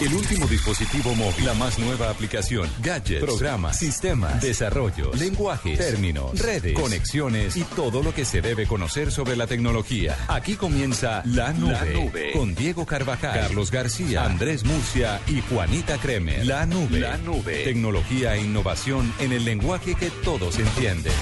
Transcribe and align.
El 0.00 0.14
último 0.14 0.46
dispositivo 0.46 1.14
móvil, 1.14 1.44
la 1.46 1.54
más 1.54 1.78
nueva 1.78 2.10
aplicación, 2.10 2.68
gadgets, 2.82 3.24
programas, 3.24 3.78
sistemas, 3.78 4.40
desarrollos, 4.40 5.18
lenguajes, 5.18 5.78
términos, 5.78 6.38
redes, 6.38 6.78
conexiones 6.78 7.56
y 7.56 7.62
todo 7.64 8.02
lo 8.02 8.14
que 8.14 8.24
se 8.24 8.42
debe 8.42 8.66
conocer 8.66 9.10
sobre 9.10 9.36
la 9.36 9.46
tecnología. 9.46 10.16
Aquí 10.28 10.56
comienza 10.56 11.22
La 11.24 11.52
Nube, 11.52 11.72
La 11.72 11.84
Nube. 11.84 12.32
con 12.32 12.54
Diego 12.54 12.86
Carvajal, 12.86 13.40
Carlos 13.40 13.70
García, 13.70 14.24
Andrés 14.24 14.64
Murcia 14.64 15.20
y 15.26 15.40
Juanita 15.42 15.98
Kremer. 15.98 16.46
La 16.46 16.66
Nube, 16.66 17.00
La 17.00 17.16
Nube, 17.18 17.64
tecnología 17.64 18.34
e 18.34 18.42
innovación 18.42 19.12
en 19.18 19.32
el 19.32 19.44
lenguaje 19.44 19.94
que 19.94 20.10
todos 20.10 20.58
entienden. 20.58 21.12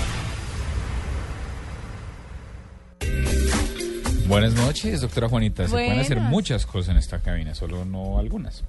Buenas 4.29 4.55
noches, 4.55 5.01
doctora 5.03 5.29
Juanita. 5.29 5.65
Se 5.65 5.71
pueden 5.71 5.99
hacer 5.99 6.21
muchas 6.21 6.65
cosas 6.67 6.91
en 6.93 6.97
esta 6.97 7.19
cabina, 7.21 7.55
solo 7.55 7.85
no 7.85 8.19
algunas. 8.19 8.63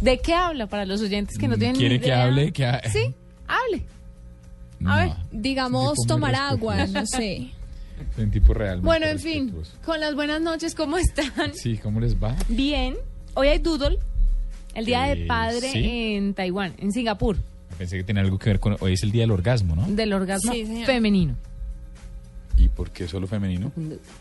¿De 0.00 0.18
qué 0.18 0.34
habla 0.34 0.66
para 0.66 0.84
los 0.84 1.00
oyentes 1.00 1.38
que 1.38 1.48
no 1.48 1.56
tienen 1.56 1.76
¿Quiere 1.76 1.94
ni 1.94 2.00
que 2.00 2.06
idea? 2.08 2.24
hable? 2.24 2.52
Que 2.52 2.66
ha- 2.66 2.82
Sí, 2.90 3.14
hable. 3.46 3.82
No, 4.78 4.92
A 4.92 5.04
ver, 5.04 5.12
Digamos, 5.32 5.96
tomar 6.06 6.34
agua, 6.34 6.76
respetuoso. 6.76 7.16
no 7.16 7.18
sé. 7.18 7.50
un 8.18 8.30
tipo 8.30 8.52
realmente 8.52 8.84
Bueno, 8.84 9.06
en 9.06 9.18
fin, 9.18 9.54
con 9.84 10.00
las 10.00 10.14
buenas 10.14 10.40
noches, 10.42 10.74
¿cómo 10.74 10.98
están? 10.98 11.54
Sí, 11.54 11.78
¿cómo 11.78 12.00
les 12.00 12.14
va? 12.16 12.36
Bien. 12.48 12.94
Hoy 13.34 13.48
hay 13.48 13.58
Doodle, 13.58 13.98
el 14.74 14.84
Día 14.84 15.10
Eh, 15.10 15.16
del 15.16 15.26
Padre 15.26 15.70
sí. 15.72 16.14
en 16.14 16.34
Taiwán, 16.34 16.74
en 16.78 16.92
Singapur, 16.92 17.36
Pensé 17.78 17.98
que 17.98 18.04
tenía 18.04 18.22
algo 18.22 18.38
que 18.38 18.48
ver 18.48 18.58
con... 18.60 18.74
Hoy 18.80 18.94
es 18.94 19.02
el 19.02 19.12
día 19.12 19.22
del 19.24 19.32
orgasmo, 19.32 19.76
¿no? 19.76 19.86
del 19.86 20.12
orgasmo 20.14 20.50
Sí, 20.52 20.64
señor. 20.64 20.86
femenino. 20.86 21.36
¿Y 22.58 22.68
por 22.68 22.90
qué 22.90 23.06
solo 23.06 23.26
femenino? 23.26 23.70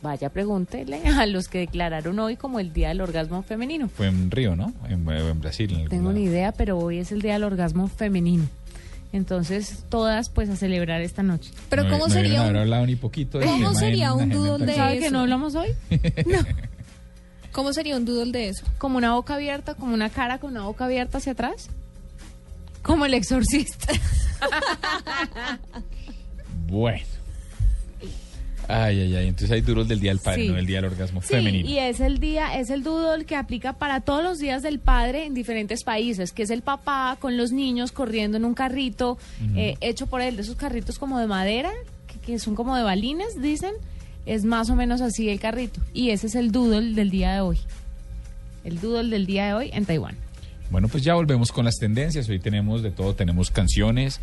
Vaya, 0.01 0.29
pregúntele 0.29 1.01
a 1.07 1.25
los 1.25 1.47
que 1.47 1.59
declararon 1.59 2.19
hoy 2.19 2.35
como 2.35 2.59
el 2.59 2.73
Día 2.73 2.89
del 2.89 3.01
Orgasmo 3.01 3.43
Femenino. 3.43 3.87
Fue 3.87 4.07
en 4.07 4.29
Río, 4.29 4.55
¿no? 4.55 4.73
En, 4.89 5.07
en 5.09 5.39
Brasil. 5.41 5.73
En 5.73 5.87
Tengo 5.89 6.11
ni 6.11 6.23
idea, 6.23 6.51
pero 6.51 6.77
hoy 6.77 6.97
es 6.99 7.11
el 7.11 7.21
Día 7.21 7.33
del 7.33 7.43
Orgasmo 7.45 7.87
Femenino. 7.87 8.43
Entonces, 9.13 9.85
todas 9.87 10.27
pues 10.29 10.49
a 10.49 10.57
celebrar 10.57 10.99
esta 11.01 11.23
noche. 11.23 11.51
Pero 11.69 11.83
No- 11.85 11.91
¿cómo 11.91 12.07
no 12.07 12.13
sería 12.13 12.41
un- 12.43 12.55
hablado 12.57 12.85
ni 12.85 12.97
poquito 12.97 13.39
del 13.39 13.47
¿Cómo 13.47 13.73
sería 13.73 14.13
un 14.13 14.29
doodle 14.29 14.65
de. 14.65 14.75
¿Sabe 14.75 14.99
que 14.99 15.05
eso. 15.05 15.13
no 15.13 15.21
hablamos 15.21 15.55
hoy? 15.55 15.69
¿Cómo 17.53 17.71
sería 17.71 17.95
un 17.95 18.03
doodle 18.03 18.33
de 18.33 18.49
eso? 18.49 18.65
Como 18.77 18.97
una 18.97 19.13
boca 19.13 19.35
abierta, 19.35 19.75
como 19.75 19.93
una 19.93 20.09
cara 20.09 20.39
con 20.39 20.51
una 20.51 20.63
boca 20.63 20.83
abierta 20.83 21.19
hacia 21.19 21.31
atrás. 21.31 21.69
Como 22.81 23.05
el 23.05 23.13
exorcista. 23.13 23.93
Bueno. 26.67 27.05
Ay, 28.67 28.99
ay, 29.01 29.15
ay. 29.15 29.27
Entonces 29.27 29.51
hay 29.51 29.61
duros 29.61 29.87
del 29.87 29.99
Día 29.99 30.11
del 30.11 30.19
Padre, 30.19 30.43
Sí. 30.43 30.47
no 30.49 30.55
del 30.55 30.65
Día 30.65 30.77
del 30.81 30.85
Orgasmo 30.91 31.21
Sí, 31.21 31.27
Femenino. 31.29 31.69
y 31.69 31.77
es 31.79 31.99
el 31.99 32.19
día, 32.19 32.57
es 32.59 32.69
el 32.69 32.83
doodle 32.83 33.25
que 33.25 33.35
aplica 33.35 33.73
para 33.73 34.01
todos 34.01 34.23
los 34.23 34.39
días 34.39 34.63
del 34.63 34.79
padre 34.79 35.25
en 35.25 35.33
diferentes 35.33 35.83
países, 35.83 36.31
que 36.31 36.43
es 36.43 36.49
el 36.49 36.61
papá 36.61 37.17
con 37.19 37.37
los 37.37 37.51
niños 37.51 37.91
corriendo 37.91 38.37
en 38.37 38.45
un 38.45 38.53
carrito 38.53 39.17
eh, 39.55 39.75
hecho 39.81 40.07
por 40.07 40.21
él, 40.21 40.35
de 40.35 40.41
esos 40.43 40.55
carritos 40.55 40.97
como 40.99 41.19
de 41.19 41.27
madera, 41.27 41.71
que, 42.07 42.19
que 42.19 42.39
son 42.39 42.55
como 42.55 42.75
de 42.75 42.83
balines, 42.83 43.41
dicen. 43.41 43.71
Es 44.25 44.43
más 44.43 44.71
o 44.71 44.75
menos 44.75 45.01
así 45.01 45.29
el 45.29 45.39
carrito. 45.39 45.79
Y 45.93 46.09
ese 46.09 46.25
es 46.25 46.33
el 46.33 46.51
doodle 46.51 46.95
del 46.95 47.11
día 47.11 47.33
de 47.33 47.41
hoy. 47.41 47.59
El 48.63 48.81
doodle 48.81 49.09
del 49.11 49.27
día 49.27 49.45
de 49.47 49.53
hoy 49.53 49.69
en 49.71 49.85
Taiwán. 49.85 50.15
Bueno, 50.71 50.87
pues 50.87 51.03
ya 51.03 51.13
volvemos 51.13 51.51
con 51.51 51.63
las 51.65 51.75
tendencias. 51.75 52.27
Hoy 52.27 52.39
tenemos 52.39 52.81
de 52.81 52.89
todo, 52.89 53.13
tenemos 53.13 53.51
canciones, 53.51 54.19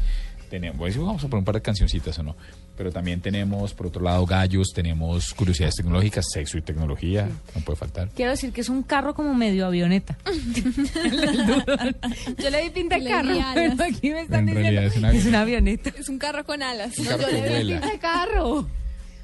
tenemos, 0.52 0.96
vamos 0.98 1.24
a 1.24 1.28
poner 1.28 1.38
un 1.38 1.44
par 1.46 1.54
de 1.54 1.62
cancioncitas 1.62 2.18
o 2.18 2.22
no, 2.22 2.36
pero 2.76 2.92
también 2.92 3.22
tenemos, 3.22 3.72
por 3.72 3.86
otro 3.86 4.02
lado, 4.02 4.26
gallos, 4.26 4.68
tenemos 4.74 5.32
curiosidades 5.32 5.76
tecnológicas, 5.76 6.26
sexo 6.30 6.58
y 6.58 6.60
tecnología, 6.60 7.26
no 7.54 7.62
puede 7.62 7.78
faltar. 7.78 8.10
Quiero 8.14 8.32
decir 8.32 8.52
que 8.52 8.60
es 8.60 8.68
un 8.68 8.82
carro 8.82 9.14
como 9.14 9.32
medio 9.32 9.64
avioneta. 9.64 10.18
Yo 12.36 12.50
le 12.50 12.64
di 12.64 12.68
pinta 12.68 12.98
de 12.98 13.08
carro, 13.08 13.34
pero 13.54 13.82
aquí 13.82 14.10
me 14.10 14.20
están 14.20 14.46
En 14.46 14.56
diciendo 14.56 14.82
es 14.82 14.96
una 14.96 15.12
es 15.12 15.24
una 15.24 15.40
avioneta. 15.40 15.90
Es 15.98 16.10
un 16.10 16.18
carro 16.18 16.44
con 16.44 16.62
alas. 16.62 16.98
Un 16.98 17.06
carro 17.06 17.22
Yo 17.22 17.30
le 17.30 17.64
di 17.64 17.72
pinta 17.72 17.90
de 17.90 17.98
carro. 17.98 18.68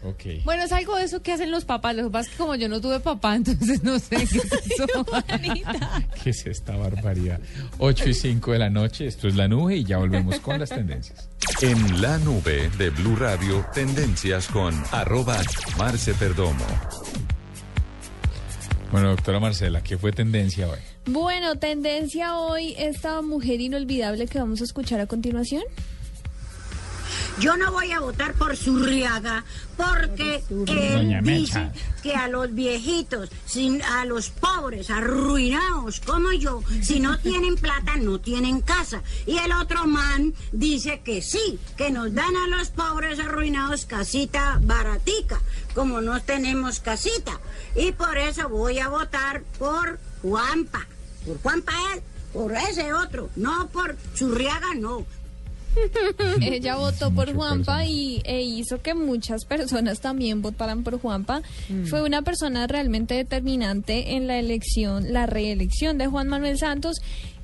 Ok. 0.04 0.44
Bueno, 0.44 0.62
es 0.62 0.72
algo 0.72 0.96
de 0.96 1.04
eso 1.04 1.22
que 1.22 1.32
hacen 1.32 1.50
los 1.50 1.64
papás. 1.64 1.94
Lo 1.96 2.04
que 2.04 2.10
pasa 2.10 2.28
es 2.28 2.36
que 2.36 2.38
como 2.38 2.54
yo 2.54 2.68
no 2.68 2.80
tuve 2.80 3.00
papá, 3.00 3.36
entonces 3.36 3.82
no 3.82 3.98
sé 3.98 4.16
qué 4.16 4.22
es 4.22 4.34
eso. 4.34 4.86
¿Qué 6.22 6.30
es 6.30 6.46
esta 6.46 6.76
barbaridad? 6.76 7.40
8 7.78 8.08
y 8.08 8.14
5 8.14 8.52
de 8.52 8.58
la 8.58 8.70
noche, 8.70 9.06
esto 9.06 9.28
es 9.28 9.36
La 9.36 9.48
Nube 9.48 9.76
y 9.76 9.84
ya 9.84 9.98
volvemos 9.98 10.38
con 10.40 10.60
las 10.60 10.70
tendencias. 10.70 11.28
En 11.62 12.00
La 12.00 12.18
Nube 12.18 12.70
de 12.78 12.90
Blue 12.90 13.16
Radio, 13.16 13.66
tendencias 13.74 14.46
con 14.48 14.74
arroba 14.92 15.38
Marce 15.76 16.14
Perdomo. 16.14 16.64
Bueno, 18.90 19.10
doctora 19.10 19.38
Marcela, 19.38 19.82
¿qué 19.82 19.98
fue 19.98 20.12
tendencia 20.12 20.66
hoy? 20.68 20.78
Bueno, 21.04 21.56
tendencia 21.56 22.38
hoy, 22.38 22.74
esta 22.78 23.20
mujer 23.20 23.60
inolvidable 23.60 24.26
que 24.26 24.38
vamos 24.38 24.62
a 24.62 24.64
escuchar 24.64 25.00
a 25.00 25.06
continuación. 25.06 25.62
Yo 27.40 27.56
no 27.56 27.70
voy 27.70 27.92
a 27.92 28.00
votar 28.00 28.34
por 28.34 28.56
Zurriaga 28.56 29.44
porque 29.76 30.42
él 30.66 31.20
dice 31.22 31.70
que 32.02 32.16
a 32.16 32.26
los 32.26 32.52
viejitos, 32.52 33.30
sin, 33.46 33.80
a 33.82 34.04
los 34.04 34.30
pobres, 34.30 34.90
arruinados 34.90 36.00
como 36.00 36.32
yo, 36.32 36.64
si 36.82 36.98
no 36.98 37.16
tienen 37.22 37.54
plata, 37.54 37.96
no 37.96 38.18
tienen 38.18 38.60
casa. 38.60 39.02
Y 39.24 39.38
el 39.38 39.52
otro 39.52 39.86
man 39.86 40.34
dice 40.50 41.00
que 41.04 41.22
sí, 41.22 41.60
que 41.76 41.92
nos 41.92 42.12
dan 42.12 42.34
a 42.34 42.48
los 42.48 42.70
pobres 42.70 43.20
arruinados 43.20 43.86
casita 43.86 44.58
baratica, 44.60 45.40
como 45.74 46.00
no 46.00 46.20
tenemos 46.20 46.80
casita. 46.80 47.38
Y 47.76 47.92
por 47.92 48.18
eso 48.18 48.48
voy 48.48 48.80
a 48.80 48.88
votar 48.88 49.42
por 49.60 50.00
Juanpa. 50.22 50.86
Por 51.24 51.40
Juanpa 51.40 51.72
él, 51.94 52.02
por 52.32 52.52
ese 52.52 52.92
otro, 52.92 53.30
no 53.36 53.68
por 53.68 53.96
Zurriaga, 54.16 54.74
no. 54.74 55.06
Ella 56.40 56.76
votó 56.76 57.10
por 57.10 57.32
Juanpa 57.34 57.84
y 57.84 58.20
e 58.24 58.42
hizo 58.42 58.80
que 58.82 58.94
muchas 58.94 59.44
personas 59.44 60.00
también 60.00 60.42
votaran 60.42 60.82
por 60.82 61.00
Juanpa. 61.00 61.42
Fue 61.88 62.02
una 62.02 62.22
persona 62.22 62.66
realmente 62.66 63.14
determinante 63.14 64.16
en 64.16 64.26
la 64.26 64.38
elección, 64.38 65.12
la 65.12 65.26
reelección 65.26 65.98
de 65.98 66.06
Juan 66.06 66.28
Manuel 66.28 66.58
Santos. 66.58 66.96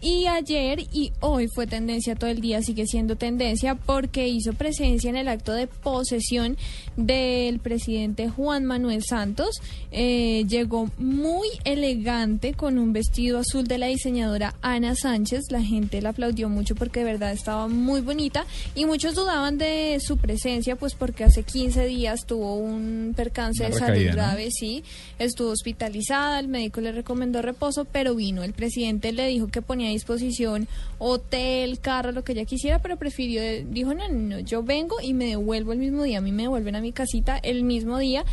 Y 0.05 0.27
ayer 0.27 0.81
y 0.93 1.13
hoy 1.21 1.49
fue 1.49 1.67
tendencia 1.67 2.15
todo 2.15 2.29
el 2.29 2.43
día, 2.43 2.61
sigue 2.61 2.87
siendo 2.87 3.17
tendencia 3.17 3.75
porque 3.75 4.29
hizo 4.29 4.53
presencia 4.53 5.09
en 5.09 5.17
el 5.17 5.29
acto 5.29 5.55
de 5.55 5.67
posesión 5.67 6.59
del 6.99 7.59
presidente 7.59 8.29
Juan 8.29 8.67
Manuel 8.67 9.03
Santos. 9.03 9.63
Eh, 9.93 10.45
llegó 10.47 10.91
muy 10.99 11.49
elegante 11.65 12.53
con 12.53 12.79
un 12.79 12.93
vestido 12.93 13.39
azul 13.39 13.67
de 13.67 13.79
la 13.79 13.87
diseñadora 13.87 14.55
Ana 14.61 14.95
Sánchez. 14.95 15.45
La 15.49 15.63
gente 15.63 16.03
la 16.03 16.11
aplaudió 16.11 16.51
mucho 16.51 16.75
porque 16.75 17.01
de 17.01 17.07
verdad 17.07 17.33
estaba 17.33 17.67
muy 17.69 18.03
bonita 18.03 18.45
y 18.75 18.85
muchos 18.85 19.15
dudaban 19.15 19.57
de 19.57 19.97
su 20.01 20.19
presencia 20.19 20.77
pues 20.77 20.95
porque 20.95 21.25
hace 21.25 21.45
15 21.45 21.87
días 21.87 22.27
tuvo 22.27 22.57
un 22.57 23.15
percance 23.17 23.65
de 23.65 23.73
salud 23.73 24.05
grave, 24.13 24.51
sí, 24.51 24.85
estuvo 25.19 25.49
hospitalizada, 25.49 26.41
el 26.41 26.49
médico 26.49 26.83
le 26.83 26.93
recomendó 26.93 27.41
reposo, 27.41 27.87
pero 27.87 28.15
vino. 28.15 28.43
El 28.43 28.53
presidente 28.53 29.11
le 29.11 29.29
dijo 29.29 29.49
que 29.49 29.63
ponía 29.63 29.94
disposición 29.95 30.69
hotel, 30.99 31.81
carro, 31.81 32.13
lo 32.13 32.23
que 32.25 32.33
ella 32.33 32.45
quisiera, 32.45 32.81
pero 32.81 32.97
prefirió, 32.97 33.43
dijo, 33.65 33.95
no, 33.95 34.09
no, 34.09 34.39
yo 34.41 34.63
vengo 34.63 34.97
y 35.03 35.15
me 35.15 35.27
devuelvo 35.27 35.73
el 35.73 35.79
mismo 35.79 36.03
día, 36.03 36.19
a 36.19 36.21
mí 36.21 36.33
me 36.33 36.43
devuelven 36.43 36.77
a 36.77 36.81
mi 36.81 36.93
casita 36.93 37.39
el 37.39 37.65
mismo 37.65 37.99
día. 37.99 38.25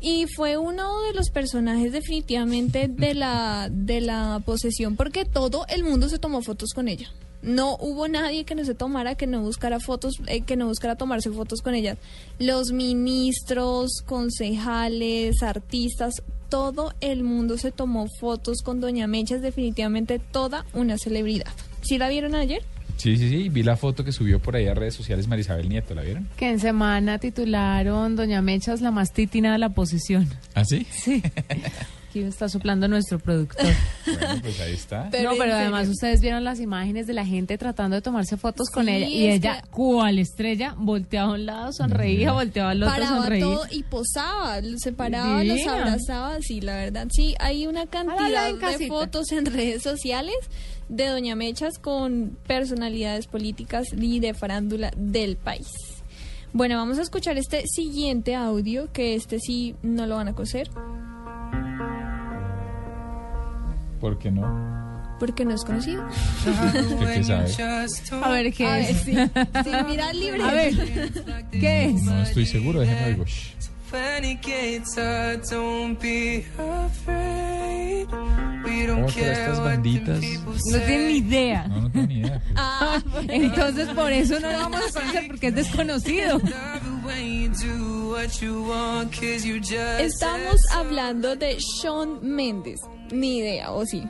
Y 0.00 0.26
fue 0.36 0.56
uno 0.56 1.02
de 1.02 1.12
los 1.12 1.30
personajes 1.30 1.90
definitivamente 1.92 2.86
de 2.88 3.14
la, 3.14 3.68
de 3.70 4.00
la 4.00 4.40
posesión, 4.44 4.94
porque 4.94 5.24
todo 5.24 5.66
el 5.68 5.82
mundo 5.82 6.08
se 6.08 6.18
tomó 6.20 6.40
fotos 6.40 6.70
con 6.72 6.86
ella. 6.86 7.10
No 7.42 7.76
hubo 7.76 8.08
nadie 8.08 8.44
que 8.44 8.54
no 8.54 8.64
se 8.64 8.74
tomara, 8.74 9.14
que 9.14 9.26
no 9.26 9.40
buscara 9.42 9.78
fotos, 9.78 10.14
eh, 10.26 10.40
que 10.42 10.56
no 10.56 10.66
buscara 10.66 10.96
tomarse 10.96 11.30
fotos 11.30 11.62
con 11.62 11.74
ella. 11.74 11.96
Los 12.38 12.72
ministros, 12.72 14.02
concejales, 14.06 15.42
artistas, 15.42 16.22
todo 16.48 16.92
el 17.00 17.22
mundo 17.22 17.58
se 17.58 17.72
tomó 17.72 18.06
fotos 18.20 18.62
con 18.62 18.80
Doña 18.80 19.06
Mecha, 19.06 19.36
es 19.36 19.42
definitivamente 19.42 20.18
toda 20.18 20.64
una 20.72 20.98
celebridad. 20.98 21.52
¿Sí 21.82 21.98
la 21.98 22.08
vieron 22.08 22.34
ayer? 22.34 22.62
Sí, 22.96 23.16
sí, 23.16 23.28
sí, 23.28 23.48
vi 23.48 23.62
la 23.62 23.76
foto 23.76 24.04
que 24.04 24.10
subió 24.10 24.40
por 24.40 24.56
ahí 24.56 24.66
a 24.66 24.74
redes 24.74 24.94
sociales 24.94 25.28
Marisabel 25.28 25.68
Nieto, 25.68 25.94
¿la 25.94 26.02
vieron? 26.02 26.28
Que 26.36 26.50
en 26.50 26.58
semana 26.58 27.18
titularon 27.18 28.16
Doña 28.16 28.42
Mecha 28.42 28.72
es 28.72 28.80
la 28.80 28.90
más 28.90 29.12
titina 29.12 29.52
de 29.52 29.58
la 29.58 29.68
posesión. 29.68 30.28
¿Ah, 30.54 30.64
sí? 30.64 30.84
Sí. 30.90 31.22
aquí 32.18 32.24
me 32.24 32.30
está 32.30 32.48
soplando 32.48 32.88
nuestro 32.88 33.18
productor. 33.18 33.66
Bueno, 34.08 34.40
pues 34.42 34.58
ahí 34.60 34.72
está. 34.72 35.08
Pero 35.10 35.24
no, 35.24 35.36
pero 35.36 35.52
serio. 35.52 35.56
además 35.56 35.88
ustedes 35.88 36.22
vieron 36.22 36.42
las 36.42 36.60
imágenes 36.60 37.06
de 37.06 37.12
la 37.12 37.26
gente 37.26 37.58
tratando 37.58 37.94
de 37.96 38.00
tomarse 38.02 38.38
fotos 38.38 38.70
con 38.70 38.88
ella 38.88 39.06
y 39.06 39.28
ella, 39.28 39.60
que- 39.60 39.68
cual 39.68 40.18
estrella, 40.18 40.74
volteaba 40.78 41.32
a 41.32 41.34
un 41.34 41.44
lado, 41.46 41.72
sonreía, 41.74 42.32
volteaba 42.32 42.70
al 42.70 42.82
otro, 42.82 42.94
paraba 42.94 43.16
sonreía. 43.22 43.44
todo 43.44 43.62
y 43.70 43.82
posaba, 43.82 44.60
se 44.78 44.92
paraba, 44.92 45.44
los 45.44 45.66
abrazaba, 45.66 46.38
sí, 46.40 46.62
la 46.62 46.74
verdad, 46.76 47.06
sí, 47.12 47.34
hay 47.38 47.66
una 47.66 47.86
cantidad 47.86 48.46
de 48.50 48.58
casita. 48.58 48.88
fotos 48.88 49.30
en 49.32 49.44
redes 49.54 49.82
sociales 49.82 50.34
de 50.88 51.06
Doña 51.08 51.36
Mechas 51.36 51.78
con 51.78 52.36
personalidades 52.46 53.26
políticas 53.26 53.88
y 53.94 54.20
de 54.20 54.32
farándula 54.32 54.90
del 54.96 55.36
país. 55.36 55.68
Bueno, 56.54 56.76
vamos 56.78 56.98
a 56.98 57.02
escuchar 57.02 57.36
este 57.36 57.64
siguiente 57.66 58.34
audio, 58.34 58.90
que 58.90 59.14
este 59.14 59.38
sí 59.38 59.74
no 59.82 60.06
lo 60.06 60.16
van 60.16 60.28
a 60.28 60.32
coser, 60.34 60.70
¿Por 64.08 64.18
qué 64.18 64.30
no? 64.30 64.78
porque 65.18 65.44
no 65.44 65.52
es 65.52 65.64
conocido. 65.64 66.06
¿Usted 66.06 67.14
qué 67.14 67.24
sabe? 67.24 68.24
A 68.24 68.30
ver 68.30 68.52
qué 68.52 68.66
A 68.66 68.72
ver, 68.76 68.90
es. 68.90 69.00
sí, 69.00 69.14
sí, 69.14 69.70
mira 69.88 70.10
el 70.10 70.20
libreto. 70.20 70.44
A 70.46 70.52
ver, 70.52 70.74
¿qué 71.50 71.86
es? 71.86 72.02
No 72.04 72.22
estoy 72.22 72.46
seguro, 72.46 72.80
déjeme 72.80 73.00
algo. 73.00 73.24
Oh, 76.58 76.88
pero 78.64 79.06
estas 79.06 79.60
banditas. 79.60 80.20
No 80.20 80.54
say. 80.58 80.86
tiene 80.86 81.06
ni 81.06 81.16
idea. 81.16 81.68
No, 81.68 81.80
no 81.80 81.90
tengo 81.90 82.06
ni 82.06 82.20
idea. 82.20 82.40
pues. 82.44 82.54
Ah, 82.56 83.02
Entonces 83.28 83.88
por 83.88 84.12
eso 84.12 84.38
no 84.40 84.52
lo 84.52 84.58
vamos 84.58 84.80
a 84.88 85.00
conocer 85.00 85.26
porque 85.26 85.46
es 85.48 85.54
desconocido. 85.54 86.40
Estamos 89.98 90.56
hablando 90.72 91.36
de 91.36 91.56
Shawn 91.58 92.20
Mendes. 92.22 92.80
Ni 93.12 93.38
idea, 93.38 93.70
¿o 93.72 93.84
sí? 93.86 94.04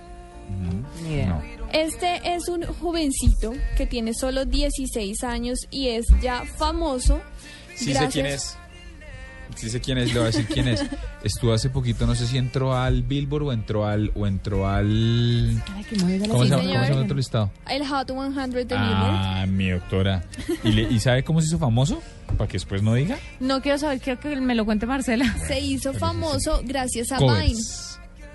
Ni 1.05 1.15
idea. 1.15 1.29
No. 1.29 1.43
Este 1.73 2.21
es 2.35 2.49
un 2.49 2.63
jovencito 2.65 3.53
que 3.77 3.87
tiene 3.87 4.15
solo 4.15 4.45
16 4.47 5.23
años 5.25 5.59
y 5.71 5.89
es 5.89 6.07
ya 6.23 6.45
famoso. 6.45 7.21
Sí 7.77 7.93
sé 7.93 8.09
quién 8.11 8.27
es. 8.27 8.57
Sí 9.57 9.71
sé 9.71 9.81
quién 9.81 9.99
es, 9.99 10.09
le 10.09 10.15
voy 10.15 10.23
a 10.25 10.27
decir 10.27 10.47
quién 10.47 10.69
es. 10.69 10.85
Estuvo 11.25 11.53
hace 11.53 11.69
poquito, 11.69 12.07
no 12.07 12.15
sé 12.15 12.27
si 12.27 12.39
entró 12.39 12.77
al 12.77 13.03
Billboard 13.03 13.43
o 13.45 13.53
entró 13.53 13.87
al... 13.87 14.13
O 14.15 14.27
entró 14.27 14.69
al 14.69 15.61
Ay, 15.75 15.85
que 15.85 15.97
mueve 15.97 16.27
la 16.27 16.29
¿Cómo, 16.29 16.45
se. 16.45 16.51
¿Cómo 16.51 16.63
se 16.63 16.69
llama 16.69 16.87
el 16.87 16.99
otro 16.99 17.17
listado? 17.17 17.51
El 17.69 17.87
Hot 17.87 18.09
100 18.09 18.51
de 18.51 18.65
Billboard. 18.65 18.79
Ah, 18.79 19.47
mi 19.49 19.71
doctora. 19.71 20.23
¿Y, 20.65 20.73
le- 20.73 20.83
¿Y 20.93 21.01
sabe 21.01 21.25
cómo 21.25 21.41
se 21.41 21.49
hizo 21.49 21.59
famoso? 21.59 22.01
Para 22.37 22.47
que 22.47 22.53
después 22.55 22.83
no 22.83 22.95
diga. 22.95 23.19
No 23.41 23.61
quiero 23.61 23.79
saber, 23.79 24.01
quiero 24.01 24.21
que 24.21 24.37
me 24.37 24.55
lo 24.55 24.65
cuente 24.65 24.87
Marcela. 24.87 25.35
Se 25.49 25.59
hizo 25.61 25.93
famoso 25.95 26.61
gracias 26.65 27.11
a 27.11 27.19
Vine. 27.19 27.33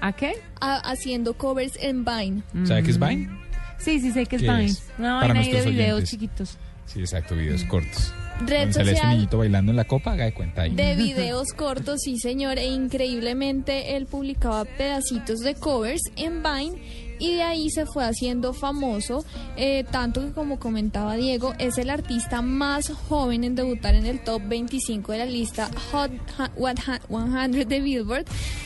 ¿A 0.04 0.12
qué? 0.12 0.34
a- 0.60 0.80
haciendo 0.92 1.34
covers 1.36 1.78
en 1.82 2.04
Vine. 2.04 2.44
¿Sabe 2.66 2.84
qué 2.84 2.92
es 2.92 3.00
Vine? 3.00 3.30
Sí, 3.78 4.00
sí 4.02 4.12
sé 4.12 4.26
que 4.26 4.36
es 4.36 4.42
¿Qué 4.42 4.48
Vine. 4.50 4.66
es? 4.66 4.84
Una 5.00 5.20
Para 5.22 5.34
vaina 5.34 5.40
ahí 5.40 5.46
de 5.48 5.52
nuestros 5.54 5.74
videos 5.76 5.94
oyentes. 5.94 6.10
chiquitos. 6.10 6.58
Sí, 6.86 7.00
exacto, 7.00 7.36
videos 7.36 7.64
cortos. 7.64 8.14
Red 8.46 8.72
sale 8.74 8.92
este 8.92 8.96
social 8.96 9.10
niñito 9.16 9.38
bailando 9.38 9.72
en 9.72 9.76
la 9.78 9.86
copa, 9.86 10.12
haga 10.14 10.26
de 10.26 10.34
cuenta 10.34 10.64
ahí. 10.64 10.76
de 10.76 10.96
videos 10.98 11.54
cortos, 11.54 12.02
sí 12.04 12.18
señor, 12.18 12.58
e 12.60 12.66
increíblemente 12.66 13.96
él 13.96 14.06
publicaba 14.08 14.66
pedacitos 14.66 15.40
de 15.40 15.56
covers 15.56 16.02
en 16.16 16.42
Vine 16.44 16.82
y 17.20 17.36
de 17.36 17.44
ahí 17.44 17.70
se 17.70 17.86
fue 17.86 18.06
haciendo 18.06 18.54
famoso, 18.54 19.26
eh, 19.56 19.84
tanto 19.92 20.22
que 20.22 20.32
como 20.32 20.60
comentaba 20.60 21.16
Diego, 21.16 21.54
es 21.60 21.78
el 21.78 21.90
artista 21.90 22.42
más 22.42 22.90
joven 22.90 23.44
en 23.44 23.56
debutar 23.56 23.96
en 23.96 24.06
el 24.06 24.24
top 24.24 24.42
25 24.46 25.12
de 25.12 25.18
la 25.20 25.26
lista 25.26 25.70
Hot 25.92 26.12
100 26.56 27.68
de 27.68 27.80
Billboard, 27.80 28.26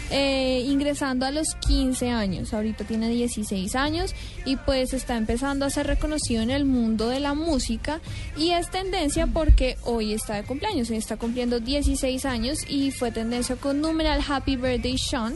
eh, 0.10 0.64
ingresando 0.66 1.26
a 1.26 1.32
los 1.32 1.56
15 1.68 2.10
años, 2.10 2.54
ahorita 2.54 2.86
tiene 2.86 3.10
16 3.10 3.76
años 3.76 4.16
y 4.46 4.56
pues 4.56 4.94
está 4.94 5.18
empezando 5.18 5.66
a 5.66 5.70
ser 5.70 5.88
reconocido 5.88 6.42
en 6.42 6.50
el 6.50 6.66
mundo 6.66 7.10
de 7.10 7.20
la 7.20 7.34
música 7.34 8.00
y 8.38 8.52
es 8.52 8.70
tendencia 8.70 9.28
porque 9.28 9.78
hoy 9.84 10.14
está 10.14 10.36
de 10.36 10.44
cumpleaños, 10.44 10.90
está 10.90 11.18
cumpliendo 11.18 11.60
16 11.60 12.26
años 12.26 12.60
y 12.70 12.92
fue 12.92 13.12
tendencia 13.12 13.56
con 13.56 13.82
numeral 13.82 14.22
Happy 14.28 14.56
Birthday 14.56 14.98
Sean 14.98 15.36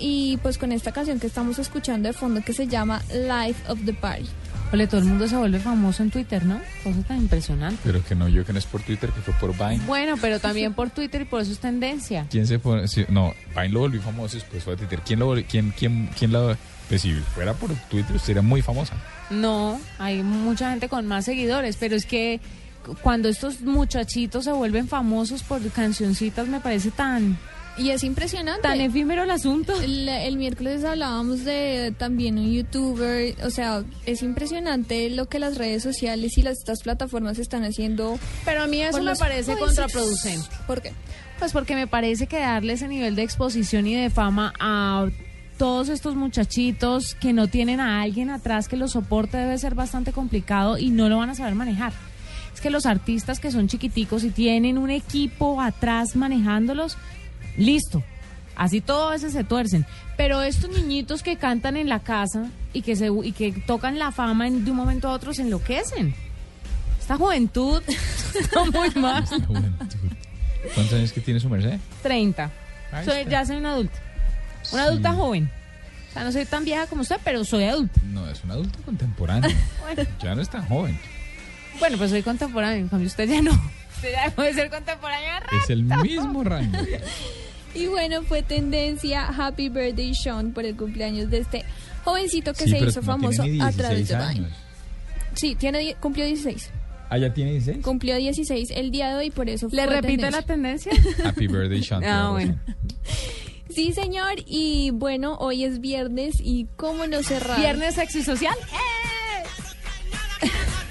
y 0.00 0.38
pues 0.42 0.58
con 0.58 0.72
esta 0.72 0.92
canción 0.92 1.18
que 1.20 1.26
estamos 1.26 1.58
escuchando 1.58 2.08
de 2.08 2.12
fondo 2.12 2.40
que 2.42 2.52
se 2.52 2.66
llama 2.66 3.02
Life 3.12 3.70
of 3.70 3.80
the 3.84 3.92
Party. 3.92 4.26
Ole, 4.72 4.86
todo 4.86 5.00
el 5.00 5.06
mundo 5.06 5.28
se 5.28 5.36
vuelve 5.36 5.58
famoso 5.60 6.02
en 6.02 6.10
Twitter, 6.10 6.44
¿no? 6.46 6.58
Cosa 6.82 7.02
tan 7.02 7.18
impresionante. 7.18 7.78
Pero 7.84 8.02
que 8.02 8.14
no, 8.14 8.26
yo 8.28 8.42
que 8.46 8.54
no 8.54 8.58
es 8.58 8.64
por 8.64 8.80
Twitter, 8.82 9.10
que 9.10 9.20
fue 9.20 9.34
por 9.34 9.52
Vine. 9.52 9.84
Bueno, 9.86 10.14
pero 10.18 10.40
también 10.40 10.72
por 10.72 10.88
Twitter 10.88 11.20
y 11.22 11.24
por 11.26 11.42
eso 11.42 11.52
es 11.52 11.58
tendencia. 11.58 12.26
¿Quién 12.30 12.46
se 12.46 12.58
pone? 12.58 12.88
sí, 12.88 13.04
no, 13.10 13.34
Vine 13.54 13.68
lo 13.68 13.80
volvió 13.80 14.00
famoso, 14.00 14.36
después 14.36 14.64
fue 14.64 14.72
a 14.72 14.76
Twitter. 14.76 15.00
¿Quién 15.04 15.18
lo 15.18 15.26
volvió? 15.26 15.44
¿Quién, 15.48 15.74
quién, 15.76 16.08
quién 16.18 16.32
la.? 16.32 16.56
Pues 16.88 17.02
si 17.02 17.12
fuera 17.12 17.52
por 17.54 17.70
Twitter, 17.90 18.16
usted 18.16 18.30
era 18.32 18.42
muy 18.42 18.62
famosa. 18.62 18.94
No, 19.30 19.78
hay 19.98 20.22
mucha 20.22 20.70
gente 20.70 20.88
con 20.88 21.06
más 21.06 21.24
seguidores, 21.26 21.76
pero 21.78 21.94
es 21.96 22.06
que 22.06 22.40
cu- 22.84 22.96
cuando 23.02 23.28
estos 23.28 23.60
muchachitos 23.62 24.44
se 24.44 24.52
vuelven 24.52 24.88
famosos 24.88 25.42
por 25.42 25.60
cancioncitas 25.70 26.48
me 26.48 26.60
parece 26.60 26.90
tan 26.90 27.38
Y 27.78 27.90
es 27.90 28.04
impresionante. 28.04 28.62
tan 28.62 28.80
efímero 28.80 29.22
el 29.24 29.30
asunto. 29.30 29.80
El, 29.80 30.08
el 30.08 30.36
miércoles 30.36 30.84
hablábamos 30.84 31.44
de 31.44 31.94
también 31.96 32.38
un 32.38 32.52
youtuber, 32.52 33.34
o 33.44 33.50
sea, 33.50 33.82
es 34.04 34.22
impresionante 34.22 35.08
lo 35.10 35.26
que 35.28 35.38
las 35.38 35.56
redes 35.56 35.82
sociales 35.82 36.36
y 36.36 36.42
las, 36.42 36.58
estas 36.58 36.82
plataformas 36.82 37.38
están 37.38 37.64
haciendo. 37.64 38.18
Pero 38.44 38.62
a 38.62 38.66
mí 38.66 38.82
eso 38.82 38.98
me 38.98 39.04
los 39.04 39.18
parece 39.18 39.56
contraproducente. 39.56 40.48
¿Por 40.66 40.82
qué? 40.82 40.92
Pues 41.38 41.52
porque 41.52 41.74
me 41.74 41.86
parece 41.86 42.26
que 42.26 42.38
darle 42.38 42.74
ese 42.74 42.88
nivel 42.88 43.16
de 43.16 43.22
exposición 43.22 43.86
y 43.86 43.94
de 43.94 44.10
fama 44.10 44.52
a 44.60 45.08
todos 45.58 45.88
estos 45.88 46.14
muchachitos 46.14 47.14
que 47.14 47.32
no 47.32 47.46
tienen 47.48 47.80
a 47.80 48.02
alguien 48.02 48.30
atrás 48.30 48.68
que 48.68 48.76
los 48.76 48.92
soporte 48.92 49.36
debe 49.36 49.56
ser 49.58 49.74
bastante 49.74 50.12
complicado 50.12 50.78
y 50.78 50.90
no 50.90 51.08
lo 51.08 51.18
van 51.18 51.30
a 51.30 51.34
saber 51.34 51.54
manejar. 51.54 51.92
Es 52.54 52.60
que 52.60 52.70
los 52.70 52.84
artistas 52.84 53.40
que 53.40 53.50
son 53.50 53.68
chiquiticos 53.68 54.24
y 54.24 54.30
tienen 54.30 54.76
un 54.76 54.90
equipo 54.90 55.60
atrás 55.60 56.16
manejándolos, 56.16 56.98
listo. 57.56 58.02
Así 58.56 58.80
todo 58.80 59.08
a 59.08 59.12
veces 59.12 59.32
se 59.32 59.44
tuercen. 59.44 59.86
Pero 60.16 60.42
estos 60.42 60.70
niñitos 60.70 61.22
que 61.22 61.36
cantan 61.36 61.76
en 61.76 61.88
la 61.88 62.00
casa 62.00 62.46
y 62.72 62.82
que, 62.82 62.96
se, 62.96 63.08
y 63.24 63.32
que 63.32 63.52
tocan 63.52 63.98
la 63.98 64.12
fama 64.12 64.46
en- 64.46 64.64
de 64.64 64.70
un 64.70 64.76
momento 64.76 65.08
a 65.08 65.12
otro 65.12 65.32
se 65.32 65.42
enloquecen. 65.42 66.14
Esta 67.00 67.16
juventud 67.16 67.82
está 68.38 68.64
muy 68.64 68.90
mal. 68.90 69.24
¿Cuántos 70.74 70.92
años 70.98 71.12
que 71.12 71.20
tiene 71.20 71.40
su 71.40 71.48
merced? 71.48 71.78
30. 72.02 72.50
Ahí 72.92 73.04
Soy, 73.04 73.24
ya 73.28 73.44
soy 73.44 73.56
una 73.56 73.72
adulta. 73.72 73.98
Una 74.72 74.82
Sí. 74.82 74.88
adulta 74.88 75.12
joven. 75.14 75.50
O 76.10 76.12
sea, 76.12 76.24
no 76.24 76.32
soy 76.32 76.44
tan 76.44 76.64
vieja 76.64 76.86
como 76.86 77.00
usted, 77.02 77.16
pero 77.24 77.42
soy 77.44 77.64
adulta. 77.64 78.00
No, 78.12 78.28
es 78.28 78.44
un 78.44 78.50
adulto 78.50 78.78
contemporáneo. 78.84 79.50
Ya 80.22 80.34
no 80.34 80.42
es 80.42 80.48
tan 80.50 80.64
joven. 80.68 80.98
Bueno, 81.80 81.96
pues 81.98 82.10
soy 82.10 82.22
contemporánea. 82.22 82.78
En 82.78 82.88
cambio, 82.88 83.08
usted 83.08 83.28
ya 83.28 83.40
no. 83.42 83.50
Puede 84.34 84.54
ser 84.54 84.70
contemporánea. 84.70 85.40
de 85.50 85.56
Es 85.58 85.70
el 85.70 85.84
mismo 85.84 86.44
rango. 86.44 86.78
Y 87.74 87.86
bueno, 87.86 88.22
fue 88.22 88.42
tendencia 88.42 89.26
Happy 89.28 89.70
Birthday 89.70 90.14
Sean 90.14 90.52
por 90.52 90.66
el 90.66 90.76
cumpleaños 90.76 91.30
de 91.30 91.38
este 91.38 91.64
jovencito 92.04 92.52
que 92.52 92.64
Sí, 92.64 92.70
se 92.70 92.78
hizo 92.80 93.00
no 93.00 93.06
famoso 93.06 93.42
a 93.42 93.72
través 93.72 94.06
16 94.06 94.08
de 94.08 94.14
Vine. 94.16 94.24
años. 94.26 94.52
Sí, 95.34 95.54
tiene, 95.54 95.96
cumplió 95.98 96.26
16. 96.26 96.68
Ah, 97.08 97.16
ya 97.16 97.32
tiene 97.32 97.52
16. 97.52 97.82
Cumplió 97.82 98.16
16 98.16 98.72
el 98.72 98.90
día 98.90 99.08
de 99.08 99.14
hoy, 99.14 99.30
por 99.30 99.48
eso 99.48 99.68
¿Le 99.72 99.84
fue 99.86 100.00
repite 100.02 100.30
la 100.30 100.42
tendencia. 100.42 100.92
Happy 101.24 101.46
birthday, 101.46 101.82
Sean. 101.82 102.04
Ah, 102.04 102.28
bueno. 102.32 102.58
Sí, 103.74 103.94
señor, 103.94 104.34
y 104.44 104.90
bueno, 104.90 105.36
hoy 105.40 105.64
es 105.64 105.80
viernes 105.80 106.34
y 106.40 106.66
cómo 106.76 107.06
no 107.06 107.22
cerrar. 107.22 107.58
Viernes 107.58 107.94
sexy 107.94 108.22
social. 108.22 108.54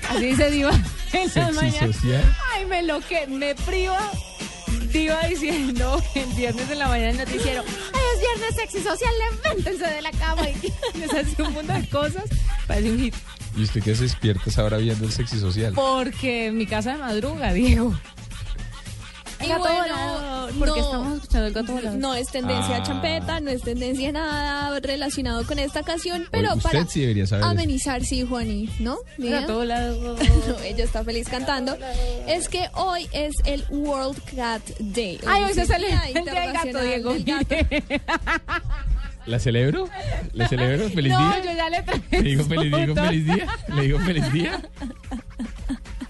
Así 0.10 0.26
dice 0.26 0.50
Diva 0.50 0.72
en 1.14 1.24
las 1.26 1.34
Sexy 1.34 1.56
mañanas. 1.56 1.96
social. 1.96 2.36
Ay, 2.54 2.66
me 2.66 2.84
lo 2.84 3.00
que 3.02 3.28
me 3.28 3.56
priva. 3.56 4.00
Diva 4.92 5.22
diciendo 5.28 6.04
el 6.16 6.26
viernes 6.34 6.70
en 6.70 6.80
la 6.80 6.88
mañana 6.88 7.12
en 7.12 7.20
el 7.22 7.26
noticiero. 7.26 7.64
Ay, 7.94 8.02
es 8.14 8.20
viernes 8.20 8.56
sexy 8.56 8.80
social, 8.82 9.14
levántense 9.42 9.86
de 9.88 10.02
la 10.02 10.12
cama 10.12 10.42
y 10.50 10.98
les 11.00 11.14
hace 11.14 11.42
un 11.42 11.54
montón 11.54 11.82
de 11.82 11.88
cosas. 11.88 12.24
Parece 12.68 12.92
un 12.92 13.00
hit. 13.00 13.16
¿Y 13.56 13.64
usted 13.64 13.82
qué 13.84 13.96
se 13.96 14.04
despierta 14.04 14.62
ahora 14.62 14.78
viendo 14.78 15.06
el 15.06 15.12
sexy 15.12 15.40
social? 15.40 15.74
Porque 15.74 16.48
en 16.48 16.58
mi 16.58 16.66
casa 16.66 16.92
de 16.94 16.98
madruga, 16.98 17.54
Diego. 17.54 17.98
Gato 19.58 19.64
bueno, 19.64 19.82
volador, 19.96 20.54
porque 20.60 20.66
no- 20.82 20.86
estamos 20.86 21.14
escuchando 21.16 21.48
el 21.48 21.54
gato 21.54 21.74
volador. 21.74 22.00
No 22.00 22.14
es 22.16 22.28
tendencia 22.30 22.78
Ah. 22.78 22.84
champeta, 22.84 23.40
no 23.40 23.50
es 23.52 23.62
tendencia 23.62 24.12
nada 24.12 24.80
relacionado 24.80 25.46
con 25.46 25.60
esta 25.60 25.84
canción, 25.84 26.28
pero 26.32 26.50
usted 26.56 26.62
para 26.64 26.86
sí 26.88 27.02
debería 27.02 27.26
saber 27.28 27.44
eso. 27.44 27.52
amenizar, 27.52 28.04
sí, 28.04 28.26
Juani, 28.28 28.70
¿no? 28.80 28.98
Mira. 29.18 29.42
gato 29.42 29.56
volador. 29.56 30.18
No, 30.48 30.60
ella 30.62 30.84
está 30.84 31.04
feliz 31.04 31.28
cantando. 31.30 31.78
Es 32.28 32.50
que 32.50 32.70
hoy 32.74 33.08
es 33.12 33.34
el 33.46 33.64
World 33.70 34.20
Cat 34.36 34.62
Day. 34.80 35.20
Ay, 35.28 35.44
hoy 35.44 35.54
se 35.54 35.66
celebra 35.66 36.02
Día 36.06 36.20
el 36.20 36.24
día 36.26 36.42
del 36.42 36.54
gato, 36.54 36.82
Diego. 36.84 37.14
del 37.14 37.24
Gato. 37.24 37.56
¿La 39.28 39.38
celebro? 39.40 39.88
¿Le 40.34 40.48
celebro? 40.48 40.90
¿Feliz 40.96 41.14
No, 41.14 41.20
día? 41.20 41.44
yo 41.46 41.52
ya 41.56 41.70
le 41.70 41.84
traje. 41.84 42.02
Le 42.12 42.22
digo 42.24 42.44
feliz, 42.46 42.76
digo 42.76 42.96
feliz 42.96 43.26
día. 43.26 43.48
Le 43.76 43.82
digo 43.84 44.00
feliz 44.00 44.34
día. 44.34 44.62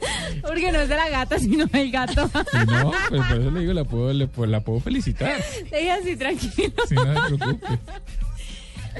Porque 0.41 0.71
no 0.71 0.79
es 0.81 0.89
de 0.89 0.95
la 0.95 1.09
gata, 1.09 1.39
sino 1.39 1.65
del 1.67 1.91
gato. 1.91 2.29
No, 2.67 2.91
pues 3.09 3.21
por 3.27 3.39
eso 3.39 3.51
le 3.51 3.59
digo, 3.61 3.73
la 3.73 3.83
puedo, 3.83 4.11
le, 4.13 4.27
puedo- 4.27 4.47
la 4.49 4.61
puedo 4.61 4.79
felicitar. 4.79 5.43
Deja 5.69 5.95
así 5.95 6.15
tranquilo. 6.15 6.73
Sí, 6.87 6.95
no 6.95 7.29
se 7.29 7.35
preocupe. 7.37 7.67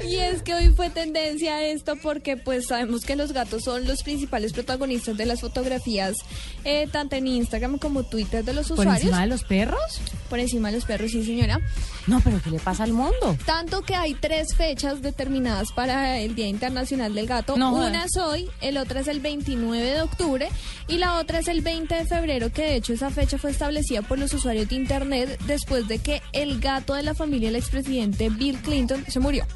Y 0.08 0.16
es 0.16 0.40
que 0.40 0.54
hoy 0.54 0.70
fue 0.70 0.88
tendencia 0.88 1.62
esto 1.66 1.96
porque 2.02 2.38
pues 2.38 2.66
sabemos 2.68 3.04
que 3.04 3.14
los 3.14 3.32
gatos 3.32 3.64
son 3.64 3.86
los 3.86 4.02
principales 4.02 4.54
protagonistas 4.54 5.18
de 5.18 5.26
las 5.26 5.42
fotografías, 5.42 6.16
eh, 6.64 6.88
tanto 6.90 7.16
en 7.16 7.26
Instagram 7.26 7.76
como 7.76 8.02
Twitter 8.02 8.42
de 8.42 8.54
los 8.54 8.68
¿Por 8.68 8.78
usuarios. 8.78 9.02
encima 9.02 9.20
de 9.20 9.26
los 9.26 9.44
perros? 9.44 10.00
Por 10.30 10.38
encima 10.38 10.68
de 10.70 10.76
los 10.76 10.86
perros, 10.86 11.10
sí 11.10 11.22
señora. 11.22 11.60
No, 12.06 12.20
pero 12.20 12.40
¿qué 12.42 12.50
le 12.50 12.58
pasa 12.58 12.84
al 12.84 12.92
mundo? 12.92 13.36
Tanto 13.46 13.82
que 13.82 13.94
hay 13.94 14.14
tres 14.14 14.54
fechas 14.56 15.02
determinadas 15.02 15.70
para 15.72 16.18
el 16.18 16.34
Día 16.34 16.48
Internacional 16.48 17.14
del 17.14 17.26
Gato. 17.26 17.56
No. 17.56 17.72
Una 17.74 18.04
es 18.04 18.16
hoy, 18.16 18.48
el 18.60 18.76
otra 18.76 19.00
es 19.00 19.08
el 19.08 19.20
29 19.20 19.82
de 19.82 20.02
octubre 20.02 20.48
y 20.88 20.98
la 20.98 21.14
otra 21.18 21.38
es 21.38 21.48
el 21.48 21.60
20 21.60 21.94
de 21.94 22.04
febrero, 22.04 22.50
que 22.52 22.62
de 22.62 22.76
hecho 22.76 22.92
esa 22.92 23.10
fecha 23.10 23.38
fue 23.38 23.50
establecida 23.52 24.02
por 24.02 24.18
los 24.18 24.32
usuarios 24.34 24.68
de 24.68 24.74
Internet 24.74 25.40
después 25.46 25.86
de 25.86 25.98
que 25.98 26.22
el 26.32 26.60
gato 26.60 26.94
de 26.94 27.02
la 27.02 27.14
familia 27.14 27.48
del 27.48 27.56
expresidente 27.56 28.30
Bill 28.30 28.58
Clinton 28.58 29.04
se 29.08 29.20
murió. 29.20 29.46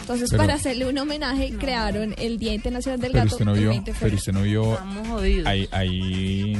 Entonces, 0.00 0.30
Pero- 0.30 0.42
para 0.42 0.54
hacerle 0.54 0.86
un 0.88 0.96
homenaje, 0.96 1.52
crearon 1.58 2.14
el 2.16 2.38
Día 2.38 2.54
Internacional 2.54 2.98
del 3.00 3.12
Pero 3.12 3.24
Gato 3.24 3.34
usted 3.34 3.44
no 3.44 3.52
el 3.54 3.60
vio, 3.60 3.68
20 3.70 3.92
de 3.92 3.98
pero 4.00 4.16
usted 4.16 4.32
no 4.32 4.42
vio 4.42 4.72
Estamos 4.72 5.08
jodidos. 5.08 5.46
Hay, 5.46 5.68
hay 5.70 6.56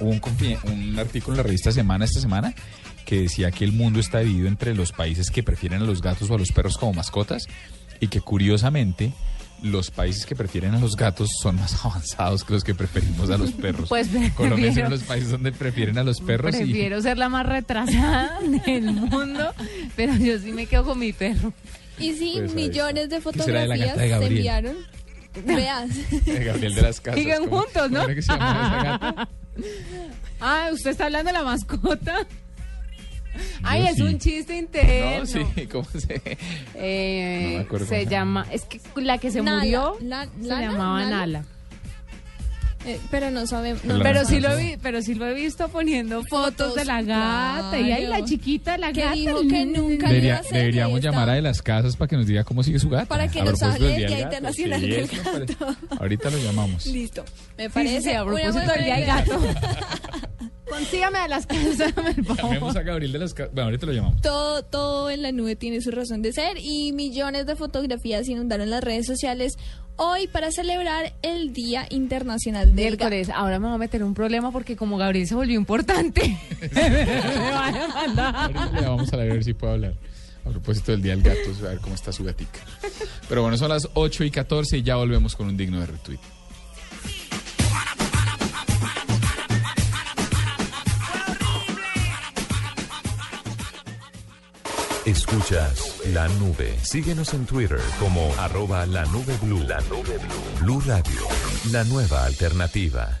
hubo 0.00 0.10
un, 0.10 0.20
un 0.64 0.98
artículo 0.98 1.34
en 1.34 1.36
la 1.36 1.42
revista 1.44 1.70
Semana 1.70 2.04
esta 2.04 2.20
semana 2.20 2.52
que 3.04 3.20
decía 3.22 3.50
que 3.50 3.64
el 3.64 3.72
mundo 3.72 4.00
está 4.00 4.20
dividido 4.20 4.48
entre 4.48 4.74
los 4.74 4.92
países 4.92 5.30
que 5.30 5.42
prefieren 5.42 5.82
a 5.82 5.84
los 5.84 6.00
gatos 6.02 6.30
o 6.30 6.34
a 6.34 6.38
los 6.38 6.52
perros 6.52 6.76
como 6.78 6.92
mascotas 6.94 7.44
y 8.00 8.08
que 8.08 8.20
curiosamente 8.20 9.12
los 9.62 9.92
países 9.92 10.26
que 10.26 10.34
prefieren 10.34 10.74
a 10.74 10.80
los 10.80 10.96
gatos 10.96 11.28
son 11.40 11.54
más 11.56 11.72
avanzados 11.84 12.42
que 12.42 12.52
los 12.52 12.64
que 12.64 12.74
preferimos 12.74 13.30
a 13.30 13.38
los 13.38 13.52
perros. 13.52 13.88
Pues, 13.88 14.08
pre- 14.08 14.30
Colombia 14.32 14.70
es 14.70 14.76
uno 14.76 14.88
prefiero- 14.88 14.90
de 14.90 14.96
los 14.96 15.04
países 15.04 15.30
donde 15.30 15.52
prefieren 15.52 15.98
a 15.98 16.02
los 16.04 16.20
perros 16.20 16.54
y 16.54 16.58
Prefiero 16.58 17.00
ser 17.00 17.16
la 17.18 17.28
más 17.28 17.46
retrasada 17.46 18.40
del 18.66 18.92
mundo, 18.92 19.52
pero 19.94 20.14
yo 20.16 20.38
sí 20.38 20.50
me 20.52 20.66
quedo 20.66 20.84
con 20.84 20.98
mi 20.98 21.12
perro. 21.12 21.52
Y 21.98 22.14
sí, 22.14 22.34
Pues 22.38 22.54
millones 22.54 23.08
de 23.10 23.20
¿Qué 23.20 23.42
será 23.42 23.60
de 23.60 23.68
fotografías 23.68 23.78
gata 23.88 24.00
de 24.00 24.06
se 24.06 24.08
Gabriel? 24.08 24.32
enviaron. 24.36 24.76
Veas. 25.46 25.90
Gabriel 26.26 26.74
de 26.74 26.82
las 26.82 27.00
Casas. 27.00 27.20
Siguen 27.20 27.44
¿cómo- 27.48 27.62
juntos, 27.62 27.90
¿no? 27.90 28.06
que 28.06 28.20
se 28.22 28.32
llamaba 28.32 28.66
esa 28.66 28.82
gata? 28.98 29.28
Ah, 30.44 30.70
¿usted 30.72 30.90
está 30.90 31.04
hablando 31.06 31.28
de 31.28 31.34
la 31.38 31.44
mascota? 31.44 32.26
Ay, 33.62 33.82
Yo 33.82 33.88
es 33.88 33.96
sí. 33.96 34.02
un 34.02 34.18
chiste 34.18 34.56
interno. 34.56 35.20
No, 35.20 35.26
sí, 35.26 35.66
¿cómo 35.72 35.84
se...? 35.98 36.20
Eh, 36.74 37.42
No 37.52 37.58
me 37.58 37.64
acuerdo 37.64 37.86
se 37.86 37.98
cómo 38.00 38.10
llama, 38.10 38.46
es 38.50 38.62
que 38.64 38.80
la 38.96 39.18
que 39.18 39.30
se 39.30 39.42
Nala, 39.42 39.58
murió 39.58 39.96
La- 40.00 40.26
se 40.26 40.48
llamaba 40.48 41.00
Nala. 41.00 41.16
Nala. 41.18 41.44
Eh, 42.84 42.98
pero 43.12 43.30
no 43.30 43.46
sabemos. 43.46 43.84
no, 43.84 44.00
Pero 44.02 44.22
no, 44.22 44.28
sí 44.28 44.40
lo 44.40 44.56
vi, 44.56 44.76
pero 44.82 45.02
sí 45.02 45.14
lo 45.14 45.26
he 45.28 45.34
visto 45.34 45.68
poniendo 45.68 46.22
fotos, 46.24 46.68
Fotos, 46.68 46.74
de 46.74 46.84
la 46.84 47.00
gata 47.02 47.78
y 47.78 47.92
ahí 47.92 48.06
la 48.06 48.24
chiquita 48.24 48.72
de 48.72 48.78
la 48.78 48.92
Que 48.92 49.02
gata. 49.02 49.14
dijo 49.14 49.40
que 49.48 49.64
nunca 49.66 50.08
Debería- 50.08 50.38
a 50.38 50.42
deberíamos 50.52 51.00
llamar 51.00 51.30
a 51.30 51.34
de 51.34 51.42
las 51.42 51.62
casas 51.62 51.96
para 51.96 52.08
que 52.08 52.16
nos 52.16 52.26
diga 52.26 52.42
cómo 52.42 52.62
sigue 52.64 52.78
su 52.80 52.88
gata. 52.90 53.06
Para 53.06 53.28
que 53.28 53.40
A 53.40 53.44
nos 53.44 53.62
hable 53.62 53.86
del 53.86 53.96
Día 53.98 54.08
gato. 54.10 54.22
Internacional 54.22 54.80
Sí, 54.80 54.86
del 54.88 55.06
parece. 55.08 55.54
Gato. 55.54 55.76
Ahorita 56.00 56.30
lo 56.30 56.38
llamamos. 56.38 56.86
Listo. 56.86 57.24
Me 57.56 57.64
Sí, 57.64 57.68
sí, 57.68 57.74
parece. 57.74 58.00
sí, 58.00 58.10
a 58.16 58.24
una 58.24 58.32
propósito 58.34 58.52
buena 58.64 58.72
del 58.74 58.84
día 58.84 58.94
del 58.94 59.04
idea. 59.04 59.16
gato. 59.16 59.40
Consígame 60.68 61.18
a 61.18 61.28
las 61.28 61.46
casas, 61.46 61.92
por 61.92 62.04
Llamemos 62.36 62.38
favor. 62.72 62.78
a 62.78 62.82
Gabriel 62.82 63.12
de 63.12 63.18
las 63.18 63.34
casas. 63.34 63.52
Bueno, 63.52 63.66
ahorita 63.66 63.84
lo 63.86 63.92
llamamos. 63.92 64.22
Todo, 64.22 64.62
todo 64.64 65.10
en 65.10 65.20
la 65.20 65.30
nube 65.30 65.54
tiene 65.54 65.82
su 65.82 65.90
razón 65.90 66.22
de 66.22 66.32
ser 66.32 66.56
y 66.58 66.92
millones 66.92 67.44
de 67.44 67.56
fotografías 67.56 68.26
inundaron 68.28 68.70
las 68.70 68.82
redes 68.82 69.06
sociales 69.06 69.52
hoy 69.96 70.26
para 70.26 70.50
celebrar 70.50 71.12
el 71.22 71.52
Día 71.52 71.86
Internacional 71.90 72.74
del 72.74 72.96
Gato. 72.96 73.10
Miércoles, 73.10 73.30
ahora 73.30 73.58
me 73.58 73.66
voy 73.66 73.74
a 73.74 73.78
meter 73.78 74.02
un 74.02 74.14
problema 74.14 74.50
porque 74.50 74.76
como 74.76 74.96
Gabriel 74.96 75.26
se 75.26 75.34
volvió 75.34 75.56
importante, 75.56 76.38
me 76.74 77.50
van 77.50 77.76
a 77.76 77.88
mandar. 77.88 78.56
Ahorita 78.56 79.16
ver 79.16 79.44
si 79.44 79.54
puede 79.54 79.72
hablar. 79.74 79.94
A 80.44 80.50
propósito 80.50 80.90
del 80.90 81.02
día 81.02 81.14
del 81.14 81.22
gato, 81.22 81.66
a 81.66 81.68
ver 81.68 81.78
cómo 81.78 81.94
está 81.94 82.12
su 82.12 82.24
gatica. 82.24 82.58
Pero 83.28 83.42
bueno, 83.42 83.56
son 83.56 83.68
las 83.68 83.88
8 83.94 84.24
y 84.24 84.30
14 84.30 84.78
y 84.78 84.82
ya 84.82 84.96
volvemos 84.96 85.36
con 85.36 85.46
un 85.46 85.56
digno 85.56 85.78
de 85.78 85.86
retweet. 85.86 86.18
Escuchas 95.04 96.00
la 96.12 96.28
nube. 96.28 96.78
Síguenos 96.82 97.34
en 97.34 97.44
Twitter 97.44 97.80
como 97.98 98.32
arroba 98.38 98.86
la 98.86 99.04
nube 99.06 99.36
blue. 99.42 99.60
La 99.66 99.80
nube 99.82 100.16
blue. 100.16 100.60
Blue 100.60 100.80
Radio, 100.86 101.26
la 101.72 101.82
nueva 101.84 102.24
alternativa. 102.24 103.18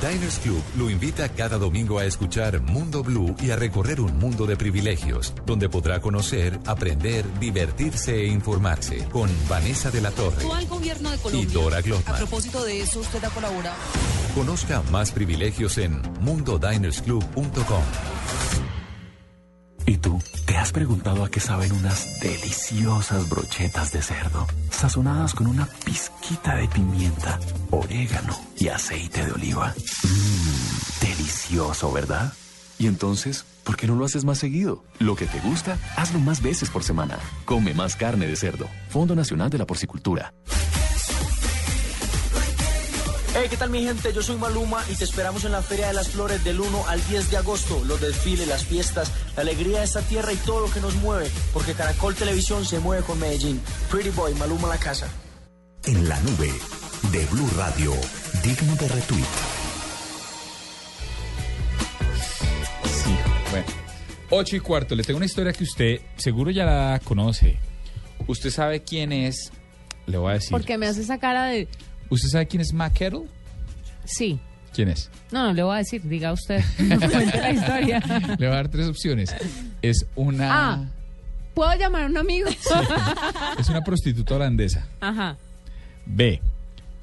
Diners 0.00 0.38
Club 0.38 0.62
lo 0.76 0.88
invita 0.88 1.28
cada 1.30 1.58
domingo 1.58 1.98
a 1.98 2.04
escuchar 2.04 2.60
Mundo 2.60 3.02
Blue 3.02 3.34
y 3.40 3.50
a 3.50 3.56
recorrer 3.56 4.00
un 4.00 4.16
mundo 4.16 4.46
de 4.46 4.56
privilegios, 4.56 5.34
donde 5.44 5.68
podrá 5.68 6.00
conocer, 6.00 6.60
aprender, 6.66 7.24
divertirse 7.40 8.14
e 8.14 8.28
informarse 8.28 9.04
con 9.08 9.28
Vanessa 9.48 9.90
de 9.90 10.00
la 10.00 10.12
Torre 10.12 10.44
al 10.54 10.66
gobierno 10.68 11.10
de 11.10 11.38
y. 11.38 11.46
Dora 11.46 11.78
A 11.78 11.80
Glotman. 11.80 12.16
propósito 12.18 12.64
de 12.64 12.82
eso, 12.82 13.00
usted 13.00 13.24
ha 13.24 13.30
colaborado. 13.30 13.76
Conozca 14.36 14.82
más 14.92 15.10
privilegios 15.10 15.78
en 15.78 16.00
mundodinersclub.com. 16.20 18.17
¿Y 19.88 19.96
tú? 19.96 20.20
¿Te 20.44 20.54
has 20.54 20.70
preguntado 20.70 21.24
a 21.24 21.30
qué 21.30 21.40
saben 21.40 21.72
unas 21.72 22.20
deliciosas 22.20 23.26
brochetas 23.30 23.90
de 23.90 24.02
cerdo? 24.02 24.46
Sazonadas 24.68 25.32
con 25.32 25.46
una 25.46 25.66
pizquita 25.86 26.56
de 26.56 26.68
pimienta, 26.68 27.40
orégano 27.70 28.38
y 28.58 28.68
aceite 28.68 29.24
de 29.24 29.32
oliva. 29.32 29.74
Mmm, 30.04 31.06
delicioso, 31.06 31.90
¿verdad? 31.90 32.34
Y 32.78 32.86
entonces, 32.86 33.46
¿por 33.64 33.78
qué 33.78 33.86
no 33.86 33.94
lo 33.94 34.04
haces 34.04 34.26
más 34.26 34.36
seguido? 34.36 34.84
Lo 34.98 35.16
que 35.16 35.24
te 35.24 35.40
gusta, 35.40 35.78
hazlo 35.96 36.20
más 36.20 36.42
veces 36.42 36.68
por 36.68 36.84
semana. 36.84 37.18
Come 37.46 37.72
más 37.72 37.96
carne 37.96 38.26
de 38.26 38.36
cerdo. 38.36 38.68
Fondo 38.90 39.14
Nacional 39.14 39.48
de 39.48 39.56
la 39.56 39.66
Porcicultura. 39.66 40.34
Hey, 43.48 43.52
¿qué 43.52 43.56
tal 43.56 43.70
mi 43.70 43.82
gente? 43.82 44.12
Yo 44.12 44.20
soy 44.20 44.36
Maluma 44.36 44.84
y 44.90 44.94
te 44.94 45.04
esperamos 45.04 45.42
en 45.46 45.52
la 45.52 45.62
Feria 45.62 45.86
de 45.86 45.94
las 45.94 46.10
Flores 46.10 46.44
del 46.44 46.60
1 46.60 46.86
al 46.86 47.02
10 47.08 47.30
de 47.30 47.38
agosto. 47.38 47.82
Los 47.86 47.98
desfiles, 47.98 48.46
las 48.46 48.64
fiestas, 48.64 49.10
la 49.36 49.42
alegría 49.42 49.78
de 49.78 49.84
esta 49.84 50.02
tierra 50.02 50.34
y 50.34 50.36
todo 50.36 50.66
lo 50.66 50.70
que 50.70 50.80
nos 50.80 50.96
mueve. 50.96 51.30
Porque 51.54 51.72
Caracol 51.72 52.14
Televisión 52.14 52.66
se 52.66 52.78
mueve 52.78 53.02
con 53.04 53.18
Medellín. 53.18 53.58
Pretty 53.90 54.10
Boy, 54.10 54.34
Maluma 54.34 54.68
la 54.68 54.76
casa. 54.76 55.08
En 55.86 56.06
la 56.06 56.20
nube 56.20 56.52
de 57.10 57.24
Blue 57.26 57.48
Radio, 57.56 57.92
digno 58.42 58.74
de 58.76 58.88
retweet. 58.88 59.24
Sí, 62.84 63.16
bueno. 63.50 63.66
8 64.28 64.56
y 64.56 64.60
cuarto, 64.60 64.94
le 64.94 65.04
tengo 65.04 65.16
una 65.16 65.26
historia 65.26 65.54
que 65.54 65.64
usted 65.64 66.00
seguro 66.16 66.50
ya 66.50 66.66
la 66.66 67.00
conoce. 67.02 67.58
¿Usted 68.26 68.50
sabe 68.50 68.82
quién 68.82 69.10
es? 69.10 69.50
Le 70.06 70.18
voy 70.18 70.32
a 70.32 70.34
decir. 70.34 70.50
Porque 70.50 70.76
me 70.76 70.86
hace 70.86 71.00
esa 71.00 71.18
cara 71.18 71.46
de... 71.46 71.66
¿Usted 72.10 72.28
sabe 72.28 72.46
quién 72.46 72.60
es 72.60 72.72
Matt 72.72 72.94
Kettle? 72.94 73.37
Sí. 74.08 74.40
¿Quién 74.74 74.88
es? 74.88 75.10
No, 75.32 75.44
no 75.44 75.52
le 75.52 75.62
voy 75.62 75.74
a 75.74 75.78
decir, 75.78 76.02
diga 76.02 76.32
usted. 76.32 76.62
Cuente 76.76 77.40
la 77.40 77.50
historia. 77.50 78.00
Le 78.38 78.46
voy 78.46 78.46
a 78.46 78.50
dar 78.56 78.68
tres 78.68 78.86
opciones. 78.88 79.34
Es 79.82 80.06
una, 80.14 80.48
Ah. 80.72 80.84
¿Puedo 81.54 81.74
llamar 81.74 82.02
a 82.04 82.06
un 82.06 82.16
amigo? 82.16 82.48
es 83.58 83.68
una 83.68 83.80
prostituta 83.82 84.36
holandesa. 84.36 84.86
Ajá, 85.00 85.36
B. 86.06 86.40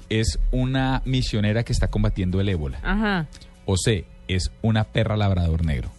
Es 0.08 0.38
una 0.52 1.02
misionera 1.04 1.62
que 1.64 1.72
está 1.72 1.88
combatiendo 1.88 2.40
el 2.40 2.48
ébola. 2.48 2.78
ajá. 2.82 3.26
O 3.66 3.76
C. 3.76 4.04
Es 4.28 4.50
una 4.62 4.84
perra 4.84 5.16
labrador 5.16 5.64
negro. 5.64 5.90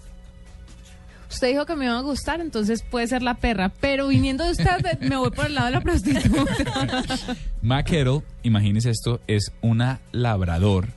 Usted 1.30 1.50
dijo 1.50 1.66
que 1.66 1.76
me 1.76 1.86
iba 1.86 1.98
a 1.98 2.02
gustar, 2.02 2.40
entonces 2.42 2.84
puede 2.84 3.06
ser 3.08 3.22
la 3.22 3.36
perra. 3.36 3.70
Pero 3.82 4.08
viniendo 4.08 4.46
de 4.46 4.52
usted, 4.52 5.00
me 5.02 5.18
voy 5.18 5.30
por 5.32 5.46
el 5.48 5.56
lado 5.56 5.68
de 5.68 5.74
la 5.74 5.82
prostituta. 5.82 6.56
Kettle, 7.86 8.24
imagínese 8.44 8.90
esto, 8.90 9.20
es 9.28 9.52
una 9.62 10.00
labrador 10.14 10.88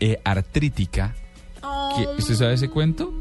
eh, 0.00 0.20
artrítica. 0.24 1.14
que- 1.96 2.06
¿Usted 2.18 2.34
sabe 2.34 2.54
ese 2.54 2.68
cuento? 2.68 3.12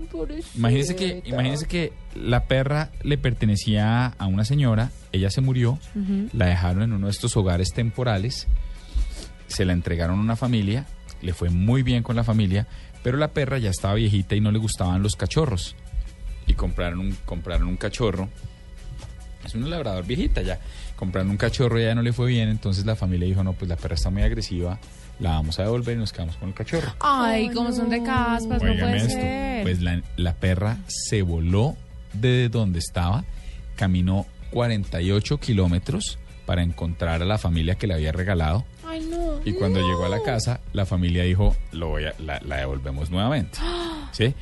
Imagínese 0.55 0.95
que, 0.95 1.21
imagínese 1.25 1.65
que 1.67 1.93
la 2.15 2.43
perra 2.45 2.89
le 3.03 3.17
pertenecía 3.17 4.07
a 4.07 4.25
una 4.27 4.43
señora, 4.45 4.89
ella 5.11 5.29
se 5.29 5.41
murió, 5.41 5.79
la 6.33 6.47
dejaron 6.47 6.83
en 6.83 6.93
uno 6.93 7.07
de 7.07 7.11
estos 7.11 7.37
hogares 7.37 7.69
temporales, 7.73 8.47
se 9.47 9.63
la 9.65 9.73
entregaron 9.73 10.19
a 10.19 10.21
una 10.21 10.35
familia, 10.35 10.85
le 11.21 11.33
fue 11.33 11.49
muy 11.51 11.83
bien 11.83 12.03
con 12.03 12.15
la 12.17 12.23
familia, 12.23 12.67
pero 13.01 13.17
la 13.17 13.29
perra 13.29 13.59
ya 13.59 13.69
estaba 13.69 13.93
viejita 13.93 14.35
y 14.35 14.41
no 14.41 14.51
le 14.51 14.59
gustaban 14.59 15.01
los 15.03 15.15
cachorros. 15.15 15.75
Y 16.47 16.53
compraron 16.55 16.99
un, 16.99 17.17
compraron 17.25 17.67
un 17.69 17.77
cachorro. 17.77 18.27
Es 19.45 19.55
una 19.55 19.67
labrador 19.67 20.05
viejita 20.05 20.41
ya. 20.41 20.59
Compraron 20.95 21.29
un 21.29 21.37
cachorro 21.37 21.79
y 21.79 21.83
ya 21.83 21.95
no 21.95 22.01
le 22.01 22.11
fue 22.13 22.27
bien, 22.27 22.49
entonces 22.49 22.85
la 22.85 22.95
familia 22.95 23.27
dijo, 23.27 23.43
no, 23.43 23.53
pues 23.53 23.69
la 23.69 23.75
perra 23.77 23.95
está 23.95 24.09
muy 24.09 24.21
agresiva, 24.23 24.79
la 25.19 25.31
vamos 25.31 25.59
a 25.59 25.63
devolver 25.63 25.95
y 25.95 25.99
nos 25.99 26.11
quedamos 26.11 26.35
con 26.37 26.49
el 26.49 26.55
cachorro. 26.55 26.93
Ay, 26.99 27.49
como 27.49 27.71
son 27.71 27.89
de 27.89 28.03
caspas, 28.03 28.61
no 28.61 28.73
puede 28.73 28.97
esto. 28.97 29.09
ser. 29.09 29.63
Pues 29.63 29.81
la, 29.81 30.01
la 30.17 30.33
perra 30.33 30.77
se 30.87 31.21
voló 31.21 31.75
de 32.13 32.49
donde 32.49 32.79
estaba, 32.79 33.23
caminó 33.75 34.25
48 34.51 35.37
kilómetros 35.39 36.19
para 36.45 36.61
encontrar 36.61 37.21
a 37.21 37.25
la 37.25 37.37
familia 37.37 37.75
que 37.75 37.87
le 37.87 37.93
había 37.93 38.11
regalado. 38.11 38.65
Ay, 38.85 39.01
no. 39.09 39.39
Y 39.45 39.53
cuando 39.53 39.79
llegó 39.79 40.05
a 40.05 40.09
la 40.09 40.21
casa, 40.23 40.59
la 40.73 40.85
familia 40.85 41.23
dijo, 41.23 41.55
lo 41.71 41.89
voy 41.89 42.05
a, 42.05 42.13
la, 42.19 42.39
la 42.45 42.57
devolvemos 42.57 43.09
nuevamente. 43.09 43.59
¿Sí? 44.11 44.33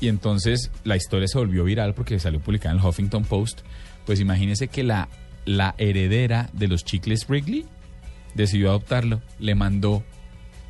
Y 0.00 0.08
entonces 0.08 0.70
la 0.84 0.96
historia 0.96 1.28
se 1.28 1.38
volvió 1.38 1.64
viral 1.64 1.94
porque 1.94 2.18
salió 2.18 2.40
publicada 2.40 2.74
en 2.74 2.80
el 2.80 2.86
Huffington 2.86 3.24
Post. 3.24 3.60
Pues 4.06 4.20
imagínese 4.20 4.68
que 4.68 4.82
la, 4.82 5.08
la 5.44 5.74
heredera 5.76 6.48
de 6.52 6.68
los 6.68 6.84
chicles 6.84 7.28
Wrigley 7.28 7.66
decidió 8.34 8.70
adoptarlo. 8.70 9.20
Le 9.38 9.54
mandó 9.54 10.02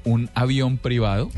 un 0.05 0.31
avión 0.35 0.79
privado. 0.79 1.31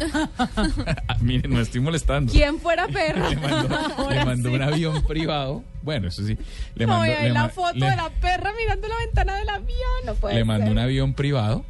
Miren, 1.21 1.52
no 1.52 1.61
estoy 1.61 1.81
molestando. 1.81 2.33
¿Quién 2.33 2.59
fuera 2.59 2.87
perra? 2.88 3.29
Le 3.31 3.37
mandó, 3.37 3.76
Ahora 3.99 4.14
le 4.17 4.25
mandó 4.25 4.49
sí. 4.50 4.55
un 4.55 4.62
avión 4.62 5.02
privado. 5.02 5.64
Bueno, 5.83 6.09
eso 6.09 6.25
sí. 6.25 6.37
Le 6.75 6.87
no, 6.87 6.93
mandó, 6.99 7.12
ahí 7.17 7.25
le 7.25 7.31
la 7.31 7.49
foto 7.49 7.75
le- 7.75 7.91
de 7.91 7.97
la 7.97 8.11
perra 8.21 8.52
mirando 8.59 8.88
la 8.88 8.97
ventana 8.99 9.37
del 9.37 9.49
avión. 9.49 9.76
No 10.07 10.14
puede 10.14 10.35
le 10.37 10.45
mandó 10.45 10.67
ser. 10.67 10.73
un 10.73 10.79
avión 10.79 11.14
privado 11.14 11.64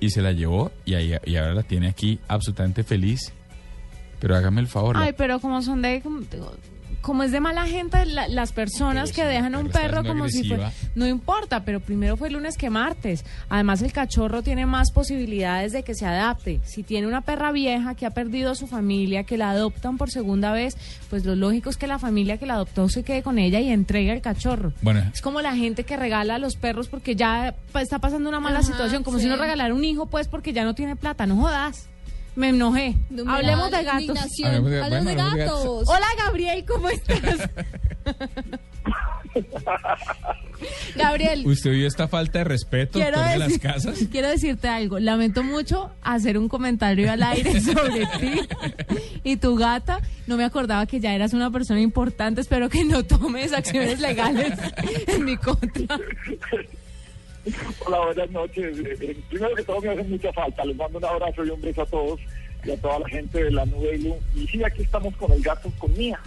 y 0.00 0.10
se 0.10 0.22
la 0.22 0.32
llevó 0.32 0.72
y, 0.84 0.94
ahí, 0.94 1.14
y 1.24 1.36
ahora 1.36 1.54
la 1.54 1.62
tiene 1.62 1.88
aquí 1.88 2.18
absolutamente 2.28 2.82
feliz. 2.82 3.32
Pero 4.18 4.34
hágame 4.36 4.62
el 4.62 4.68
favor. 4.68 4.96
la- 4.96 5.02
Ay, 5.04 5.14
pero 5.16 5.38
como 5.40 5.60
son 5.60 5.82
de... 5.82 6.00
Como, 6.00 6.20
como 7.06 7.22
es 7.22 7.30
de 7.30 7.38
mala 7.38 7.66
gente 7.68 8.04
la- 8.04 8.26
las 8.26 8.50
personas 8.50 9.12
Pero 9.12 9.28
que 9.28 9.34
dejan 9.34 9.54
a 9.54 9.60
un 9.60 9.68
perro 9.68 10.02
como 10.04 10.28
si 10.28 10.42
fuera... 10.42 10.72
No 10.96 11.06
importa, 11.06 11.64
pero 11.64 11.78
primero 11.78 12.16
fue 12.16 12.30
lunes 12.30 12.56
que 12.56 12.68
martes. 12.68 13.24
Además, 13.48 13.80
el 13.82 13.92
cachorro 13.92 14.42
tiene 14.42 14.66
más 14.66 14.90
posibilidades 14.90 15.70
de 15.70 15.84
que 15.84 15.94
se 15.94 16.04
adapte. 16.04 16.60
Si 16.64 16.82
tiene 16.82 17.06
una 17.06 17.20
perra 17.20 17.52
vieja 17.52 17.94
que 17.94 18.06
ha 18.06 18.10
perdido 18.10 18.50
a 18.50 18.54
su 18.56 18.66
familia, 18.66 19.22
que 19.22 19.36
la 19.38 19.50
adoptan 19.50 19.98
por 19.98 20.10
segunda 20.10 20.50
vez, 20.50 20.76
pues 21.08 21.24
lo 21.24 21.36
lógico 21.36 21.70
es 21.70 21.76
que 21.76 21.86
la 21.86 22.00
familia 22.00 22.38
que 22.38 22.46
la 22.46 22.54
adoptó 22.54 22.88
se 22.88 23.04
quede 23.04 23.22
con 23.22 23.38
ella 23.38 23.60
y 23.60 23.70
entregue 23.70 24.10
el 24.12 24.20
cachorro. 24.20 24.72
Bueno, 24.82 25.04
Es 25.14 25.22
como 25.22 25.40
la 25.40 25.54
gente 25.54 25.84
que 25.84 25.96
regala 25.96 26.34
a 26.34 26.38
los 26.40 26.56
perros 26.56 26.88
porque 26.88 27.14
ya 27.14 27.54
está 27.74 28.00
pasando 28.00 28.28
una 28.28 28.40
mala 28.40 28.58
Ajá, 28.58 28.66
situación, 28.66 29.04
como 29.04 29.20
si 29.20 29.26
uno 29.26 29.36
regalara 29.36 29.72
un 29.72 29.84
hijo 29.84 30.06
pues 30.06 30.26
porque 30.26 30.52
ya 30.52 30.64
no 30.64 30.74
tiene 30.74 30.96
plata, 30.96 31.24
no 31.24 31.36
jodas. 31.36 31.88
Me 32.36 32.50
enojé. 32.50 32.94
Numeral, 33.10 33.36
Hablemos 33.36 33.70
de 33.70 33.82
gatos. 33.82 34.18
Hablemos 34.44 34.70
de- 34.70 34.80
bueno, 34.88 35.14
gatos. 35.14 35.88
Hola 35.88 36.06
Gabriel, 36.18 36.64
¿cómo 36.66 36.88
estás? 36.88 37.18
Gabriel, 40.96 41.46
¿Usted 41.46 41.70
vio 41.72 41.86
esta 41.86 42.08
falta 42.08 42.38
de 42.38 42.44
respeto 42.44 42.98
quiero, 42.98 43.18
las 43.18 43.58
casas? 43.58 43.98
quiero 44.10 44.28
decirte 44.28 44.68
algo. 44.68 44.98
Lamento 44.98 45.42
mucho 45.42 45.90
hacer 46.02 46.38
un 46.38 46.48
comentario 46.48 47.10
al 47.10 47.22
aire 47.22 47.60
sobre 47.60 48.06
ti 48.18 48.40
y 49.24 49.36
tu 49.36 49.56
gata. 49.56 50.00
No 50.26 50.36
me 50.36 50.44
acordaba 50.44 50.86
que 50.86 51.00
ya 51.00 51.14
eras 51.14 51.32
una 51.34 51.50
persona 51.50 51.80
importante. 51.80 52.40
Espero 52.40 52.68
que 52.68 52.84
no 52.84 53.04
tomes 53.04 53.52
acciones 53.52 54.00
legales 54.00 54.58
en 55.06 55.24
mi 55.24 55.36
contra. 55.36 55.98
Hola, 57.86 58.00
buenas 58.06 58.30
noches. 58.30 58.78
Eh, 58.78 58.96
eh, 59.00 59.16
Primero 59.28 59.54
que 59.54 59.62
todo 59.62 59.80
me 59.80 59.90
hace 59.90 60.02
mucha 60.04 60.32
falta. 60.32 60.64
Les 60.64 60.76
mando 60.76 60.98
un 60.98 61.04
abrazo 61.04 61.44
y 61.44 61.50
un 61.50 61.60
beso 61.60 61.82
a 61.82 61.86
todos 61.86 62.20
y 62.64 62.70
a 62.70 62.76
toda 62.80 62.98
la 63.00 63.08
gente 63.08 63.44
de 63.44 63.50
la 63.50 63.64
nube. 63.66 64.00
Y 64.34 64.46
sí, 64.48 64.62
aquí 64.64 64.82
estamos 64.82 65.14
con 65.16 65.32
el 65.32 65.42
gato, 65.42 65.70
con 65.78 65.92
Mía. 65.96 66.18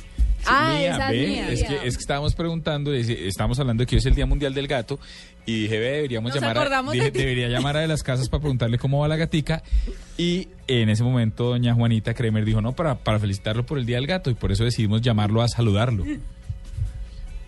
Ah, 0.46 0.76
Mía, 0.78 0.92
esa 0.92 1.12
ve, 1.12 1.28
mía. 1.28 1.50
Es 1.50 1.64
que, 1.64 1.76
es 1.76 1.98
que 1.98 2.02
estábamos 2.02 2.34
preguntando, 2.34 2.94
estábamos 2.94 3.60
hablando 3.60 3.84
de 3.84 3.88
que 3.88 3.96
hoy 3.96 4.00
es 4.00 4.06
el 4.06 4.16
Día 4.16 4.26
Mundial 4.26 4.54
del 4.54 4.68
Gato 4.68 4.98
y 5.46 5.64
dije, 5.64 5.80
ve, 5.80 5.92
deberíamos 5.92 6.34
Nos 6.34 6.42
llamar 6.42 6.58
a, 6.58 6.82
dije, 6.94 7.12
de 7.12 7.20
debería 7.20 7.50
llamar 7.50 7.76
a 7.76 7.82
de 7.82 7.90
las 7.90 8.04
casas 8.04 8.30
para 8.30 8.40
preguntarle 8.40 8.78
cómo 8.78 9.02
va 9.02 9.10
la 9.10 9.18
gatica 9.18 9.64
y 10.18 10.48
en 10.68 10.88
ese 10.88 11.04
momento 11.04 11.50
doña 11.50 11.74
Juanita 11.74 12.14
Kremer 12.14 12.46
dijo, 12.46 12.62
no, 12.62 12.72
para, 12.72 12.96
para 12.96 13.20
felicitarlo 13.20 13.66
por 13.66 13.80
el 13.80 13.86
Día 13.86 13.98
del 13.98 14.08
Gato 14.08 14.30
y 14.30 14.34
por 14.34 14.54
eso 14.54 14.64
decidimos 14.64 15.02
llamarlo 15.02 15.42
a 15.42 15.50
saludarlo. 15.50 16.06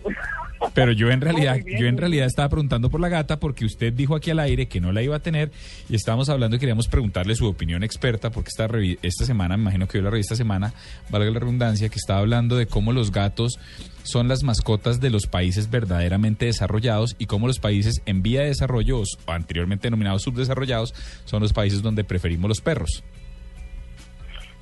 Pero 0.74 0.92
yo 0.92 1.10
en 1.10 1.20
realidad, 1.20 1.58
yo 1.66 1.86
en 1.86 1.98
realidad 1.98 2.26
estaba 2.26 2.48
preguntando 2.48 2.90
por 2.90 3.00
la 3.00 3.08
gata 3.08 3.38
porque 3.38 3.64
usted 3.64 3.92
dijo 3.92 4.14
aquí 4.14 4.30
al 4.30 4.38
aire 4.38 4.66
que 4.66 4.80
no 4.80 4.92
la 4.92 5.02
iba 5.02 5.16
a 5.16 5.20
tener 5.20 5.50
y 5.88 5.94
estábamos 5.94 6.28
hablando 6.28 6.56
y 6.56 6.58
queríamos 6.58 6.88
preguntarle 6.88 7.34
su 7.34 7.46
opinión 7.46 7.82
experta 7.82 8.30
porque 8.30 8.48
esta, 8.48 8.68
esta 9.02 9.24
semana, 9.24 9.56
me 9.56 9.64
imagino 9.64 9.86
que 9.86 9.98
vio 9.98 10.04
la 10.04 10.10
revista 10.10 10.36
Semana, 10.36 10.72
valga 11.10 11.30
la 11.30 11.40
redundancia, 11.40 11.88
que 11.88 11.98
estaba 11.98 12.20
hablando 12.20 12.56
de 12.56 12.66
cómo 12.66 12.92
los 12.92 13.12
gatos 13.12 13.58
son 14.02 14.28
las 14.28 14.42
mascotas 14.42 15.00
de 15.00 15.10
los 15.10 15.26
países 15.26 15.70
verdaderamente 15.70 16.46
desarrollados 16.46 17.16
y 17.18 17.26
cómo 17.26 17.46
los 17.46 17.58
países 17.58 18.02
en 18.06 18.22
vía 18.22 18.40
de 18.40 18.48
desarrollo 18.48 19.00
o 19.00 19.04
anteriormente 19.30 19.86
denominados 19.86 20.22
subdesarrollados 20.22 20.94
son 21.24 21.42
los 21.42 21.52
países 21.52 21.82
donde 21.82 22.04
preferimos 22.04 22.48
los 22.48 22.60
perros. 22.60 23.02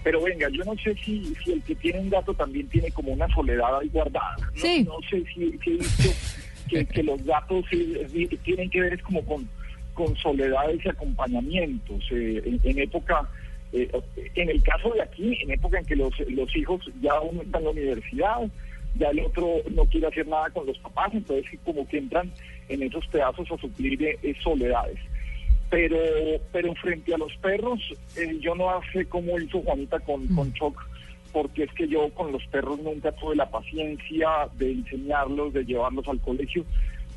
Pero 0.02 0.22
venga, 0.22 0.48
yo 0.50 0.64
no 0.64 0.74
sé 0.82 0.94
si, 1.04 1.34
si 1.44 1.52
el 1.52 1.62
que 1.62 1.74
tiene 1.74 2.00
un 2.00 2.10
gato 2.10 2.32
también 2.34 2.66
tiene 2.68 2.90
como 2.90 3.12
una 3.12 3.28
soledad 3.34 3.78
ahí 3.80 3.88
guardada. 3.88 4.36
No, 4.40 4.60
Sí. 4.60 4.84
no 4.84 4.96
sé 5.10 5.22
si, 5.34 5.58
si 5.58 5.70
he 5.70 5.76
visto 5.76 6.10
que, 6.68 6.86
que 6.86 7.02
los 7.02 7.22
gatos 7.24 7.64
tienen 8.44 8.70
que 8.70 8.80
ver 8.80 8.94
es 8.94 9.02
como 9.02 9.22
con, 9.26 9.48
con 9.94 10.16
soledades 10.16 10.80
y 10.84 10.88
acompañamientos. 10.88 12.04
Eh, 12.12 12.42
en, 12.44 12.60
en 12.64 12.78
época, 12.78 13.28
eh, 13.72 13.90
en 14.34 14.48
el 14.50 14.62
caso 14.62 14.90
de 14.94 15.02
aquí, 15.02 15.36
en 15.42 15.50
época 15.50 15.78
en 15.78 15.84
que 15.84 15.96
los, 15.96 16.12
los 16.28 16.56
hijos 16.56 16.80
ya 17.02 17.20
uno 17.20 17.42
está 17.42 17.58
en 17.58 17.64
la 17.64 17.70
universidad, 17.70 18.38
ya 18.96 19.08
el 19.10 19.20
otro 19.20 19.46
no 19.72 19.84
quiere 19.84 20.06
hacer 20.06 20.26
nada 20.26 20.48
con 20.50 20.66
los 20.66 20.78
papás, 20.78 21.10
entonces 21.12 21.46
como 21.64 21.86
que 21.86 21.98
entran 21.98 22.32
en 22.68 22.82
esos 22.82 23.06
pedazos 23.08 23.50
a 23.52 23.58
suplir 23.58 24.02
eh, 24.02 24.18
eh, 24.22 24.34
soledades 24.42 24.98
pero 25.70 25.96
pero 26.52 26.74
frente 26.74 27.14
a 27.14 27.18
los 27.18 27.35
perros 27.37 27.80
eh, 28.16 28.38
yo 28.40 28.54
no 28.54 28.68
sé 28.92 29.06
cómo 29.06 29.38
hizo 29.38 29.62
Juanita 29.62 30.00
con, 30.00 30.26
con 30.28 30.52
Choc 30.52 30.76
porque 31.33 31.64
es 31.64 31.72
que 31.72 31.87
yo 31.88 32.12
con 32.14 32.33
los 32.33 32.44
perros 32.48 32.80
nunca 32.80 33.12
tuve 33.12 33.37
la 33.37 33.48
paciencia 33.48 34.48
de 34.56 34.72
enseñarlos, 34.72 35.52
de 35.52 35.64
llevarlos 35.64 36.09
al 36.09 36.20
colegio, 36.20 36.64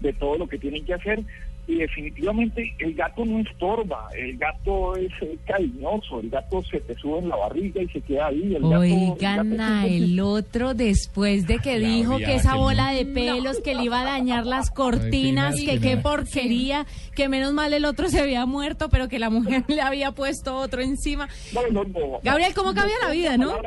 de 0.02 0.13
todo 0.13 0.38
lo 0.38 0.48
que 0.48 0.60
tienen 0.60 0.86
que 0.86 0.94
hacer 0.94 1.24
y 1.67 1.76
definitivamente 1.76 2.73
el 2.80 2.93
gato 2.93 3.23
no 3.26 3.39
estorba, 3.39 4.10
el 4.17 4.38
gato 4.38 4.95
es 4.97 5.12
eh, 5.21 5.38
cariñoso, 5.45 6.19
el 6.19 6.30
gato 6.30 6.62
se 6.63 6.80
te 6.82 6.93
sube 6.95 7.19
en 7.19 7.30
la 7.30 7.36
barriga 7.38 7.82
y 7.82 7.88
se 7.88 8.02
queda 8.02 8.28
ahí. 8.28 8.56
El 8.56 8.62
gato- 8.63 8.80
Oigan 8.80 9.52
el 9.52 9.58
gato 9.58 9.63
a 9.63 9.86
el 9.88 10.19
otro 10.19 10.73
después 10.73 11.47
de 11.47 11.56
que 11.56 11.78
Claudia, 11.78 11.88
dijo 11.88 12.17
que 12.17 12.36
esa 12.36 12.52
que 12.54 12.58
bola 12.58 12.91
no. 12.91 12.97
de 12.97 13.06
pelos 13.06 13.60
que 13.62 13.76
le 13.76 13.84
iba 13.86 14.02
a 14.02 14.06
dañar 14.06 14.45
las 14.45 14.71
cortinas, 14.71 15.56
Ay, 15.58 15.65
que 15.65 15.80
qué 15.80 15.97
porquería, 15.97 16.86
que 17.15 17.30
menos 17.30 17.54
mal 17.54 17.73
el 17.73 17.86
otro 17.86 18.10
se 18.10 18.19
había 18.19 18.45
muerto, 18.45 18.89
pero 18.89 19.08
que 19.08 19.19
la 19.19 19.30
mujer 19.30 19.63
le 19.69 19.82
había 19.82 20.12
puesto 20.12 20.56
otro 20.58 20.82
encima. 20.82 21.30
No, 21.54 21.62
no, 21.71 21.84
no. 21.86 22.19
Gabriel, 22.23 22.54
¿cómo 22.54 22.73
cambia 22.73 22.95
la 23.06 23.12
vida, 23.12 23.38
no? 23.38 23.54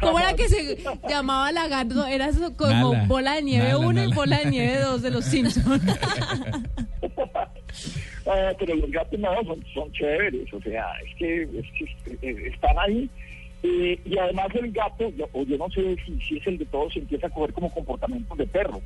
¿Cómo 0.00 0.18
era 0.20 0.34
que 0.34 0.48
se 0.48 0.78
llamaba 1.08 1.52
la 1.52 1.68
gato? 1.68 2.06
Era 2.06 2.30
como 2.56 2.92
Nala. 2.92 3.04
bola 3.06 3.34
de 3.34 3.42
nieve 3.42 3.63
Nala, 3.64 3.78
1 3.78 4.04
y 4.04 4.12
bola 4.12 4.38
de 4.38 4.50
nieve 4.50 4.78
2 4.80 5.02
de 5.02 5.10
los 5.10 5.24
Simpsons. 5.24 5.82
Ah, 8.26 8.52
pero 8.58 8.74
los 8.76 8.90
gatos 8.90 9.20
no, 9.20 9.28
son, 9.44 9.62
son 9.74 9.92
chéveres, 9.92 10.50
o 10.54 10.60
sea, 10.62 10.86
es 11.06 11.14
que, 11.16 11.42
es 11.42 12.18
que 12.20 12.48
están 12.48 12.74
ahí. 12.78 13.10
Eh, 13.62 13.98
y 14.04 14.16
además 14.16 14.46
el 14.54 14.72
gato, 14.72 15.10
yo, 15.10 15.28
o 15.32 15.42
yo 15.42 15.58
no 15.58 15.68
sé 15.70 15.96
si, 16.06 16.18
si 16.20 16.38
es 16.38 16.46
el 16.46 16.56
de 16.56 16.64
todos, 16.66 16.96
empieza 16.96 17.26
a 17.26 17.30
coger 17.30 17.52
como 17.52 17.70
comportamientos 17.70 18.38
de 18.38 18.46
perro. 18.46 18.80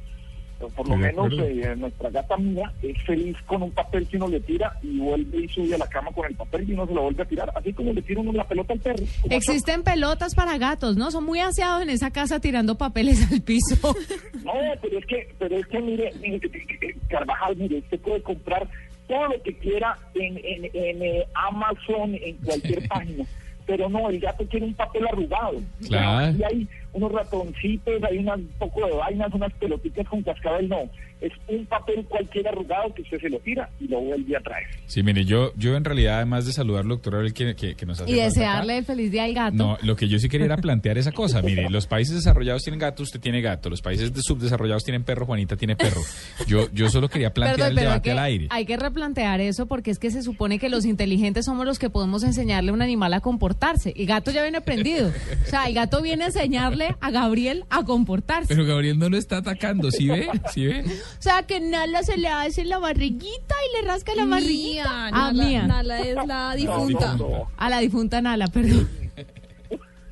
Pero 0.59 0.71
por 0.71 0.89
lo 0.89 0.97
menos 0.97 1.33
eh, 1.39 1.75
nuestra 1.77 2.11
gata 2.11 2.37
mía 2.37 2.73
es 2.83 3.01
feliz 3.05 3.37
con 3.47 3.63
un 3.63 3.71
papel 3.71 4.09
que 4.09 4.17
uno 4.17 4.27
le 4.29 4.41
tira 4.41 4.77
y 4.83 4.99
vuelve 4.99 5.45
y 5.45 5.49
sube 5.49 5.75
a 5.75 5.79
la 5.79 5.87
cama 5.87 6.11
con 6.13 6.27
el 6.27 6.35
papel 6.35 6.69
y 6.69 6.73
uno 6.73 6.87
se 6.87 6.95
lo 6.95 7.03
vuelve 7.03 7.23
a 7.23 7.27
tirar, 7.27 7.53
así 7.55 7.73
como 7.73 7.93
le 7.93 8.03
tira 8.03 8.21
uno 8.21 8.33
la 8.33 8.47
pelota 8.47 8.73
al 8.73 8.81
perro. 8.81 9.05
Existen 9.31 9.85
pelotas 9.85 10.35
para 10.35 10.59
gatos, 10.59 10.97
¿no? 10.97 11.11
Son 11.13 11.25
muy 11.25 11.39
aseados 11.39 11.83
en 11.83 11.91
esa 11.91 12.11
casa 12.11 12.41
tirando 12.41 12.77
papeles 12.77 13.31
al 13.31 13.41
piso. 13.43 13.77
No, 14.45 14.53
pero 14.81 14.99
es 14.99 15.05
que, 15.05 15.29
pero 15.39 15.57
es 15.57 15.67
que 15.67 15.79
mire, 15.79 16.11
mire, 16.23 16.41
eh, 16.47 16.97
Carvajal, 17.09 17.57
mire, 17.57 17.79
usted 17.79 18.01
puede 18.01 18.23
comprar 18.23 18.67
todo 19.07 19.29
lo 19.29 19.43
que 19.43 19.55
quiera 19.59 19.99
en, 20.15 20.39
en, 20.39 20.65
en 20.73 21.03
eh, 21.03 21.27
Amazon, 21.35 22.15
en 22.15 22.37
cualquier 22.37 22.89
página. 22.89 23.25
Pero 23.67 23.89
no, 23.91 24.09
el 24.09 24.19
gato 24.21 24.47
tiene 24.47 24.67
un 24.67 24.75
papel 24.75 25.07
arrugado. 25.07 25.61
Claro. 25.87 26.37
Y 26.39 26.43
hay 26.45 26.69
unos 26.93 27.13
ratoncitos, 27.13 28.03
hay 28.03 28.19
unas- 28.19 28.39
un 28.39 28.49
poco 28.59 28.87
de 28.87 28.93
vainas, 28.93 29.33
unas 29.33 29.53
pelotitas 29.55 30.07
con 30.09 30.23
cascabel, 30.23 30.69
no. 30.69 30.79
Es 31.21 31.33
un 31.49 31.67
papel 31.67 32.05
cualquier 32.05 32.47
arrugado 32.47 32.95
que 32.95 33.03
usted 33.03 33.21
se 33.21 33.29
lo 33.29 33.41
tira 33.41 33.69
y 33.81 33.89
lo 33.89 33.99
vuelve 34.01 34.37
a 34.37 34.41
traer. 34.41 34.67
Sí, 34.87 35.03
mire, 35.03 35.25
yo, 35.25 35.53
yo 35.57 35.75
en 35.75 35.85
realidad, 35.85 36.19
además 36.19 36.47
de 36.47 36.53
saludarlo, 36.53 36.95
doctor 36.95 37.17
Abel, 37.17 37.35
que, 37.35 37.57
que, 37.57 37.75
que 37.75 37.87
nos 37.87 38.01
hace 38.01 38.09
Y 38.13 38.15
acá, 38.21 38.25
desearle 38.27 38.79
el 38.79 38.85
feliz 38.85 39.11
día 39.11 39.25
al 39.25 39.35
gato. 39.35 39.57
No, 39.57 39.77
lo 39.83 39.97
que 39.97 40.07
yo 40.07 40.21
sí 40.21 40.29
quería 40.29 40.47
era 40.47 40.59
plantear 40.59 40.97
esa 40.97 41.11
cosa. 41.11 41.43
Mire, 41.43 41.69
los 41.71 41.89
países 41.89 42.15
desarrollados 42.15 42.63
tienen 42.63 42.79
gato, 42.79 43.03
usted 43.03 43.19
tiene 43.19 43.41
gato. 43.41 43.69
Los 43.69 43.83
países 43.83 44.15
de- 44.15 44.23
subdesarrollados 44.23 44.85
tienen 44.85 45.03
perro, 45.03 45.27
Juanita 45.27 45.57
tiene 45.57 45.75
perro. 45.75 46.01
Yo, 46.47 46.71
yo 46.73 46.89
solo 46.89 47.09
quería 47.09 47.35
plantear 47.35 47.57
Perdón, 47.71 47.79
el 47.79 47.85
debate 47.85 48.03
que, 48.03 48.11
al 48.13 48.19
aire. 48.21 48.47
hay 48.51 48.65
que 48.65 48.77
replantear 48.77 49.41
eso 49.41 49.67
porque 49.67 49.91
es 49.91 49.99
que 49.99 50.13
se 50.13 50.23
supone 50.23 50.61
que 50.61 50.69
los 50.69 50.85
inteligentes 50.85 51.47
somos 51.47 51.67
los 51.67 51.81
que 51.81 51.91
podemos 51.91 52.23
enseñarle 52.23 52.71
a 52.71 52.75
un 52.75 52.81
animal 52.83 53.13
a 53.13 53.21
comportarse. 53.21 53.93
El 53.97 54.07
gato 54.07 54.31
ya 54.31 54.43
viene 54.43 54.59
aprendido. 54.59 55.09
O 55.09 55.47
sea, 55.51 55.65
el 55.67 55.75
gato 55.75 56.01
viene 56.01 56.23
a 56.23 56.27
enseñarle 56.29 56.78
a 57.01 57.11
Gabriel 57.11 57.65
a 57.71 57.85
comportarse. 57.85 58.49
Pero 58.49 58.67
Gabriel 58.67 58.99
no 58.99 59.09
lo 59.09 59.17
está 59.17 59.39
atacando, 59.39 59.91
¿sí 59.91 60.09
ve? 60.09 60.29
¿Sí 60.53 60.67
ve? 60.67 60.85
O 60.85 61.23
sea, 61.23 61.43
que 61.45 61.61
Nala 61.61 62.03
se 62.03 62.17
le 62.17 62.29
hace 62.29 62.65
la 62.65 62.79
barriguita 62.79 63.55
y 63.69 63.77
le 63.77 63.89
rasca 63.89 64.15
la 64.15 64.25
barriguita. 64.25 64.83
Mía, 64.83 65.11
ah, 65.13 65.33
Nala, 65.33 65.45
mía. 65.45 65.67
Nala 65.67 66.01
es 66.01 66.17
la 66.27 66.55
difunta. 66.57 67.17
No, 67.17 67.51
A 67.57 67.69
la 67.69 67.79
difunta 67.81 68.21
Nala, 68.23 68.47
perdón. 68.49 68.89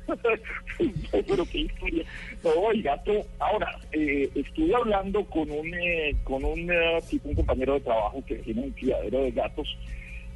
Pero 1.11 1.45
qué 1.45 1.59
historia. 1.59 2.05
No, 2.43 2.71
el 2.71 2.83
gato. 2.83 3.11
Ahora, 3.39 3.79
eh, 3.91 4.29
estuve 4.35 4.75
hablando 4.75 5.25
con 5.25 5.49
un, 5.49 5.73
eh, 5.73 6.15
con 6.23 6.43
un 6.43 6.71
eh, 6.71 7.01
tipo, 7.09 7.29
un 7.29 7.35
compañero 7.35 7.73
de 7.73 7.79
trabajo 7.81 8.23
que 8.25 8.35
tiene 8.35 8.61
un 8.61 8.71
criadero 8.71 9.23
de 9.23 9.31
gatos 9.31 9.67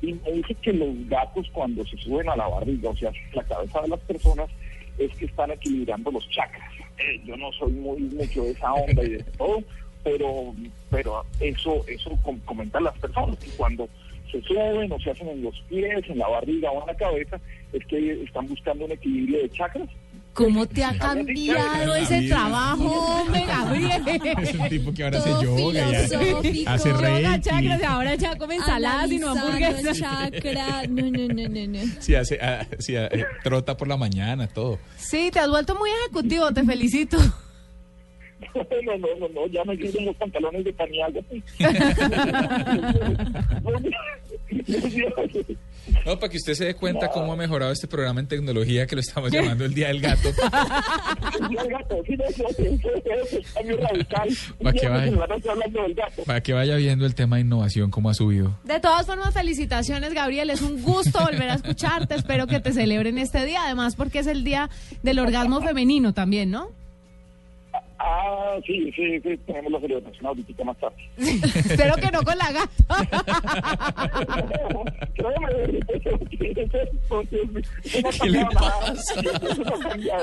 y 0.01 0.13
me 0.13 0.31
dice 0.31 0.55
que 0.55 0.73
los 0.73 0.89
gatos 1.07 1.47
cuando 1.53 1.85
se 1.85 1.97
suben 1.97 2.27
a 2.29 2.35
la 2.35 2.47
barriga, 2.47 2.89
o 2.89 2.95
sea, 2.95 3.11
la 3.33 3.43
cabeza 3.43 3.81
de 3.81 3.89
las 3.89 3.99
personas, 3.99 4.49
es 4.97 5.11
que 5.15 5.25
están 5.25 5.51
equilibrando 5.51 6.11
los 6.11 6.29
chakras. 6.29 6.69
Eh, 6.97 7.19
yo 7.25 7.35
no 7.37 7.51
soy 7.53 7.71
muy 7.71 7.99
mucho 8.01 8.43
de 8.43 8.51
esa 8.51 8.73
onda 8.73 9.03
y 9.03 9.09
de 9.11 9.23
todo, 9.37 9.63
pero 10.03 10.53
pero 10.89 11.25
eso 11.39 11.83
eso 11.87 12.17
com- 12.23 12.39
comentan 12.45 12.83
las 12.83 12.97
personas 12.99 13.37
que 13.37 13.49
cuando 13.51 13.87
se 14.31 14.41
suben 14.43 14.91
o 14.91 14.99
se 14.99 15.11
hacen 15.11 15.27
en 15.27 15.43
los 15.43 15.59
pies, 15.69 16.03
en 16.09 16.17
la 16.19 16.27
barriga 16.27 16.71
o 16.71 16.81
en 16.81 16.87
la 16.87 16.95
cabeza, 16.95 17.39
es 17.73 17.85
que 17.87 18.23
están 18.23 18.47
buscando 18.47 18.85
un 18.85 18.91
equilibrio 18.91 19.39
de 19.41 19.49
chakras. 19.49 19.89
¿Cómo 20.33 20.65
te 20.65 20.81
ha 20.83 20.97
cambiado 20.97 21.93
ese 21.95 22.21
trabajo, 22.27 22.89
hombre, 22.89 23.43
Gabriel? 23.47 24.01
Es 24.41 24.53
un 24.53 24.69
tipo 24.69 24.93
que 24.93 25.03
ahora 25.03 25.17
hace 25.19 25.29
yoga 25.43 25.73
y 25.73 25.77
hace, 26.65 26.93
reiki. 26.93 27.41
chakras, 27.41 27.83
ahora 27.83 28.15
ya 28.15 28.37
come 28.37 28.55
ensaladas 28.55 29.11
y 29.11 29.19
no 29.19 29.31
hamburguesas. 29.31 29.99
chakra. 29.99 30.87
No, 30.87 31.09
no, 31.09 31.27
no, 31.27 31.49
no, 31.49 31.67
no. 31.67 31.79
Sí, 31.99 32.15
hace, 32.15 32.39
ah, 32.41 32.65
sí, 32.79 32.95
ah, 32.95 33.09
eh, 33.11 33.25
trota 33.43 33.75
por 33.75 33.89
la 33.89 33.97
mañana, 33.97 34.47
todo. 34.47 34.79
Sí, 34.95 35.29
te 35.31 35.39
has 35.39 35.49
vuelto 35.49 35.75
muy 35.75 35.89
ejecutivo, 35.89 36.51
te 36.53 36.63
felicito. 36.63 37.17
No, 38.55 38.97
no, 38.97 39.07
no, 39.19 39.27
no, 39.29 39.47
ya 39.47 39.63
me 39.65 39.75
sirven 39.77 40.05
los 40.05 40.15
pantalones 40.15 40.63
de 40.63 40.73
Paniagua. 40.73 41.21
No, 46.05 46.19
para 46.19 46.29
que 46.29 46.37
usted 46.37 46.53
se 46.53 46.65
dé 46.65 46.75
cuenta 46.75 47.09
cómo 47.09 47.33
ha 47.33 47.35
mejorado 47.35 47.71
este 47.71 47.87
programa 47.87 48.19
en 48.19 48.27
tecnología 48.27 48.87
que 48.87 48.95
lo 48.95 49.01
estamos 49.01 49.31
llamando 49.31 49.65
el 49.65 49.73
Día 49.73 49.87
del 49.87 50.01
Gato. 50.01 50.29
El. 54.61 55.17
Para 56.25 56.41
que 56.41 56.53
vaya 56.53 56.75
viendo 56.75 57.05
el 57.05 57.15
tema 57.15 57.37
de 57.37 57.41
innovación, 57.43 57.91
cómo 57.91 58.09
ha 58.09 58.13
subido. 58.13 58.57
De 58.63 58.79
todas 58.79 59.05
formas, 59.05 59.33
felicitaciones, 59.33 60.13
Gabriel. 60.13 60.49
Es 60.49 60.61
un 60.61 60.81
gusto 60.81 61.19
volver 61.23 61.49
a 61.49 61.55
escucharte. 61.55 62.15
Espero 62.15 62.47
que 62.47 62.59
te 62.59 62.73
celebren 62.73 63.17
este 63.17 63.45
día, 63.45 63.63
además 63.65 63.95
porque 63.95 64.19
es 64.19 64.27
el 64.27 64.43
día 64.43 64.69
del 65.03 65.19
orgasmo 65.19 65.61
femenino 65.61 66.13
también, 66.13 66.51
¿no? 66.51 66.80
Ah, 68.03 68.55
sí, 68.65 68.91
sí, 68.95 69.19
sí, 69.21 69.37
tenemos 69.45 69.71
la 69.73 69.79
celebración 69.79 70.25
ahorita 70.25 70.63
más 70.63 70.77
tarde. 70.79 70.95
Espero 71.17 71.93
que 71.95 72.09
no 72.11 72.23
con 72.23 72.35
la 72.37 72.51
gata. 72.51 73.07
¿Qué 78.21 78.29
le 78.29 78.45
pasa? 78.45 79.21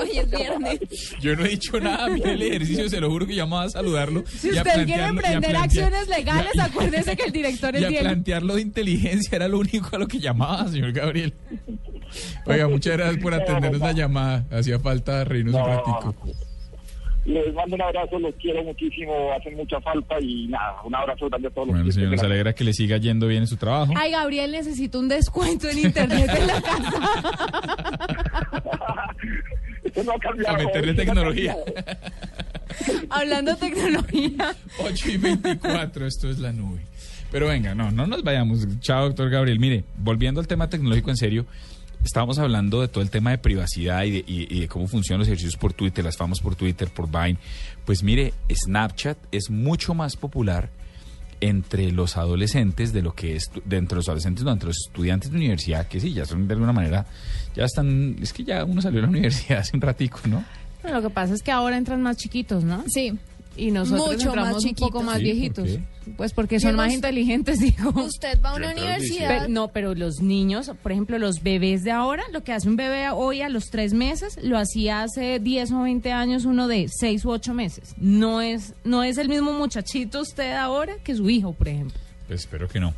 Hoy 0.01 0.19
es 0.19 0.31
viernes. 0.31 0.79
Yo 1.21 1.37
no 1.37 1.45
he 1.45 1.49
dicho 1.51 1.79
nada, 1.81 2.09
mire 2.09 2.33
el 2.33 2.43
ejercicio, 2.43 2.89
se 2.89 3.01
lo 3.01 3.11
juro 3.11 3.27
que 3.27 3.35
llamaba 3.35 3.65
a 3.65 3.71
saludarlo. 3.71 4.25
Si 4.27 4.49
y 4.53 4.59
a 4.59 4.63
usted 4.63 4.85
quiere 4.87 5.03
y 5.03 5.07
emprender 5.07 5.57
acciones 5.57 6.09
legales, 6.09 6.53
y 6.55 6.61
a- 6.61 6.65
acuérdese 6.65 7.17
que 7.17 7.25
el 7.25 7.33
director 7.33 7.75
Y 7.75 7.79
es 7.79 7.85
a 7.85 7.89
bien. 7.89 8.03
plantearlo 8.03 8.55
de 8.57 8.63
inteligencia 8.63 9.37
era 9.37 9.49
lo 9.49 9.59
único 9.59 9.95
a 9.95 9.99
lo 9.99 10.07
que 10.07 10.19
llamaba, 10.19 10.69
señor 10.69 10.93
Gabriel. 10.93 11.35
Oiga, 12.47 12.69
muchas 12.69 12.97
gracias 12.97 13.23
por 13.23 13.35
atendernos 13.35 13.81
la 13.81 13.93
llamada. 13.93 14.45
Hacía 14.51 14.79
falta 14.79 15.25
reírnos 15.25 15.55
un 15.55 15.61
No. 15.61 15.67
ratico. 15.69 16.15
Les 17.29 17.53
mando 17.53 17.75
un 17.75 17.83
abrazo, 17.83 18.19
los 18.19 18.35
quiero 18.37 18.65
muchísimo, 18.65 19.13
hacen 19.39 19.55
mucha 19.55 19.79
falta 19.83 20.19
y 20.19 20.47
nada, 20.49 20.81
un 20.83 20.95
abrazo 20.95 21.29
grande 21.29 21.49
a 21.49 21.51
todos 21.51 21.69
Bueno, 21.69 21.85
los 21.85 21.95
señor, 21.95 22.13
nos 22.13 22.23
alegra 22.23 22.55
que 22.55 22.65
le 22.65 22.73
siga 22.73 22.97
yendo 22.97 23.27
bien 23.27 23.43
en 23.43 23.47
su 23.47 23.59
trabajo. 23.59 23.93
Ay, 23.97 24.13
Gabriel, 24.13 24.51
necesito 24.51 24.99
un 24.99 25.09
descuento 25.09 25.69
en 25.69 25.79
internet 25.79 26.31
en 26.35 26.47
la 26.47 26.63
casa. 26.63 26.93
No 30.05 30.13
ha 30.13 30.19
cambiado. 30.21 30.55
A 30.55 30.59
meterle 30.59 30.95
tecnología. 30.95 31.57
Hablando 33.11 33.53
de 33.55 33.57
tecnología. 33.59 34.55
8 34.79 35.11
y 35.11 35.17
24, 35.17 36.07
esto 36.07 36.31
es 36.31 36.39
la 36.39 36.53
nube. 36.53 36.79
Pero 37.33 37.49
venga, 37.49 37.75
no, 37.75 37.91
no 37.91 38.07
nos 38.07 38.23
vayamos. 38.23 38.65
Chao, 38.79 39.07
doctor 39.07 39.29
Gabriel. 39.29 39.59
Mire, 39.59 39.83
volviendo 39.97 40.41
al 40.41 40.47
tema 40.47 40.69
tecnológico 40.71 41.11
en 41.11 41.17
serio, 41.17 41.47
estábamos 42.09 42.39
hablando 42.39 42.81
de 42.81 42.89
todo 42.89 43.03
el 43.03 43.11
tema 43.11 43.31
de 43.31 43.39
privacidad 43.39 44.03
y 44.05 44.11
de, 44.11 44.19
y- 44.27 44.57
y 44.57 44.61
de 44.61 44.69
cómo 44.69 44.89
funcionan 44.89 45.21
los 45.21 45.29
ejercicios 45.29 45.57
por 45.57 45.73
Twitter, 45.75 46.05
las 46.05 46.17
famas 46.17 46.41
por 46.41 46.57
Twitter, 46.57 46.89
por 46.89 47.09
Vine. 47.11 47.39
Pues 47.85 48.03
mire, 48.03 48.33
Snapchat 48.53 49.17
es 49.31 49.51
mucho 49.51 49.95
más 49.95 50.17
popular 50.17 50.71
entre 51.41 51.93
los 51.93 52.17
adolescentes 52.17 52.93
de 52.93 53.03
lo 53.03 53.15
que 53.15 53.37
es 53.37 53.49
tu- 53.51 53.63
de 53.65 53.77
entre 53.77 53.97
los 53.97 54.09
adolescentes, 54.09 54.43
no, 54.45 54.51
entre 54.53 54.69
los 54.69 54.79
estudiantes 54.89 55.31
de 55.31 55.37
universidad, 55.37 55.87
que 55.87 56.01
sí, 56.01 56.13
ya 56.13 56.25
son 56.27 56.49
de 56.49 56.55
alguna 56.55 56.73
manera, 56.73 57.07
ya 57.55 57.65
están, 57.65 58.17
es 58.21 58.33
que 58.33 58.43
ya 58.43 58.65
uno 58.65 58.83
salió 58.83 59.01
de 59.01 59.07
la 59.07 59.11
universidad 59.17 59.59
hace 59.61 59.77
un 59.77 59.81
ratico, 59.83 60.19
¿no? 60.29 60.45
Pero 60.83 60.95
lo 60.97 61.03
que 61.03 61.11
pasa 61.11 61.35
es 61.35 61.43
que 61.43 61.53
ahora 61.53 61.77
entran 61.77 62.03
más 62.03 62.17
chiquitos, 62.17 62.65
¿no? 62.65 62.83
Sí. 62.89 63.17
Y 63.59 63.71
nosotros 63.73 64.07
Mucho 64.15 64.29
entramos 64.29 64.55
más 64.55 64.65
un 64.65 64.75
poco 64.75 65.03
más 65.03 65.17
Sí, 65.19 65.25
viejitos. 65.25 65.69
¿por 65.69 66.17
Pues 66.17 66.33
porque 66.33 66.61
son 66.61 66.77
más 66.77 66.93
inteligentes, 66.93 67.59
digo. 67.61 67.91
Usted 67.91 68.41
va 68.41 68.51
a 68.51 68.55
una 68.55 68.71
universidad. 68.71 69.29
Pero- 69.29 69.49
no, 69.49 69.69
pero 69.69 69.95
los 69.95 70.21
niños, 70.23 70.71
por 70.83 70.93
ejemplo, 70.93 71.19
los 71.19 71.43
bebés 71.43 71.83
de 71.83 71.91
ahora, 71.91 72.23
lo 72.33 72.45
que 72.45 72.53
hace 72.53 72.69
un 72.69 72.77
bebé 72.77 73.11
hoy 73.11 73.43
a 73.43 73.49
los 73.49 73.65
tres 73.71 73.93
meses, 73.93 74.39
lo 74.43 74.57
hacía 74.57 75.03
hace 75.03 75.41
10 75.41 75.73
o 75.73 75.83
20 75.83 76.13
años 76.13 76.45
uno 76.45 76.69
de 76.69 76.89
6 76.89 77.25
u 77.25 77.31
8 77.31 77.53
meses. 77.53 77.95
No 77.99 78.41
es, 78.41 78.75
no 78.85 79.03
es 79.03 79.19
el 79.19 79.29
mismo 79.29 79.53
muchachito 79.53 80.21
usted 80.21 80.53
ahora 80.53 80.95
que 81.03 81.15
su 81.17 81.29
hijo, 81.29 81.53
por 81.53 81.69
ejemplo. 81.69 81.99
Pues 82.29 82.41
espero 82.41 82.69
que 82.69 82.79
no. 82.79 82.95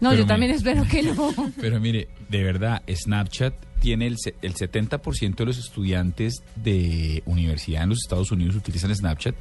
No, 0.00 0.10
Pero 0.10 0.12
yo 0.12 0.24
mire- 0.24 0.28
también 0.28 0.52
espero 0.52 0.84
que 0.88 1.02
no. 1.02 1.32
Pero 1.60 1.80
mire, 1.80 2.08
de 2.28 2.42
verdad, 2.44 2.82
Snapchat 2.88 3.54
tiene 3.80 4.06
el, 4.06 4.16
el 4.42 4.54
70% 4.54 5.34
de 5.36 5.44
los 5.46 5.58
estudiantes 5.58 6.42
de 6.56 7.22
universidad 7.26 7.84
en 7.84 7.90
los 7.90 7.98
Estados 8.02 8.30
Unidos 8.32 8.56
utilizan 8.56 8.94
Snapchat, 8.94 9.34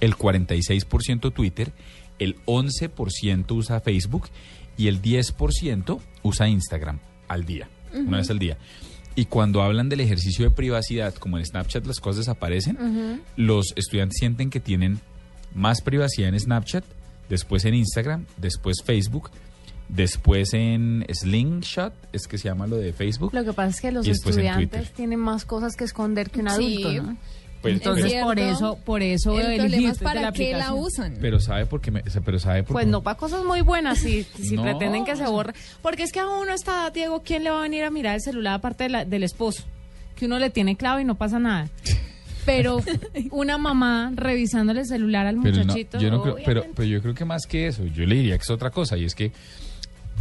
el 0.00 0.14
46% 0.16 1.32
Twitter, 1.32 1.72
el 2.18 2.36
11% 2.46 3.50
usa 3.56 3.80
Facebook 3.80 4.28
y 4.76 4.88
el 4.88 5.00
10% 5.02 6.00
usa 6.22 6.48
Instagram 6.48 6.98
al 7.28 7.44
día, 7.44 7.68
una 7.92 8.18
vez 8.18 8.30
al 8.30 8.38
día. 8.38 8.58
Y 9.16 9.24
cuando 9.24 9.62
hablan 9.62 9.88
del 9.88 10.00
ejercicio 10.00 10.44
de 10.44 10.50
privacidad, 10.54 11.14
como 11.14 11.38
en 11.38 11.44
Snapchat 11.44 11.84
las 11.86 11.98
cosas 12.00 12.18
desaparecen, 12.18 13.20
los 13.36 13.72
estudiantes 13.76 14.18
sienten 14.18 14.50
que 14.50 14.60
tienen 14.60 15.00
más 15.54 15.80
privacidad 15.82 16.28
en 16.28 16.38
Snapchat, 16.38 16.84
después 17.28 17.64
en 17.64 17.74
Instagram, 17.74 18.26
después 18.36 18.82
Facebook, 18.84 19.30
después 19.94 20.54
en 20.54 21.04
Slingshot, 21.12 21.92
es 22.12 22.26
que 22.26 22.38
se 22.38 22.48
llama 22.48 22.66
lo 22.66 22.76
de 22.76 22.92
Facebook. 22.92 23.30
Lo 23.34 23.44
que 23.44 23.52
pasa 23.52 23.70
es 23.70 23.80
que 23.80 23.92
los 23.92 24.06
estudiantes 24.06 24.92
tienen 24.92 25.18
más 25.20 25.44
cosas 25.44 25.76
que 25.76 25.84
esconder 25.84 26.30
que 26.30 26.40
un 26.40 26.50
Sí. 26.50 26.82
adulto, 26.84 27.02
¿no? 27.02 27.16
Pues, 27.62 27.74
Entonces, 27.74 28.10
Es 28.14 28.22
por 28.22 28.38
eso, 28.38 28.78
por 28.86 29.02
eso 29.02 29.38
El 29.38 29.58
problema 29.58 29.90
es 29.90 29.98
para 29.98 30.32
qué 30.32 30.54
la 30.54 30.72
usan. 30.72 31.18
pero 31.20 31.40
sabe 31.40 31.66
por 31.66 31.82
qué 31.82 31.90
me, 31.90 32.02
pero 32.24 32.38
sabe 32.38 32.62
por 32.62 32.72
Pues 32.72 32.86
no 32.86 33.02
para 33.02 33.18
cosas 33.18 33.44
muy 33.44 33.60
buenas, 33.60 33.98
si, 33.98 34.22
si 34.22 34.56
No, 34.56 34.62
pretenden 34.62 35.04
que 35.04 35.14
se 35.14 35.26
borre. 35.26 35.52
Porque 35.82 36.02
es 36.04 36.10
que 36.12 36.20
a 36.20 36.26
uno 36.26 36.52
a 36.52 36.54
esta 36.54 36.72
edad, 36.84 36.92
Diego, 36.92 37.22
¿quién 37.22 37.44
le 37.44 37.50
va 37.50 37.58
a 37.58 37.62
venir 37.62 37.84
a 37.84 37.90
mirar 37.90 38.14
el 38.14 38.22
celular 38.22 38.54
aparte 38.54 38.84
de 38.84 38.90
la- 38.90 39.04
del 39.04 39.24
esposo? 39.24 39.64
Que 40.16 40.24
uno 40.24 40.38
le 40.38 40.48
tiene 40.48 40.74
clave 40.76 41.02
y 41.02 41.04
no 41.04 41.16
pasa 41.16 41.38
nada. 41.38 41.68
Pero 42.46 42.80
una 43.30 43.58
mamá 43.58 44.10
revisándole 44.14 44.80
el 44.80 44.86
celular 44.86 45.26
al 45.26 45.36
Pero 45.42 45.56
no, 45.58 45.62
muchachito. 45.64 45.98
yo 46.00 46.10
no 46.10 46.22
creo, 46.22 46.36
pero, 46.42 46.64
pero 46.74 46.88
yo 46.88 47.02
creo 47.02 47.14
que 47.14 47.26
más 47.26 47.42
que 47.46 47.66
eso, 47.66 47.84
yo 47.84 48.06
le 48.06 48.14
diría 48.14 48.38
que 48.38 48.42
es 48.42 48.50
otra 48.50 48.70
cosa 48.70 48.96
y 48.96 49.04
es 49.04 49.14
que 49.14 49.30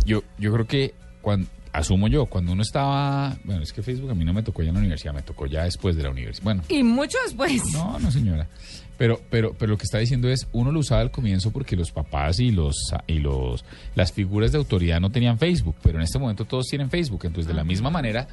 yo, 0.05 0.23
yo 0.37 0.53
creo 0.53 0.67
que 0.67 0.93
cuando 1.21 1.47
asumo 1.71 2.07
yo 2.07 2.25
cuando 2.25 2.51
uno 2.51 2.63
estaba, 2.63 3.37
bueno 3.43 3.61
es 3.61 3.73
que 3.73 3.83
Facebook 3.83 4.09
a 4.09 4.15
mí 4.15 4.25
no 4.25 4.33
me 4.33 4.43
tocó 4.43 4.63
ya 4.63 4.69
en 4.69 4.75
la 4.75 4.79
universidad, 4.79 5.13
me 5.13 5.21
tocó 5.21 5.45
ya 5.45 5.63
después 5.63 5.95
de 5.95 6.03
la 6.03 6.09
universidad. 6.09 6.43
Bueno, 6.43 6.63
Y 6.69 6.83
mucho 6.83 7.17
después. 7.25 7.61
No, 7.73 7.99
no, 7.99 8.11
señora. 8.11 8.47
Pero, 8.97 9.21
pero, 9.29 9.55
pero 9.57 9.71
lo 9.71 9.77
que 9.77 9.85
está 9.85 9.97
diciendo 9.97 10.27
es, 10.27 10.47
uno 10.51 10.73
lo 10.73 10.79
usaba 10.79 11.01
al 11.01 11.11
comienzo 11.11 11.51
porque 11.51 11.77
los 11.77 11.91
papás 11.91 12.39
y 12.39 12.51
los 12.51 12.75
y 13.07 13.19
los 13.19 13.63
las 13.95 14.11
figuras 14.11 14.51
de 14.51 14.57
autoridad 14.57 14.99
no 14.99 15.09
tenían 15.09 15.39
Facebook, 15.39 15.75
pero 15.81 15.99
en 15.99 16.03
este 16.03 16.19
momento 16.19 16.43
todos 16.45 16.67
tienen 16.67 16.89
Facebook. 16.89 17.21
Entonces, 17.23 17.47
de 17.47 17.53
la 17.53 17.63
misma 17.63 17.89
manera 17.89 18.27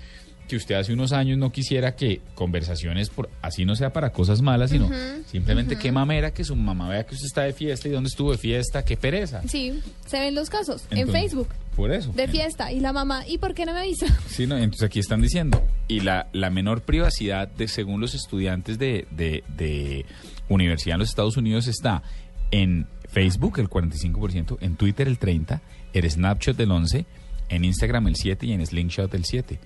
que 0.48 0.56
usted 0.56 0.74
hace 0.76 0.92
unos 0.92 1.12
años 1.12 1.38
no 1.38 1.50
quisiera 1.50 1.96
que 1.96 2.20
conversaciones 2.34 3.10
por 3.10 3.28
así 3.42 3.64
no 3.64 3.74
sea 3.76 3.92
para 3.92 4.10
cosas 4.12 4.42
malas, 4.42 4.70
sino 4.70 4.88
simplemente 5.26 5.76
qué 5.76 5.90
mamera 5.92 6.32
que 6.32 6.44
su 6.44 6.54
mamá 6.56 6.88
vea 6.88 7.04
que 7.04 7.14
usted 7.14 7.26
está 7.26 7.42
de 7.42 7.52
fiesta 7.52 7.88
y 7.88 7.90
dónde 7.90 8.08
estuvo 8.08 8.32
de 8.32 8.38
fiesta, 8.38 8.84
qué 8.84 8.96
pereza. 8.96 9.42
Sí, 9.48 9.80
se 10.06 10.20
ven 10.20 10.34
los 10.34 10.48
casos 10.50 10.84
en 10.90 11.08
Facebook 11.10 11.48
Por 11.74 11.90
eso. 11.92 12.12
de 12.12 12.28
fiesta 12.28 12.72
y 12.72 12.80
la 12.80 12.92
mamá, 12.92 13.26
¿y 13.26 13.38
por 13.38 13.54
qué 13.54 13.66
no 13.66 13.72
me 13.72 13.80
avisa? 13.80 14.06
Sí, 14.28 14.46
no, 14.46 14.56
entonces 14.56 14.86
aquí 14.86 14.98
están 15.00 15.20
diciendo, 15.22 15.62
y 15.88 16.00
la, 16.00 16.28
la 16.32 16.50
menor 16.50 16.82
privacidad 16.82 17.48
de 17.48 17.68
según 17.68 18.00
los 18.00 18.14
estudiantes 18.14 18.78
de, 18.78 19.06
de, 19.10 19.42
de 19.56 20.04
universidad 20.48 20.94
en 20.94 21.00
los 21.00 21.08
Estados 21.08 21.36
Unidos 21.36 21.66
está 21.66 22.02
en 22.50 22.86
Facebook 23.08 23.58
el 23.58 23.68
45%, 23.68 24.58
en 24.60 24.76
Twitter 24.76 25.08
el 25.08 25.18
30%, 25.18 25.60
en 25.92 26.10
Snapchat 26.10 26.58
el 26.60 26.68
11%, 26.70 27.04
en 27.48 27.64
Instagram 27.64 28.08
el 28.08 28.14
7% 28.14 28.42
y 28.44 28.52
en 28.52 28.66
Slingshot 28.66 29.14
el 29.14 29.24
7%. 29.24 29.58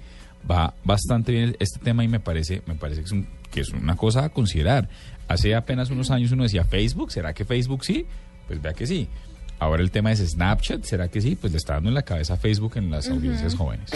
Va 0.48 0.74
bastante 0.84 1.32
bien 1.32 1.56
este 1.60 1.78
tema 1.80 2.04
y 2.04 2.08
me 2.08 2.20
parece, 2.20 2.62
me 2.66 2.74
parece 2.74 3.00
que, 3.00 3.06
es 3.06 3.12
un- 3.12 3.26
que 3.50 3.60
es 3.60 3.70
una 3.70 3.96
cosa 3.96 4.24
a 4.24 4.28
considerar. 4.28 4.88
Hace 5.28 5.54
apenas 5.54 5.90
unos 5.90 6.10
años 6.10 6.32
uno 6.32 6.42
decía, 6.44 6.64
¿Facebook? 6.64 7.10
¿Será 7.12 7.32
que 7.34 7.44
Facebook 7.44 7.84
sí? 7.84 8.06
Pues 8.46 8.60
vea 8.60 8.72
que 8.72 8.86
sí. 8.86 9.08
Ahora 9.58 9.82
el 9.82 9.90
tema 9.90 10.10
es 10.12 10.20
Snapchat, 10.20 10.84
¿será 10.84 11.08
que 11.08 11.20
sí? 11.20 11.36
Pues 11.36 11.52
le 11.52 11.58
está 11.58 11.74
dando 11.74 11.90
en 11.90 11.94
la 11.94 12.02
cabeza 12.02 12.34
a 12.34 12.36
Facebook 12.36 12.72
en 12.76 12.90
las 12.90 13.08
audiencias 13.08 13.54
jóvenes. 13.54 13.90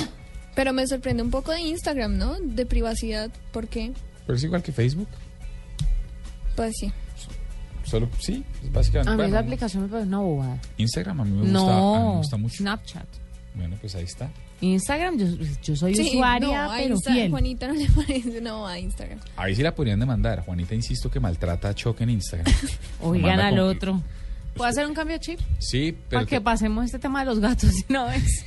Pero 0.54 0.72
me 0.72 0.86
sorprende 0.86 1.22
un 1.22 1.30
poco 1.30 1.50
de 1.52 1.60
Instagram, 1.62 2.16
¿no? 2.18 2.34
De 2.40 2.66
privacidad. 2.66 3.30
¿Por 3.52 3.66
qué? 3.66 3.92
Pero 4.26 4.36
es 4.36 4.44
igual 4.44 4.62
que 4.62 4.70
Facebook. 4.72 5.08
Pues 6.54 6.74
sí. 6.78 6.92
Solo, 7.84 8.08
sí, 8.20 8.44
básicamente. 8.70 9.10
A 9.10 9.12
mí 9.14 9.16
bueno, 9.16 9.34
la 9.34 9.40
aplicación 9.40 9.82
me 9.82 9.88
parece 9.88 10.08
una 10.08 10.18
bobada. 10.20 10.58
Instagram 10.78 11.20
a 11.20 11.24
mí 11.24 11.30
me 11.32 11.42
gusta, 11.50 11.76
a 11.76 11.98
mí 12.00 12.08
me 12.10 12.16
gusta 12.18 12.36
mucho. 12.36 12.56
Snapchat. 12.58 13.06
Bueno, 13.54 13.76
pues 13.80 13.94
ahí 13.94 14.04
está. 14.04 14.30
Instagram, 14.60 15.16
yo, 15.18 15.26
yo 15.62 15.76
soy 15.76 15.94
Sí, 15.94 16.10
usuaria, 16.16 16.64
no, 16.66 16.72
a 16.72 16.76
pero 16.76 16.96
Insta- 16.96 17.12
fiel. 17.12 17.30
Juanita 17.30 17.68
no 17.68 17.74
le 17.74 17.86
parece 17.94 18.40
bobada 18.40 18.74
a 18.74 18.78
Instagram. 18.78 19.20
Ahí 19.36 19.54
sí 19.54 19.62
la 19.62 19.74
podrían 19.74 20.00
demandar. 20.00 20.44
Juanita, 20.44 20.74
insisto 20.74 21.10
que 21.10 21.20
maltrata 21.20 21.68
a 21.68 21.74
Choque 21.74 22.02
en 22.04 22.10
Instagram. 22.10 22.52
Oigan 23.00 23.40
al 23.40 23.50
con- 23.56 23.60
otro. 23.68 24.02
¿Puedo 24.54 24.68
hacer 24.70 24.86
un 24.86 24.94
cambio 24.94 25.16
de 25.16 25.20
chip? 25.20 25.40
Sí, 25.58 25.92
pero. 26.08 26.20
Para 26.20 26.26
que 26.26 26.36
te- 26.36 26.40
pasemos 26.40 26.84
este 26.84 26.98
tema 26.98 27.20
de 27.20 27.26
los 27.26 27.38
gatos 27.40 27.70
una 27.88 28.04
vez. 28.06 28.44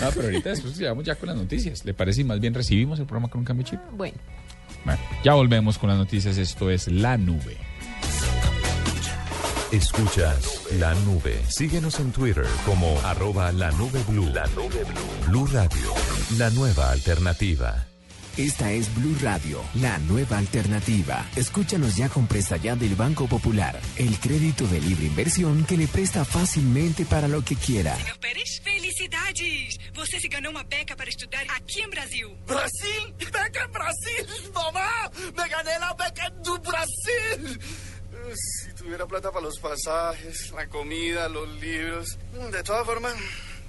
No, 0.00 0.08
pero 0.14 0.24
ahorita 0.24 0.50
después 0.50 0.76
llegamos 0.78 1.04
ya 1.04 1.14
con 1.16 1.28
las 1.28 1.36
noticias. 1.36 1.84
¿Le 1.84 1.94
parece? 1.94 2.20
Y 2.20 2.24
más 2.24 2.38
bien 2.40 2.54
recibimos 2.54 2.98
el 3.00 3.06
programa 3.06 3.28
con 3.28 3.40
un 3.40 3.44
cambio 3.44 3.64
de 3.64 3.70
chip. 3.70 3.80
Bueno. 3.92 4.16
Bueno, 4.84 5.00
ya 5.24 5.34
volvemos 5.34 5.78
con 5.78 5.88
las 5.88 5.98
noticias. 5.98 6.36
Esto 6.38 6.70
es 6.70 6.86
La 6.88 7.16
Nube. 7.16 7.56
Escuchas 9.76 10.62
la 10.78 10.94
nube. 10.94 11.38
Síguenos 11.50 12.00
en 12.00 12.10
Twitter 12.10 12.46
como 12.64 12.98
arroba 13.00 13.52
la 13.52 13.70
nube 13.72 14.02
blue. 14.08 14.24
La 14.32 14.46
nube 14.46 14.82
blue. 14.84 15.26
Blue 15.26 15.46
Radio, 15.52 15.92
la 16.38 16.48
nueva 16.48 16.92
alternativa. 16.92 17.86
Esta 18.38 18.72
es 18.72 18.94
Blue 18.94 19.14
Radio, 19.20 19.62
la 19.74 19.98
nueva 19.98 20.38
alternativa. 20.38 21.26
Escúchanos 21.36 21.94
ya 21.94 22.08
con 22.08 22.26
presta 22.26 22.56
ya 22.56 22.74
del 22.74 22.94
Banco 22.94 23.26
Popular, 23.26 23.78
el 23.96 24.18
crédito 24.18 24.66
de 24.66 24.80
libre 24.80 25.06
inversión 25.06 25.64
que 25.66 25.76
le 25.76 25.88
presta 25.88 26.24
fácilmente 26.24 27.04
para 27.04 27.28
lo 27.28 27.42
que 27.42 27.56
quiera. 27.56 27.96
Senhor 27.96 28.18
Pérez, 28.18 28.62
felicidades! 28.62 29.76
Você 29.94 30.20
se 30.20 30.28
ganhou 30.28 30.52
uma 30.52 30.64
beca 30.64 30.96
para 30.96 31.10
estudar 31.10 31.44
aqui 31.54 31.82
em 31.82 31.90
Brasil. 31.90 32.34
Brasil? 32.46 33.14
Beca 33.18 33.66
Brasil, 33.68 34.52
mamá. 34.54 35.10
Me 35.36 35.48
gané 35.48 35.78
la 35.78 35.92
beca 35.94 36.30
do 36.42 36.58
Brasil. 36.60 37.58
Si 38.34 38.72
tuviera 38.74 39.06
plata 39.06 39.30
para 39.30 39.44
los 39.44 39.58
pasajes, 39.58 40.52
la 40.52 40.66
comida, 40.68 41.28
los 41.28 41.48
libros. 41.60 42.18
De 42.52 42.62
todas 42.62 42.84
formas, 42.84 43.14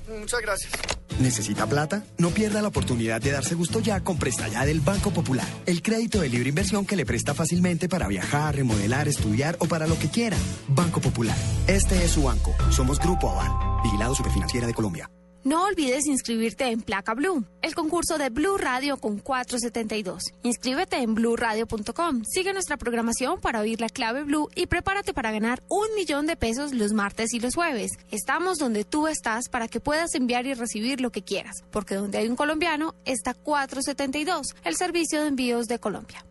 muchas 0.08 0.41
gracias. 0.41 0.74
¿Necesita 1.20 1.65
plata? 1.65 2.04
No 2.17 2.30
pierda 2.30 2.62
la 2.62 2.67
oportunidad 2.67 3.20
de 3.20 3.32
darse 3.32 3.56
gusto 3.56 3.80
ya 3.80 4.04
con 4.04 4.20
Presta 4.20 4.48
Ya 4.48 4.65
del 4.65 4.82
Banco 4.82 5.12
Popular. 5.12 5.48
El 5.65 5.82
crédito 5.82 6.22
de 6.22 6.30
libre 6.30 6.50
inversión 6.50 6.86
que 6.86 6.96
le 6.96 7.06
presta 7.06 7.34
fácilmente 7.34 7.89
para 7.89 8.08
viajar, 8.08 8.56
remodelar, 8.56 9.08
estudiar 9.08 9.56
o 9.60 9.65
para 9.65 9.88
lo 9.88 9.98
que 9.98 10.10
quiera. 10.10 10.38
Banco 10.67 11.02
Popular. 11.02 11.38
Este 11.67 12.04
es 12.04 12.12
su 12.12 12.24
banco. 12.24 12.56
Somos 12.72 13.00
Grupo 13.00 13.32
Aval. 13.32 13.82
Vigilado 13.84 14.13
Superfinanciera 14.13 14.67
de 14.67 14.74
Colombia. 14.74 15.10
No 15.48 15.64
olvides 15.64 16.08
inscribirte 16.08 16.66
en 16.66 16.82
Placa 16.82 17.14
Blue, 17.14 17.46
el 17.62 17.74
concurso 17.74 18.18
de 18.18 18.30
Blue 18.30 18.58
Radio 18.58 18.98
con 18.98 19.18
472. 19.18 20.34
Inscríbete 20.44 20.98
en 20.98 21.16
bluradio.com. 21.16 22.24
Sigue 22.26 22.52
nuestra 22.52 22.76
programación 22.76 23.40
para 23.40 23.62
oír 23.62 23.80
la 23.80 23.88
clave 23.88 24.26
Blue 24.26 24.50
y 24.56 24.68
prepárate 24.68 25.14
para 25.14 25.32
ganar 25.32 25.64
un 25.70 25.88
millón 25.96 26.28
de 26.28 26.36
pesos 26.36 26.74
los 26.74 26.92
martes 26.92 27.34
y 27.34 27.40
los 27.40 27.56
jueves. 27.56 27.92
Estamos 28.12 28.58
donde 28.58 28.84
tú 28.84 29.08
estás 29.08 29.48
para 29.48 29.70
que 29.70 29.80
puedas 29.80 30.16
enviar 30.16 30.46
y 30.48 30.54
recibir 30.54 31.00
lo 31.00 31.14
que 31.14 31.24
quieras, 31.24 31.64
porque 31.72 31.96
donde 31.96 32.18
hay 32.18 32.28
un 32.28 32.36
colombiano 32.36 32.94
está 33.06 33.34
472, 33.34 34.48
el 34.66 34.76
servicio 34.76 35.22
de 35.22 35.30
envíos 35.30 35.68
de 35.68 35.80
Colombia. 35.80 36.26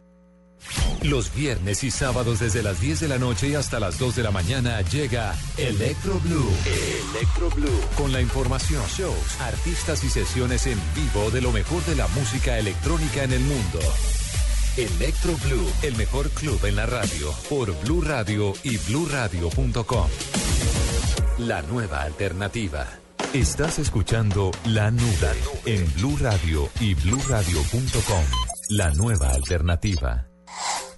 Los 1.03 1.35
viernes 1.35 1.85
y 1.85 1.91
sábados 1.91 2.41
desde 2.41 2.63
las 2.63 2.81
10 2.81 3.01
de 3.01 3.09
la 3.09 3.19
noche 3.19 3.49
y 3.49 3.55
hasta 3.55 3.79
las 3.79 3.99
2 3.99 4.17
de 4.17 4.23
la 4.23 4.31
mañana 4.31 4.81
llega 4.83 5.35
Electro 5.57 6.19
Blue. 6.21 6.51
Electro 7.15 7.51
Blue. 7.51 7.81
Con 7.97 8.13
la 8.13 8.21
información, 8.21 8.83
shows, 8.97 9.41
artistas 9.41 10.03
y 10.05 10.11
sesiones 10.11 10.67
en 10.67 10.79
vivo 10.95 11.31
de 11.31 11.41
lo 11.41 11.53
mejor 11.53 11.85
de 11.85 11.95
la 11.95 12.09
música 12.09 12.59
electrónica 12.59 13.25
en 13.25 13.33
el 13.33 13.41
mundo. 13.41 13.79
Electro 14.77 15.35
Blue, 15.45 15.73
el 15.83 15.97
mejor 15.97 16.29
club 16.31 16.63
en 16.67 16.77
la 16.77 16.87
radio, 16.87 17.33
por 17.49 17.73
Blue 17.81 18.03
Radio 18.03 18.53
y 18.63 18.77
bluradio.com. 18.77 20.09
La 21.39 21.63
nueva 21.63 22.03
alternativa. 22.03 22.87
Estás 23.33 23.79
escuchando 23.79 24.51
La 24.67 24.91
Nube 24.91 25.33
en 25.67 25.93
Blue 25.95 26.17
Radio 26.19 26.69
y 26.81 26.95
bluradio.com. 26.95 28.25
La 28.71 28.91
nueva 28.93 29.31
alternativa. 29.31 30.27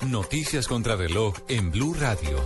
Noticias 0.07 0.69
contra 0.69 0.95
reloj 0.95 1.35
en 1.49 1.73
Blue 1.73 1.93
Radio. 1.93 2.39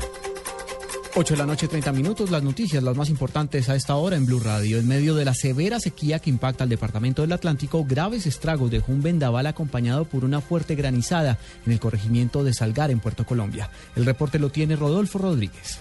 8 1.14 1.34
de 1.34 1.38
la 1.38 1.44
noche, 1.44 1.68
30 1.68 1.92
minutos. 1.92 2.30
Las 2.30 2.42
noticias, 2.42 2.82
las 2.82 2.96
más 2.96 3.10
importantes 3.10 3.68
a 3.68 3.76
esta 3.76 3.94
hora 3.96 4.16
en 4.16 4.24
Blue 4.24 4.40
Radio. 4.40 4.78
En 4.78 4.88
medio 4.88 5.14
de 5.14 5.26
la 5.26 5.34
severa 5.34 5.78
sequía 5.78 6.18
que 6.18 6.30
impacta 6.30 6.64
al 6.64 6.70
departamento 6.70 7.20
del 7.20 7.32
Atlántico, 7.32 7.84
graves 7.84 8.26
estragos 8.26 8.70
dejó 8.70 8.90
un 8.90 9.02
vendaval 9.02 9.46
acompañado 9.46 10.06
por 10.06 10.24
una 10.24 10.40
fuerte 10.40 10.74
granizada 10.74 11.38
en 11.66 11.72
el 11.72 11.78
corregimiento 11.78 12.42
de 12.42 12.54
Salgar, 12.54 12.90
en 12.90 13.00
Puerto 13.00 13.26
Colombia. 13.26 13.70
El 13.96 14.06
reporte 14.06 14.38
lo 14.38 14.50
tiene 14.50 14.74
Rodolfo 14.74 15.18
Rodríguez. 15.18 15.80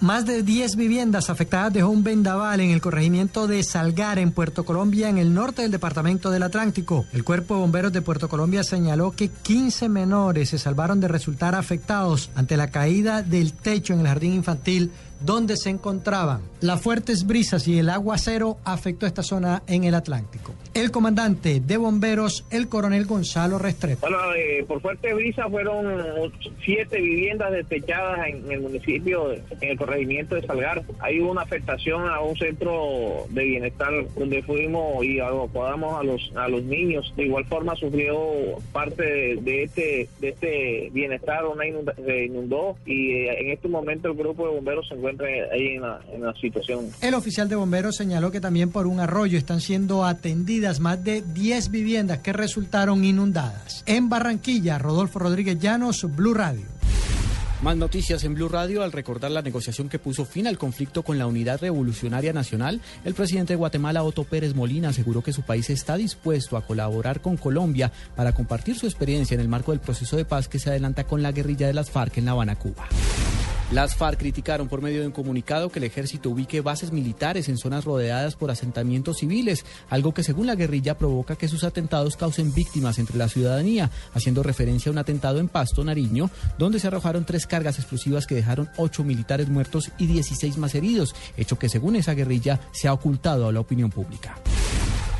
Más 0.00 0.24
de 0.26 0.44
10 0.44 0.76
viviendas 0.76 1.28
afectadas 1.28 1.72
dejó 1.72 1.88
un 1.88 2.04
vendaval 2.04 2.60
en 2.60 2.70
el 2.70 2.80
corregimiento 2.80 3.48
de 3.48 3.64
Salgar, 3.64 4.20
en 4.20 4.30
Puerto 4.30 4.64
Colombia, 4.64 5.08
en 5.08 5.18
el 5.18 5.34
norte 5.34 5.62
del 5.62 5.72
departamento 5.72 6.30
del 6.30 6.44
Atlántico. 6.44 7.04
El 7.12 7.24
Cuerpo 7.24 7.54
de 7.54 7.60
Bomberos 7.62 7.92
de 7.92 8.00
Puerto 8.00 8.28
Colombia 8.28 8.62
señaló 8.62 9.10
que 9.10 9.28
15 9.28 9.88
menores 9.88 10.50
se 10.50 10.58
salvaron 10.58 11.00
de 11.00 11.08
resultar 11.08 11.56
afectados 11.56 12.30
ante 12.36 12.56
la 12.56 12.68
caída 12.68 13.22
del 13.22 13.52
techo 13.52 13.92
en 13.92 14.00
el 14.00 14.06
jardín 14.06 14.34
infantil 14.34 14.92
donde 15.20 15.56
se 15.56 15.70
encontraban. 15.70 16.40
Las 16.60 16.80
fuertes 16.82 17.26
brisas 17.26 17.68
y 17.68 17.78
el 17.78 17.88
aguacero 17.88 18.58
afectó 18.64 19.06
esta 19.06 19.22
zona 19.22 19.62
en 19.66 19.84
el 19.84 19.94
Atlántico. 19.94 20.54
El 20.74 20.90
comandante 20.90 21.60
de 21.60 21.76
bomberos, 21.76 22.44
el 22.50 22.68
coronel 22.68 23.06
Gonzalo 23.06 23.58
Restrepo. 23.58 24.00
Bueno, 24.00 24.18
eh, 24.36 24.64
por 24.66 24.80
fuerte 24.80 25.12
brisa 25.14 25.48
fueron 25.48 25.86
siete 26.64 27.00
viviendas 27.00 27.52
despechadas 27.52 28.26
en 28.28 28.50
el 28.50 28.60
municipio, 28.60 29.32
en 29.32 29.42
el 29.60 29.76
corregimiento 29.78 30.34
de 30.34 30.42
Salgar. 30.46 30.82
Hay 31.00 31.20
una 31.20 31.42
afectación 31.42 32.08
a 32.08 32.20
un 32.20 32.36
centro 32.36 33.26
de 33.30 33.44
bienestar 33.44 33.92
donde 34.16 34.42
fuimos 34.42 35.04
y 35.04 35.20
acomodamos 35.20 35.98
a 36.00 36.02
los 36.04 36.32
a 36.36 36.48
los 36.48 36.62
niños. 36.64 37.12
De 37.16 37.24
igual 37.24 37.44
forma 37.46 37.74
sufrió 37.76 38.16
parte 38.72 39.02
de, 39.02 39.36
de 39.36 39.62
este 39.64 40.08
de 40.20 40.28
este 40.28 40.90
bienestar, 40.92 41.44
una 41.46 41.66
inunda- 41.66 41.94
se 41.96 42.24
inundó 42.26 42.76
y 42.86 43.12
eh, 43.12 43.40
en 43.40 43.50
este 43.50 43.68
momento 43.68 44.08
el 44.08 44.14
grupo 44.14 44.46
de 44.48 44.54
bomberos 44.54 44.86
se 44.88 44.94
encuentra 44.94 45.07
ahí 45.52 45.76
en 45.76 45.82
la, 45.82 46.00
en 46.12 46.22
la 46.22 46.32
situación. 46.34 46.90
El 47.00 47.14
oficial 47.14 47.48
de 47.48 47.56
bomberos 47.56 47.96
señaló 47.96 48.30
que 48.30 48.40
también 48.40 48.70
por 48.70 48.86
un 48.86 49.00
arroyo 49.00 49.38
están 49.38 49.60
siendo 49.60 50.04
atendidas 50.04 50.80
más 50.80 51.02
de 51.02 51.22
10 51.22 51.70
viviendas 51.70 52.18
que 52.18 52.32
resultaron 52.32 53.04
inundadas. 53.04 53.82
En 53.86 54.08
Barranquilla, 54.08 54.78
Rodolfo 54.78 55.18
Rodríguez 55.18 55.58
Llanos, 55.58 56.06
Blue 56.14 56.34
Radio. 56.34 56.78
Más 57.60 57.76
noticias 57.76 58.22
en 58.22 58.34
Blue 58.34 58.48
Radio 58.48 58.84
al 58.84 58.92
recordar 58.92 59.32
la 59.32 59.42
negociación 59.42 59.88
que 59.88 59.98
puso 59.98 60.24
fin 60.24 60.46
al 60.46 60.58
conflicto 60.58 61.02
con 61.02 61.18
la 61.18 61.26
Unidad 61.26 61.60
Revolucionaria 61.60 62.32
Nacional. 62.32 62.80
El 63.04 63.14
presidente 63.14 63.54
de 63.54 63.56
Guatemala, 63.56 64.04
Otto 64.04 64.22
Pérez 64.22 64.54
Molina, 64.54 64.90
aseguró 64.90 65.24
que 65.24 65.32
su 65.32 65.42
país 65.42 65.68
está 65.68 65.96
dispuesto 65.96 66.56
a 66.56 66.64
colaborar 66.64 67.20
con 67.20 67.36
Colombia 67.36 67.90
para 68.14 68.32
compartir 68.32 68.78
su 68.78 68.86
experiencia 68.86 69.34
en 69.34 69.40
el 69.40 69.48
marco 69.48 69.72
del 69.72 69.80
proceso 69.80 70.16
de 70.16 70.24
paz 70.24 70.48
que 70.48 70.60
se 70.60 70.70
adelanta 70.70 71.02
con 71.02 71.20
la 71.20 71.32
guerrilla 71.32 71.66
de 71.66 71.74
las 71.74 71.90
FARC 71.90 72.18
en 72.18 72.26
La 72.26 72.30
Habana, 72.30 72.54
Cuba. 72.54 72.86
Las 73.70 73.96
FARC 73.96 74.18
criticaron 74.18 74.66
por 74.66 74.80
medio 74.80 75.02
de 75.02 75.06
un 75.06 75.12
comunicado 75.12 75.68
que 75.68 75.78
el 75.78 75.84
ejército 75.84 76.30
ubique 76.30 76.62
bases 76.62 76.90
militares 76.90 77.50
en 77.50 77.58
zonas 77.58 77.84
rodeadas 77.84 78.34
por 78.34 78.50
asentamientos 78.50 79.18
civiles, 79.18 79.66
algo 79.90 80.14
que 80.14 80.22
según 80.22 80.46
la 80.46 80.54
guerrilla 80.54 80.96
provoca 80.96 81.36
que 81.36 81.48
sus 81.48 81.64
atentados 81.64 82.16
causen 82.16 82.54
víctimas 82.54 82.98
entre 82.98 83.18
la 83.18 83.28
ciudadanía, 83.28 83.90
haciendo 84.14 84.42
referencia 84.42 84.88
a 84.88 84.92
un 84.94 84.98
atentado 84.98 85.38
en 85.38 85.48
Pasto, 85.48 85.84
Nariño, 85.84 86.30
donde 86.56 86.80
se 86.80 86.86
arrojaron 86.86 87.26
tres 87.26 87.46
cargas 87.46 87.78
explosivas 87.78 88.26
que 88.26 88.36
dejaron 88.36 88.70
ocho 88.78 89.04
militares 89.04 89.50
muertos 89.50 89.90
y 89.98 90.06
16 90.06 90.56
más 90.56 90.74
heridos, 90.74 91.14
hecho 91.36 91.58
que 91.58 91.68
según 91.68 91.96
esa 91.96 92.14
guerrilla 92.14 92.60
se 92.72 92.88
ha 92.88 92.94
ocultado 92.94 93.48
a 93.48 93.52
la 93.52 93.60
opinión 93.60 93.90
pública. 93.90 94.36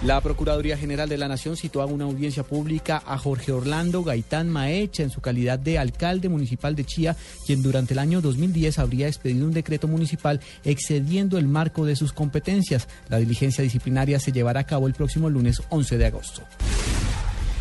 La 0.05 0.21
Procuraduría 0.21 0.79
General 0.79 1.09
de 1.09 1.19
la 1.19 1.27
Nación 1.27 1.57
citó 1.57 1.83
a 1.83 1.87
una 1.87 2.05
audiencia 2.05 2.45
pública 2.45 3.03
a 3.05 3.19
Jorge 3.19 3.51
Orlando 3.51 4.05
Gaitán 4.05 4.49
Maecha 4.49 5.03
en 5.03 5.11
su 5.11 5.21
calidad 5.21 5.59
de 5.59 5.77
alcalde 5.77 6.29
municipal 6.29 6.77
de 6.77 6.85
Chía, 6.85 7.17
quien 7.45 7.65
durante 7.65 7.95
el 7.95 7.99
año 7.99 8.21
2010 8.21 8.79
habría 8.79 9.09
expedido 9.09 9.45
un 9.45 9.53
decreto 9.53 9.89
municipal 9.89 10.41
excediendo 10.65 11.37
el 11.37 11.49
marco 11.49 11.85
de 11.85 11.97
sus 11.97 12.13
competencias. 12.13 12.87
La 13.09 13.19
diligencia 13.19 13.65
disciplinaria 13.65 14.21
se 14.21 14.31
llevará 14.31 14.61
a 14.61 14.67
cabo 14.67 14.87
el 14.87 14.95
próximo 14.95 15.29
lunes 15.31 15.63
11 15.69 15.99
de 15.99 16.07
agosto. 16.07 16.43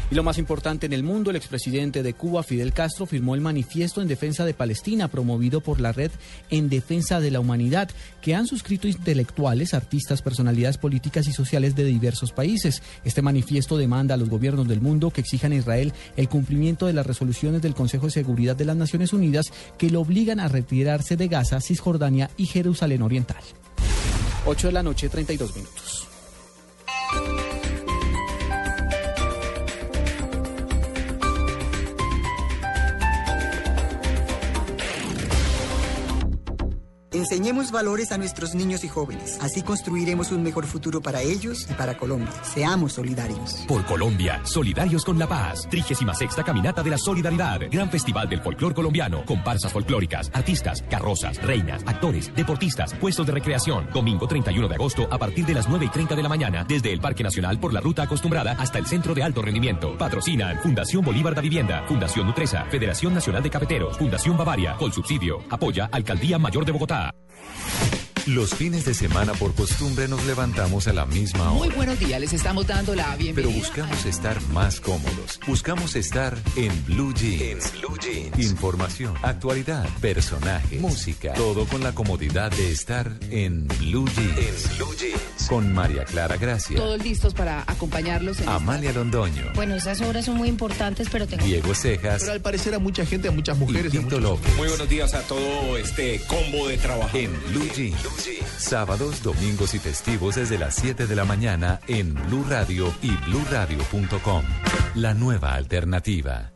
Y 0.10 0.16
lo 0.16 0.24
más 0.24 0.38
importante 0.38 0.86
en 0.86 0.94
el 0.94 1.04
mundo, 1.04 1.32
el 1.32 1.36
expresidente 1.36 2.02
de 2.02 2.14
Cuba, 2.14 2.42
Fidel 2.42 2.72
Castro, 2.72 3.06
firmó 3.06 3.36
el 3.36 3.42
manifiesto 3.42 4.02
en 4.02 4.08
defensa 4.08 4.46
de 4.46 4.54
Palestina, 4.54 5.10
promovido 5.10 5.60
por 5.60 5.82
la 5.82 5.92
red 5.92 6.12
En 6.50 6.70
Defensa 6.70 7.20
de 7.20 7.30
la 7.30 7.42
Humanidad, 7.42 7.90
que 8.22 8.34
han 8.34 8.48
suscrito 8.48 8.88
intelectuales, 8.88 9.74
artistas, 9.74 10.22
personalidades 10.22 10.78
políticas 10.78 11.28
y 11.28 11.34
sociales 11.34 11.76
de 11.76 11.84
diversos 11.84 12.32
países. 12.32 12.82
Este 13.04 13.22
manifiesto 13.22 13.78
demanda 13.78 14.14
a 14.14 14.18
los 14.18 14.30
gobiernos 14.30 14.70
del 14.70 14.80
mundo 14.80 15.12
que 15.12 15.20
exijan 15.20 15.52
a 15.52 15.56
Israel 15.56 15.92
el 16.16 16.30
cumplimiento 16.30 16.86
de 16.86 16.94
las 16.94 17.06
resoluciones 17.06 17.62
del 17.62 17.76
Consejo 17.76 18.06
de 18.06 18.12
Seguridad 18.12 18.56
de 18.56 18.66
las 18.66 18.78
Naciones 18.78 19.12
Unidas 19.12 19.52
que 19.78 19.90
lo 19.90 20.00
obligan 20.00 20.40
a 20.40 20.48
retirarse 20.48 21.18
de 21.18 21.28
Gaza, 21.28 21.60
Cisjordania 21.60 22.30
y 22.38 22.46
Jerusalén 22.46 23.02
Oriental. 23.02 23.44
8 24.46 24.68
de 24.68 24.74
la 24.74 24.84
noche, 24.84 25.10
32 25.10 25.54
minutos. 25.54 26.08
Enseñemos 37.30 37.72
valores 37.72 38.14
a 38.14 38.18
nuestros 38.18 38.56
niños 38.56 38.86
y 38.86 38.88
jóvenes. 38.88 39.38
Así 39.42 39.62
construiremos 39.62 40.32
un 40.32 40.42
mejor 40.42 40.66
futuro 40.66 41.02
para 41.02 41.22
ellos 41.22 41.68
y 41.70 41.74
para 41.74 41.98
Colombia. 41.98 42.32
Seamos 42.42 42.94
solidarios. 42.94 43.66
Por 43.68 43.84
Colombia, 43.84 44.40
solidarios 44.46 45.04
con 45.04 45.20
la 45.20 45.28
paz. 45.28 45.68
36 45.70 46.08
Caminata 46.46 46.82
de 46.82 46.90
la 46.90 46.98
Solidaridad. 46.98 47.60
Gran 47.70 47.90
Festival 47.90 48.30
del 48.30 48.40
Folclor 48.40 48.74
Colombiano. 48.74 49.26
Comparsas 49.26 49.74
folclóricas, 49.74 50.32
artistas, 50.34 50.82
carrozas, 50.90 51.44
reinas, 51.44 51.84
actores, 51.86 52.34
deportistas, 52.34 52.94
puestos 52.94 53.28
de 53.28 53.34
recreación. 53.34 53.90
Domingo 53.94 54.26
31 54.26 54.70
de 54.70 54.76
agosto 54.76 55.06
a 55.12 55.18
partir 55.18 55.46
de 55.46 55.56
las 55.56 55.68
9 55.68 55.84
y 55.84 55.90
30 55.90 56.16
de 56.16 56.24
la 56.24 56.30
mañana. 56.30 56.66
Desde 56.66 56.94
el 56.94 57.02
Parque 57.02 57.24
Nacional 57.24 57.60
por 57.60 57.74
la 57.74 57.82
ruta 57.82 58.04
acostumbrada 58.04 58.54
hasta 58.54 58.80
el 58.80 58.86
Centro 58.86 59.14
de 59.14 59.24
Alto 59.24 59.42
Rendimiento. 59.42 59.98
Patrocinan 59.98 60.60
Fundación 60.60 61.04
Bolívar 61.04 61.36
da 61.36 61.42
Vivienda, 61.42 61.84
Fundación 61.90 62.26
Nutresa, 62.26 62.64
Federación 62.72 63.14
Nacional 63.14 63.44
de 63.44 63.50
Cafeteros, 63.50 63.98
Fundación 63.98 64.38
Bavaria, 64.38 64.78
con 64.78 64.94
subsidio. 64.94 65.40
Apoya 65.50 65.90
Alcaldía 65.92 66.40
Mayor 66.40 66.64
de 66.64 66.72
Bogotá. 66.72 67.17
Los 68.28 68.54
fines 68.54 68.84
de 68.84 68.94
semana 68.94 69.32
por 69.36 69.56
costumbre 69.56 70.10
nos 70.10 70.26
levantamos 70.26 70.86
a 70.90 70.94
la 70.94 71.06
misma 71.06 71.50
hora. 71.54 71.66
Muy 71.66 71.70
buenos 71.70 71.98
días, 71.98 72.20
les 72.20 72.34
estamos 72.34 72.68
dando 72.68 72.94
la 72.94 73.16
bienvenida. 73.16 73.54
Pero 73.54 73.58
buscamos 73.58 74.06
estar 74.06 74.42
más 74.50 74.82
cómodos. 74.82 75.40
Buscamos 75.48 75.96
estar 75.96 76.38
en 76.58 76.86
Blue 76.86 77.14
Jeans. 77.14 77.72
En 77.74 77.80
Blue 77.80 77.98
Jeans. 77.98 78.38
Información, 78.38 79.14
actualidad, 79.22 79.88
personajes, 80.02 80.82
música. 80.82 81.36
Todo 81.36 81.66
con 81.68 81.82
la 81.82 81.96
comodidad 81.96 82.52
de 82.52 82.70
estar 82.70 83.10
en 83.30 83.66
Blue 83.80 84.10
Jeans. 84.10 84.38
En 84.38 84.76
Blue 84.76 84.96
Jeans. 84.98 85.37
Con 85.48 85.74
María 85.74 86.04
Clara 86.04 86.38
Gracia. 86.38 86.78
Todos 86.78 87.04
listos 87.04 87.34
para 87.34 87.64
acompañarlos. 87.68 88.40
En 88.42 88.50
Amalia 88.50 88.92
Londoño. 88.92 89.54
Bueno, 89.56 89.76
esas 89.76 90.02
obras 90.02 90.26
son 90.26 90.38
muy 90.38 90.50
importantes, 90.50 91.08
pero 91.12 91.28
tengo... 91.28 91.46
Diego 91.46 91.74
Cejas. 91.74 92.22
Pero 92.22 92.34
al 92.34 92.42
parecer 92.42 92.76
a 92.76 92.80
mucha 92.80 93.06
gente, 93.06 93.28
a 93.28 93.32
muchas 93.32 93.58
mujeres. 93.58 93.94
Y 93.94 94.00
Tito 94.00 94.20
López. 94.20 94.56
Muy 94.58 94.68
buenos 94.68 94.90
días 94.90 95.14
a 95.14 95.22
todo 95.22 95.78
este 95.78 96.22
combo 96.28 96.68
de 96.68 96.78
trabajo. 96.78 97.18
En 97.18 97.32
Blue 97.50 97.70
Jeans. 97.76 97.98
Sábados, 98.58 99.24
domingos 99.24 99.74
y 99.74 99.80
festivos 99.80 100.36
desde 100.36 100.58
las 100.58 100.76
7 100.76 101.08
de 101.08 101.16
la 101.16 101.26
mañana 101.26 101.80
en 101.88 102.14
Blue 102.14 102.46
Radio 102.50 102.94
y 103.02 103.12
bluradio.com. 103.30 104.44
La 104.96 105.14
nueva 105.14 105.54
alternativa. 105.54 106.52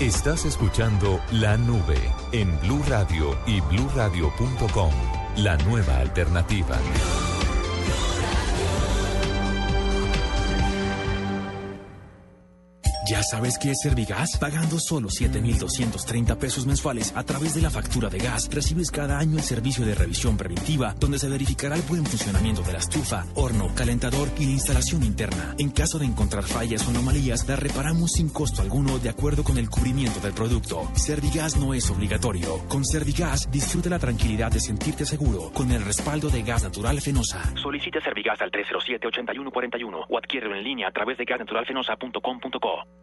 Estás 0.00 0.44
escuchando 0.44 1.20
La 1.32 1.56
Nube 1.56 1.98
en 2.32 2.58
Blue 2.60 2.82
Radio 2.88 3.38
y 3.46 3.60
bluradio.com. 3.60 4.92
La 5.36 5.56
nueva 5.58 5.98
alternativa. 5.98 6.78
¿Ya 13.10 13.24
sabes 13.24 13.58
qué 13.58 13.72
es 13.72 13.80
Servigas? 13.82 14.38
Pagando 14.38 14.78
solo 14.78 15.08
7,230 15.10 16.38
pesos 16.38 16.64
mensuales 16.64 17.12
a 17.16 17.24
través 17.24 17.56
de 17.56 17.60
la 17.60 17.68
factura 17.68 18.08
de 18.08 18.18
gas, 18.18 18.48
recibes 18.54 18.92
cada 18.92 19.18
año 19.18 19.36
el 19.36 19.42
servicio 19.42 19.84
de 19.84 19.96
revisión 19.96 20.36
preventiva, 20.36 20.94
donde 20.96 21.18
se 21.18 21.28
verificará 21.28 21.74
el 21.74 21.82
buen 21.82 22.06
funcionamiento 22.06 22.62
de 22.62 22.72
la 22.72 22.78
estufa, 22.78 23.26
horno, 23.34 23.74
calentador 23.74 24.28
y 24.38 24.44
la 24.44 24.52
instalación 24.52 25.02
interna. 25.02 25.56
En 25.58 25.70
caso 25.70 25.98
de 25.98 26.06
encontrar 26.06 26.44
fallas 26.44 26.86
o 26.86 26.90
anomalías, 26.90 27.48
la 27.48 27.56
reparamos 27.56 28.12
sin 28.12 28.28
costo 28.28 28.62
alguno 28.62 29.00
de 29.00 29.08
acuerdo 29.08 29.42
con 29.42 29.58
el 29.58 29.68
cubrimiento 29.68 30.20
del 30.20 30.32
producto. 30.32 30.88
Servigas 30.94 31.56
no 31.56 31.74
es 31.74 31.90
obligatorio. 31.90 32.64
Con 32.68 32.84
Servigas, 32.84 33.50
disfruta 33.50 33.90
la 33.90 33.98
tranquilidad 33.98 34.52
de 34.52 34.60
sentirte 34.60 35.04
seguro 35.04 35.50
con 35.52 35.72
el 35.72 35.84
respaldo 35.84 36.30
de 36.30 36.44
gas 36.44 36.62
natural 36.62 37.00
Fenosa. 37.00 37.42
Solicita 37.56 38.00
Servigas 38.02 38.40
al 38.40 38.52
307-8141 38.52 40.06
o 40.08 40.16
adquiérelo 40.16 40.54
en 40.54 40.62
línea 40.62 40.86
a 40.86 40.92
través 40.92 41.18
de 41.18 41.24
gasnaturalfenosa.com.co. 41.24 42.99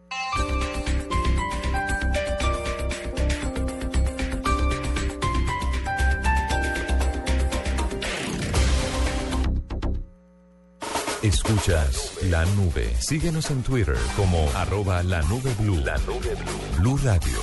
Escuchas 11.27 12.13
la 12.29 12.45
nube. 12.45 12.93
Síguenos 12.99 13.51
en 13.51 13.61
Twitter 13.61 13.97
como 14.15 14.49
arroba 14.55 15.03
la 15.03 15.21
nube 15.23 15.53
blue. 15.59 15.77
La 15.77 15.97
nube 15.99 16.35
blue. 16.35 16.77
Blue 16.79 16.97
Radio, 17.03 17.39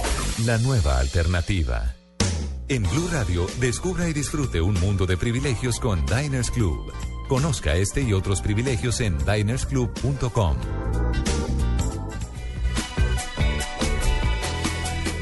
la 0.47 0.57
nueva 0.59 0.99
alternativa. 1.01 1.95
En 2.69 2.83
Blue 2.83 3.09
Radio, 3.13 3.47
descubra 3.61 4.09
y 4.09 4.15
disfrute 4.15 4.63
un 4.63 4.81
mundo 4.81 5.05
de 5.05 5.19
privilegios 5.19 5.81
con 5.81 6.07
Diners 6.07 6.51
Club. 6.51 6.93
Conozca 7.29 7.75
este 7.75 8.01
y 8.01 8.15
otros 8.15 8.41
privilegios 8.41 9.01
en 9.01 9.19
dinersclub.com. 9.19 10.57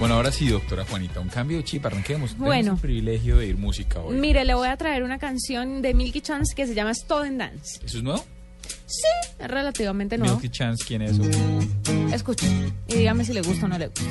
Bueno, 0.03 0.17
ahora 0.17 0.33
sí, 0.33 0.49
doctora 0.49 0.85
Juanita, 0.85 1.21
un 1.21 1.29
cambio 1.29 1.59
de 1.59 1.63
chip, 1.63 1.87
arranquemos. 1.87 2.37
Bueno. 2.37 2.73
El 2.73 2.81
privilegio 2.81 3.37
de 3.37 3.47
ir 3.47 3.57
música 3.57 4.01
hoy. 4.01 4.17
Mire, 4.17 4.45
le 4.45 4.53
voy 4.55 4.67
a 4.67 4.77
traer 4.77 5.05
una 5.05 5.17
canción 5.17 5.81
de 5.81 5.95
Milky 5.95 6.21
Chance 6.21 6.57
que 6.57 6.67
se 6.67 6.75
llama 6.75 6.93
Stolen 6.93 7.39
Dance. 7.39 7.79
¿Eso 7.85 7.99
es 7.99 8.03
nuevo? 8.03 8.25
Sí, 8.85 9.07
es 9.39 9.49
relativamente 9.49 10.19
nuevo. 10.19 10.35
Milky 10.35 10.49
Chance, 10.49 10.85
¿quién 10.85 11.03
es? 11.03 11.21
Escuche 12.13 12.49
y 12.89 12.95
dígame 12.97 13.25
si 13.25 13.33
le 13.33 13.43
gusta 13.43 13.67
o 13.67 13.69
no 13.69 13.79
le 13.79 13.87
gusta. 13.87 14.11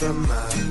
Stolen 0.00 0.69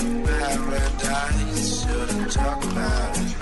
in 0.00 0.24
paradise, 0.24 1.82
shouldn't 1.82 2.32
talk 2.32 2.64
about 2.64 3.18
it. 3.18 3.33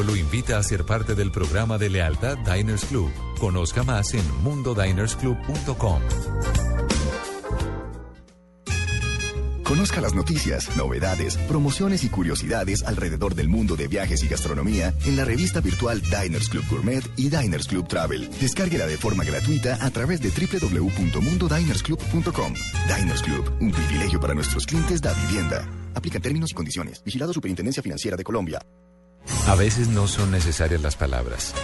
Lo 0.00 0.16
invita 0.16 0.56
a 0.56 0.62
ser 0.62 0.86
parte 0.86 1.14
del 1.14 1.30
programa 1.30 1.76
de 1.76 1.90
lealtad 1.90 2.38
Diners 2.38 2.86
Club. 2.86 3.10
Conozca 3.38 3.82
más 3.82 4.14
en 4.14 4.24
mundodinersclub.com. 4.42 6.00
Conozca 9.64 10.00
las 10.00 10.14
noticias, 10.14 10.74
novedades, 10.76 11.36
promociones 11.36 12.04
y 12.04 12.08
curiosidades 12.08 12.84
alrededor 12.84 13.34
del 13.34 13.48
mundo 13.48 13.76
de 13.76 13.86
viajes 13.86 14.24
y 14.24 14.28
gastronomía 14.28 14.94
en 15.04 15.16
la 15.16 15.26
revista 15.26 15.60
virtual 15.60 16.00
Diners 16.00 16.48
Club 16.48 16.64
Gourmet 16.70 17.04
y 17.16 17.28
Diners 17.28 17.68
Club 17.68 17.86
Travel. 17.86 18.30
Descárguela 18.40 18.86
de 18.86 18.96
forma 18.96 19.24
gratuita 19.24 19.76
a 19.84 19.90
través 19.90 20.20
de 20.20 20.30
www.mundodinersclub.com. 20.30 22.54
Diners 22.96 23.22
Club, 23.22 23.52
un 23.60 23.70
privilegio 23.70 24.18
para 24.20 24.32
nuestros 24.34 24.64
clientes 24.66 25.02
da 25.02 25.12
vivienda. 25.26 25.68
Aplican 25.94 26.22
términos 26.22 26.50
y 26.50 26.54
condiciones. 26.54 27.04
Vigilado 27.04 27.34
Superintendencia 27.34 27.82
Financiera 27.82 28.16
de 28.16 28.24
Colombia. 28.24 28.58
A 29.46 29.54
veces 29.54 29.88
no 29.88 30.06
son 30.08 30.30
necesarias 30.30 30.80
las 30.82 30.96
palabras. 30.96 31.54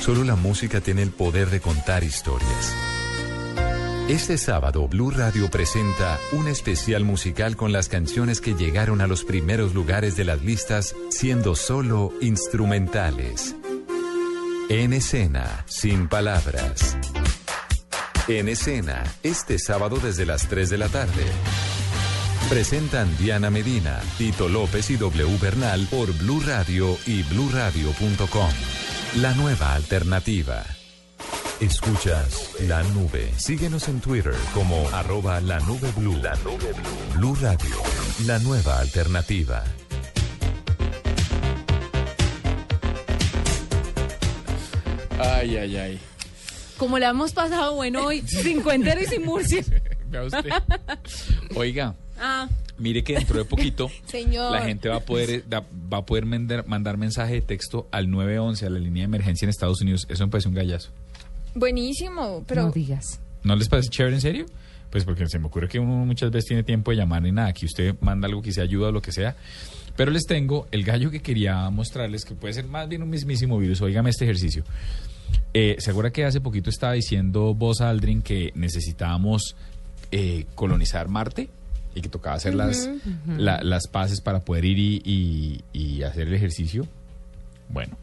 Solo 0.00 0.24
la 0.24 0.36
música 0.36 0.80
tiene 0.80 1.02
el 1.02 1.10
poder 1.10 1.50
de 1.50 1.60
contar 1.60 2.04
historias. 2.04 2.74
Este 4.08 4.38
sábado, 4.38 4.88
Blue 4.88 5.12
Radio 5.12 5.48
presenta 5.50 6.18
un 6.32 6.48
especial 6.48 7.04
musical 7.04 7.54
con 7.54 7.70
las 7.70 7.88
canciones 7.88 8.40
que 8.40 8.54
llegaron 8.54 9.00
a 9.00 9.06
los 9.06 9.22
primeros 9.22 9.72
lugares 9.72 10.16
de 10.16 10.24
las 10.24 10.42
listas 10.42 10.96
siendo 11.10 11.54
solo 11.54 12.12
instrumentales. 12.20 13.54
En 14.68 14.92
escena, 14.92 15.64
sin 15.66 16.08
palabras. 16.08 16.96
En 18.26 18.48
escena, 18.48 19.04
este 19.22 19.60
sábado 19.60 19.98
desde 20.02 20.26
las 20.26 20.48
3 20.48 20.70
de 20.70 20.78
la 20.78 20.88
tarde. 20.88 21.24
Presentan 22.50 23.16
Diana 23.16 23.48
Medina, 23.48 24.00
Tito 24.18 24.48
López 24.48 24.90
y 24.90 24.96
W 24.96 25.38
Bernal 25.40 25.86
por 25.88 26.12
Blue 26.18 26.42
Radio 26.44 26.98
y 27.06 27.22
bluradio.com. 27.22 28.50
La 29.18 29.32
nueva 29.34 29.74
alternativa. 29.74 30.64
Escuchas 31.60 32.56
La 32.66 32.82
Nube. 32.82 33.32
Síguenos 33.36 33.86
en 33.86 34.00
Twitter 34.00 34.34
como 34.52 34.88
arroba 34.88 35.40
la 35.40 35.60
nube 35.60 35.92
blue. 35.96 36.16
La 36.16 36.34
nube 36.42 36.72
blue. 36.72 37.18
Blue 37.18 37.36
Radio. 37.40 37.76
La 38.26 38.40
nueva 38.40 38.80
alternativa. 38.80 39.62
Ay, 45.20 45.56
ay, 45.56 45.76
ay. 45.76 46.00
Como 46.76 46.98
la 46.98 47.10
hemos 47.10 47.32
pasado 47.32 47.76
bueno 47.76 48.06
hoy, 48.06 48.22
sin 48.26 48.60
cuentero 48.60 49.00
y 49.00 49.06
sin 49.06 49.24
Murcia. 49.24 49.62
Vea 50.08 50.24
usted. 50.24 50.50
Oiga, 51.54 51.94
Ah, 52.20 52.48
mire 52.78 53.02
que 53.02 53.14
dentro 53.14 53.38
de 53.38 53.44
poquito 53.46 53.90
señor. 54.06 54.52
la 54.52 54.62
gente 54.62 54.88
va 54.90 54.96
a 54.96 55.00
poder 55.00 55.42
va 55.52 55.96
a 55.98 56.04
poder 56.04 56.26
mandar, 56.26 56.66
mandar 56.66 56.98
mensaje 56.98 57.34
de 57.34 57.40
texto 57.40 57.88
al 57.90 58.10
911, 58.10 58.66
a 58.66 58.70
la 58.70 58.78
línea 58.78 59.02
de 59.02 59.06
emergencia 59.06 59.46
en 59.46 59.50
Estados 59.50 59.80
Unidos. 59.80 60.06
Eso 60.08 60.26
me 60.26 60.30
parece 60.30 60.48
un 60.48 60.54
gallazo. 60.54 60.90
Buenísimo, 61.54 62.44
pero 62.46 62.64
No 62.64 62.70
digas. 62.70 63.20
¿No 63.42 63.56
les 63.56 63.68
parece 63.68 63.88
chévere 63.88 64.16
en 64.16 64.20
serio? 64.20 64.46
Pues 64.90 65.04
porque 65.04 65.26
se 65.28 65.38
me 65.38 65.46
ocurre 65.46 65.68
que 65.68 65.78
uno 65.78 66.04
muchas 66.04 66.30
veces 66.30 66.48
tiene 66.48 66.62
tiempo 66.62 66.90
de 66.90 66.98
llamar 66.98 67.22
ni 67.22 67.32
nada, 67.32 67.48
aquí 67.48 67.64
usted 67.64 67.94
manda 68.00 68.26
algo 68.28 68.42
que 68.42 68.52
se 68.52 68.60
ayuda 68.60 68.88
o 68.88 68.92
lo 68.92 69.00
que 69.00 69.12
sea. 69.12 69.36
Pero 69.96 70.10
les 70.10 70.24
tengo 70.26 70.66
el 70.70 70.84
gallo 70.84 71.10
que 71.10 71.20
quería 71.20 71.68
mostrarles, 71.70 72.24
que 72.24 72.34
puede 72.34 72.54
ser 72.54 72.66
más 72.66 72.88
bien 72.88 73.02
un 73.02 73.10
mismísimo 73.10 73.58
virus. 73.58 73.80
Óigame 73.80 74.10
este 74.10 74.24
ejercicio. 74.24 74.64
Eh, 75.54 75.76
¿Se 75.78 75.90
acuerda 75.90 76.10
que 76.10 76.24
hace 76.24 76.40
poquito 76.40 76.70
estaba 76.70 76.92
diciendo 76.94 77.54
vos, 77.54 77.80
Aldrin, 77.80 78.22
que 78.22 78.52
necesitábamos 78.54 79.56
eh, 80.10 80.46
colonizar 80.54 81.08
Marte? 81.08 81.48
Y 81.94 82.00
que 82.02 82.08
tocaba 82.08 82.36
hacer 82.36 82.54
las, 82.54 82.88
la- 83.26 83.62
las 83.62 83.86
paces 83.88 84.20
para 84.20 84.40
poder 84.40 84.64
ir 84.64 84.78
y, 84.78 85.02
y- 85.04 85.60
y 85.72 86.02
hacer 86.02 86.28
el 86.28 86.34
ejercicio. 86.34 86.86
Bueno, 87.68 87.96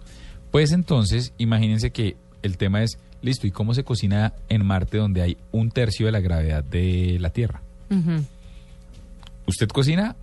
pues 0.51 0.71
entonces 0.71 1.33
imagínense 1.37 1.91
que 1.91 2.15
el 2.41 2.57
tema 2.57 2.83
es, 2.83 2.97
listo, 3.21 3.47
¿y 3.47 3.51
cómo 3.51 3.73
se 3.73 3.83
cocina 3.83 4.33
en 4.49 4.65
Marte 4.65 4.97
donde 4.97 5.21
hay 5.21 5.37
un 5.51 5.71
tercio 5.71 6.05
de 6.05 6.11
la 6.11 6.19
gravedad 6.19 6.63
de 6.63 7.17
la 7.19 7.29
Tierra? 7.29 7.61
¿Usted 9.45 9.67
cocina? 9.69 10.15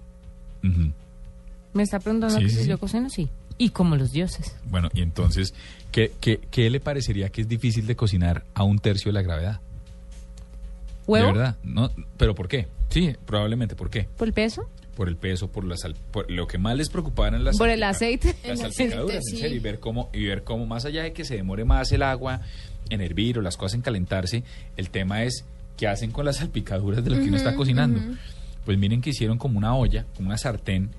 ¿Me 1.72 1.82
está 1.82 1.98
preguntando 1.98 2.36
Sí, 2.36 2.44
que 2.44 2.48
sí, 2.50 2.56
si 2.56 2.62
sí. 2.64 2.68
yo 2.68 2.78
cocino? 2.78 3.08
Sí. 3.10 3.28
Y 3.56 3.70
como 3.70 3.96
los 3.96 4.12
dioses. 4.12 4.56
Bueno, 4.68 4.88
y 4.94 5.00
entonces, 5.02 5.54
¿qué, 5.92 6.12
qué, 6.20 6.40
qué 6.50 6.68
le 6.70 6.80
parecería 6.80 7.28
que 7.30 7.40
es 7.42 7.48
difícil 7.48 7.86
de 7.86 7.96
cocinar 7.96 8.44
a 8.54 8.64
un 8.64 8.78
tercio 8.78 9.10
de 9.10 9.14
la 9.14 9.22
gravedad? 9.22 9.60
¿Huevo? 11.06 11.26
¿De 11.28 11.32
verdad? 11.32 11.56
No, 11.62 11.90
¿Pero 12.16 12.34
por 12.34 12.48
qué? 12.48 12.66
Sí, 12.90 13.14
probablemente. 13.26 13.74
¿Por 13.74 13.90
qué? 13.90 14.08
¿Por 14.16 14.28
el 14.28 14.34
peso? 14.34 14.68
Por 14.96 15.08
el 15.08 15.16
peso, 15.16 15.48
por, 15.48 15.64
la 15.64 15.76
sal- 15.76 15.96
por 16.12 16.30
lo 16.30 16.46
que 16.46 16.56
más 16.58 16.76
les 16.76 16.88
preocupaba 16.88 17.28
eran 17.28 17.42
las 17.44 17.58
¿Por 17.58 17.68
el 17.68 17.82
aceite? 17.82 18.36
Las 18.46 18.60
salpicaduras, 18.60 19.26
en 19.32 19.38
serio, 19.38 19.56
y 19.56 19.58
ver 19.58 19.80
cómo, 19.80 20.08
y 20.12 20.24
ver 20.26 20.44
cómo 20.44 20.66
más 20.66 20.84
allá 20.84 21.02
de 21.02 21.12
que 21.12 21.24
se 21.24 21.34
demore 21.34 21.64
más 21.64 21.90
el 21.90 22.02
agua 22.02 22.42
en 22.90 23.00
hervir 23.00 23.38
o 23.38 23.42
las 23.42 23.56
cosas 23.56 23.74
en 23.74 23.82
calentarse, 23.82 24.44
el 24.76 24.90
tema 24.90 25.24
es 25.24 25.44
qué 25.76 25.88
hacen 25.88 26.12
con 26.12 26.24
las 26.24 26.36
salpicaduras 26.36 27.02
de 27.02 27.10
lo 27.10 27.16
que 27.16 27.24
uno 27.28 27.36
está 27.36 27.56
cocinando. 27.56 28.00
Pues 28.64 28.78
miren 28.78 29.00
que 29.02 29.10
hicieron 29.10 29.36
como 29.36 29.58
una 29.58 29.74
olla, 29.74 30.06
como 30.14 30.28
una 30.28 30.38
sartén, 30.38 30.90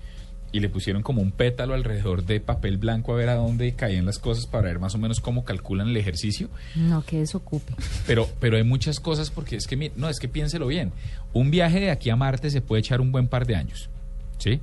y 0.55 0.61
le 0.61 0.69
pusieron 0.69 1.03
como 1.03 1.21
un 1.21 1.31
pétalo 1.31 1.73
alrededor 1.73 2.23
de 2.23 2.39
papel 2.39 2.77
blanco 2.77 3.11
a 3.11 3.17
ver 3.17 3.27
a 3.27 3.35
dónde 3.35 3.73
caían 3.73 4.05
las 4.05 4.19
cosas 4.19 4.47
para 4.47 4.69
ver 4.69 4.79
más 4.79 4.95
o 4.95 4.97
menos 4.97 5.19
cómo 5.19 5.43
calculan 5.43 5.89
el 5.89 5.97
ejercicio. 5.97 6.47
No, 6.75 7.03
que 7.03 7.19
desocupe. 7.19 7.73
Pero, 8.07 8.29
pero 8.39 8.55
hay 8.55 8.63
muchas 8.63 9.01
cosas 9.01 9.31
porque 9.31 9.57
es 9.57 9.67
que, 9.67 9.91
no, 9.97 10.07
es 10.07 10.17
que 10.17 10.29
piénselo 10.29 10.67
bien. 10.67 10.93
Un 11.33 11.51
viaje 11.51 11.81
de 11.81 11.91
aquí 11.91 12.09
a 12.09 12.15
Marte 12.15 12.49
se 12.49 12.61
puede 12.61 12.79
echar 12.79 13.01
un 13.01 13.11
buen 13.11 13.27
par 13.27 13.45
de 13.45 13.57
años, 13.57 13.89
¿sí? 14.37 14.61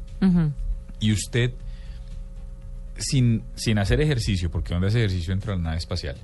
Y 0.99 1.12
usted, 1.12 1.53
sin, 2.97 3.43
sin 3.55 3.78
hacer 3.78 4.01
ejercicio, 4.01 4.51
porque 4.51 4.72
¿dónde 4.72 4.88
hace 4.88 5.01
ejercicio 5.01 5.34
dentro 5.34 5.53
de 5.53 5.59
la 5.59 5.64
nave 5.64 5.76
espacial? 5.76 6.16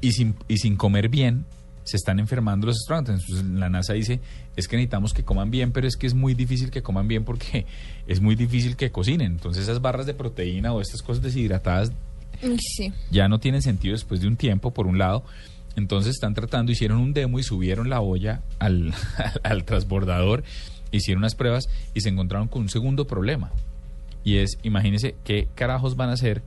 Y 0.00 0.12
sin, 0.12 0.36
y 0.46 0.58
sin 0.58 0.76
comer 0.76 1.08
bien, 1.08 1.46
se 1.88 1.96
están 1.96 2.18
enfermando 2.18 2.66
los 2.66 2.76
astronautas. 2.76 3.20
Entonces 3.20 3.44
la 3.46 3.68
NASA 3.68 3.94
dice, 3.94 4.20
es 4.56 4.68
que 4.68 4.76
necesitamos 4.76 5.14
que 5.14 5.24
coman 5.24 5.50
bien, 5.50 5.72
pero 5.72 5.86
es 5.88 5.96
que 5.96 6.06
es 6.06 6.14
muy 6.14 6.34
difícil 6.34 6.70
que 6.70 6.82
coman 6.82 7.08
bien 7.08 7.24
porque 7.24 7.66
es 8.06 8.20
muy 8.20 8.34
difícil 8.34 8.76
que 8.76 8.90
cocinen. 8.90 9.32
Entonces 9.32 9.64
esas 9.64 9.80
barras 9.80 10.06
de 10.06 10.14
proteína 10.14 10.72
o 10.72 10.80
estas 10.80 11.02
cosas 11.02 11.22
deshidratadas 11.22 11.92
Sí. 12.76 12.92
ya 13.10 13.26
no 13.28 13.40
tienen 13.40 13.62
sentido 13.62 13.94
después 13.94 14.20
de 14.20 14.28
un 14.28 14.36
tiempo, 14.36 14.72
por 14.72 14.86
un 14.86 14.98
lado. 14.98 15.24
Entonces 15.76 16.14
están 16.14 16.34
tratando, 16.34 16.72
hicieron 16.72 16.98
un 16.98 17.12
demo 17.12 17.38
y 17.38 17.42
subieron 17.42 17.88
la 17.88 18.00
olla 18.00 18.42
al, 18.58 18.92
al 19.42 19.64
transbordador, 19.64 20.44
hicieron 20.92 21.22
unas 21.22 21.34
pruebas 21.34 21.68
y 21.94 22.00
se 22.00 22.08
encontraron 22.10 22.48
con 22.48 22.62
un 22.62 22.68
segundo 22.68 23.06
problema. 23.06 23.50
Y 24.24 24.36
es, 24.38 24.58
imagínense 24.62 25.14
qué 25.24 25.48
carajos 25.54 25.96
van 25.96 26.10
a 26.10 26.12
hacer 26.12 26.42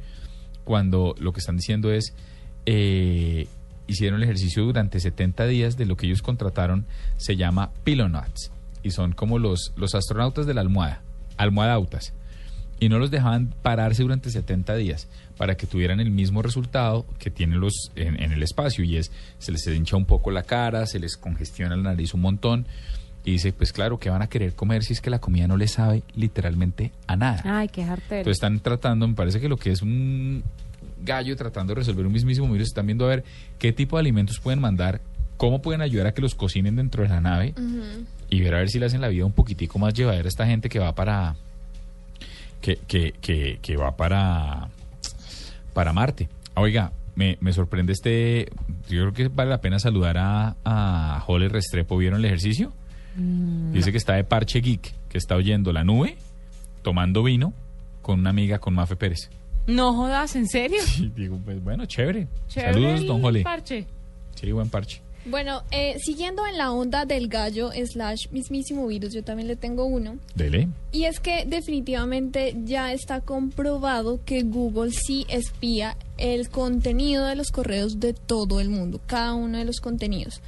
cuando 0.65 1.15
lo 1.19 1.33
que 1.33 1.39
están 1.39 1.57
diciendo 1.57 1.91
es, 1.91 2.13
eh, 2.65 3.47
hicieron 3.87 4.17
el 4.17 4.23
ejercicio 4.23 4.63
durante 4.63 4.99
70 4.99 5.45
días 5.47 5.77
de 5.77 5.85
lo 5.85 5.97
que 5.97 6.05
ellos 6.05 6.21
contrataron, 6.21 6.85
se 7.17 7.35
llama 7.35 7.71
Pilonauts. 7.83 8.51
Y 8.83 8.91
son 8.91 9.13
como 9.13 9.39
los, 9.39 9.73
los 9.75 9.95
astronautas 9.95 10.45
de 10.45 10.53
la 10.53 10.61
almohada, 10.61 11.01
almohadautas. 11.37 12.13
y 12.79 12.89
no 12.89 12.97
los 12.97 13.11
dejaban 13.11 13.53
pararse 13.61 14.01
durante 14.01 14.31
70 14.31 14.75
días 14.75 15.07
para 15.37 15.55
que 15.55 15.67
tuvieran 15.67 15.99
el 15.99 16.09
mismo 16.09 16.41
resultado 16.41 17.05
que 17.19 17.29
tienen 17.29 17.59
los 17.59 17.91
en, 17.95 18.21
en 18.21 18.31
el 18.31 18.41
espacio 18.41 18.83
y 18.83 18.97
es 18.97 19.11
se 19.37 19.51
les 19.51 19.67
hincha 19.67 19.97
un 19.97 20.05
poco 20.05 20.31
la 20.31 20.41
cara, 20.43 20.87
se 20.87 20.97
les 20.97 21.15
congestiona 21.15 21.75
la 21.75 21.83
nariz 21.83 22.15
un 22.15 22.21
montón 22.21 22.65
y 23.23 23.33
dice, 23.33 23.53
pues 23.53 23.71
claro, 23.71 23.99
que 23.99 24.09
van 24.09 24.21
a 24.21 24.27
querer 24.27 24.55
comer 24.55 24.83
si 24.83 24.93
es 24.93 25.01
que 25.01 25.09
la 25.09 25.19
comida 25.19 25.47
no 25.47 25.57
les 25.57 25.71
sabe 25.71 26.03
literalmente 26.15 26.91
a 27.07 27.15
nada? 27.15 27.43
Ay, 27.45 27.69
qué 27.69 27.85
jartero. 27.85 28.21
Entonces 28.21 28.37
están 28.37 28.59
tratando, 28.61 29.07
me 29.07 29.13
parece 29.13 29.39
que 29.39 29.47
lo 29.47 29.57
que 29.57 29.71
es 29.71 29.81
un 29.81 30.43
gallo 31.03 31.35
tratando 31.35 31.73
de 31.73 31.79
resolver 31.79 32.05
un 32.05 32.13
mismísimo 32.13 32.51
virus, 32.51 32.69
están 32.69 32.85
viendo 32.85 33.05
a 33.05 33.09
ver 33.09 33.23
qué 33.59 33.73
tipo 33.73 33.97
de 33.97 34.01
alimentos 34.01 34.39
pueden 34.39 34.59
mandar, 34.59 35.01
cómo 35.37 35.61
pueden 35.61 35.81
ayudar 35.81 36.07
a 36.07 36.13
que 36.13 36.21
los 36.21 36.35
cocinen 36.35 36.75
dentro 36.75 37.03
de 37.03 37.09
la 37.09 37.21
nave 37.21 37.53
y 38.29 38.41
ver 38.41 38.55
a 38.55 38.59
ver 38.59 38.69
si 38.69 38.79
le 38.79 38.85
hacen 38.85 39.01
la 39.01 39.07
vida 39.07 39.25
un 39.25 39.33
poquitico 39.33 39.79
más 39.79 39.93
llevadera 39.93 40.25
a 40.25 40.29
esta 40.29 40.45
gente 40.45 40.69
que 40.69 40.79
va 40.79 40.93
para 40.93 41.35
que, 42.61 42.77
que, 42.87 43.13
que, 43.19 43.59
que 43.61 43.75
va 43.75 43.95
para 43.95 44.69
para 45.73 45.93
Marte. 45.93 46.29
Oiga, 46.55 46.91
me, 47.15 47.37
me 47.41 47.53
sorprende 47.53 47.93
este, 47.93 48.49
yo 48.89 49.01
creo 49.01 49.13
que 49.13 49.27
vale 49.29 49.49
la 49.49 49.61
pena 49.61 49.79
saludar 49.79 50.17
a, 50.17 50.55
a 50.65 51.19
Jole 51.21 51.49
Restrepo, 51.49 51.97
¿vieron 51.97 52.19
el 52.19 52.25
ejercicio? 52.25 52.73
Mm. 53.15 53.71
Dice 53.71 53.91
que 53.91 53.97
está 53.97 54.13
de 54.13 54.23
parche 54.23 54.59
geek, 54.59 54.93
que 55.09 55.17
está 55.17 55.35
oyendo 55.35 55.73
la 55.73 55.83
nube, 55.83 56.17
tomando 56.81 57.23
vino 57.23 57.53
con 58.01 58.19
una 58.19 58.29
amiga 58.29 58.59
con 58.59 58.73
Mafe 58.73 58.95
Pérez. 58.95 59.29
No 59.67 59.93
jodas, 59.93 60.35
¿en 60.35 60.47
serio? 60.47 60.81
Y 60.99 61.09
digo, 61.09 61.39
pues 61.43 61.63
bueno, 61.63 61.85
chévere. 61.85 62.27
Chévere 62.47 62.73
Saludos, 62.73 63.05
don 63.05 63.21
Jole. 63.21 63.41
parche. 63.43 63.85
Sí, 64.35 64.51
buen 64.51 64.69
parche. 64.69 65.01
Bueno, 65.23 65.61
eh, 65.69 65.97
siguiendo 66.03 66.47
en 66.47 66.57
la 66.57 66.71
onda 66.71 67.05
del 67.05 67.27
gallo 67.27 67.69
slash 67.85 68.29
mismísimo 68.31 68.87
virus, 68.87 69.13
yo 69.13 69.23
también 69.23 69.47
le 69.47 69.55
tengo 69.55 69.85
uno. 69.85 70.15
Dele. 70.33 70.67
Y 70.91 71.03
es 71.03 71.19
que 71.19 71.45
definitivamente 71.45 72.55
ya 72.65 72.91
está 72.91 73.21
comprobado 73.21 74.19
que 74.25 74.41
Google 74.41 74.91
sí 74.91 75.27
espía 75.29 75.95
el 76.17 76.49
contenido 76.49 77.25
de 77.27 77.35
los 77.35 77.51
correos 77.51 77.99
de 77.99 78.13
todo 78.13 78.59
el 78.59 78.69
mundo, 78.69 78.99
cada 79.05 79.35
uno 79.35 79.59
de 79.59 79.65
los 79.65 79.79
contenidos. 79.79 80.41